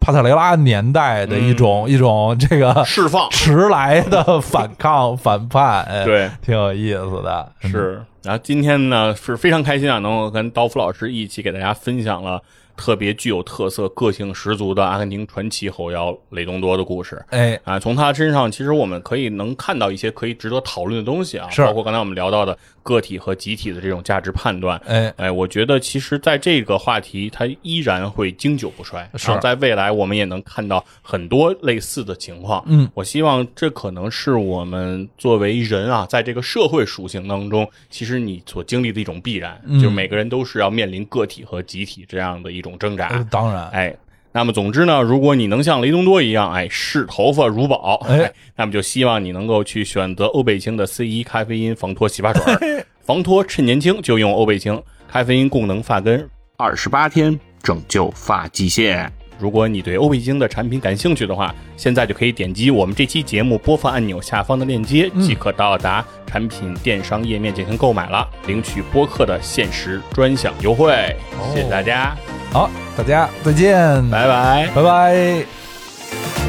[0.00, 3.30] 帕特雷拉年代的一种、一种这个释放。
[3.30, 8.04] 迟来的反抗 反叛，哎，对，挺有意思的，是。
[8.22, 12.42] 然后今天呢是非常开心啊，能够跟刀夫老师一起给大家分享了
[12.76, 17.24] 特别具有特色、个性十足的阿根廷传奇后腰雷东多的故事。
[17.30, 24.80] 哎，啊，从他身上，其实我们可以能看到一些可以值得讨论的东西啊，包括刚才我们聊到的个体和集体的这种价值判断。
[24.86, 29.10] 哎，哎，我觉得其实在这个话题，它依然会经久不衰。
[29.16, 32.62] 是然后在未来，我们也能看到很多类似的情况。
[32.66, 43.08] 嗯，我希望这可能是我们作为人啊，在这个社会属性当中，其实你所经历的一种必然，嗯就是每个人都是要面临个体和集体这样的一种挣扎。
[43.08, 43.96] 呃当然，哎，
[44.36, 59.08] 那么总之呢，如果你能像雷东多一样，哎，视头发如宝，哎，那么就希望你能够去选择欧贝清的 C 一咖啡因防脱洗发水， 防脱趁年轻就用欧贝清咖啡因功能发根，二十八天拯救发际线。
[59.38, 71.14] 如果你对欧贝清的产品感兴趣的话，现在就可以点击我们这期节目播放按钮下方的链接，即可到达产品电商页面进行购买了，领取播客的限时专享优惠。
[71.52, 72.16] 谢谢大家，
[72.54, 74.08] 好大家再见。
[74.10, 74.70] 拜拜。
[74.72, 76.43] 拜拜。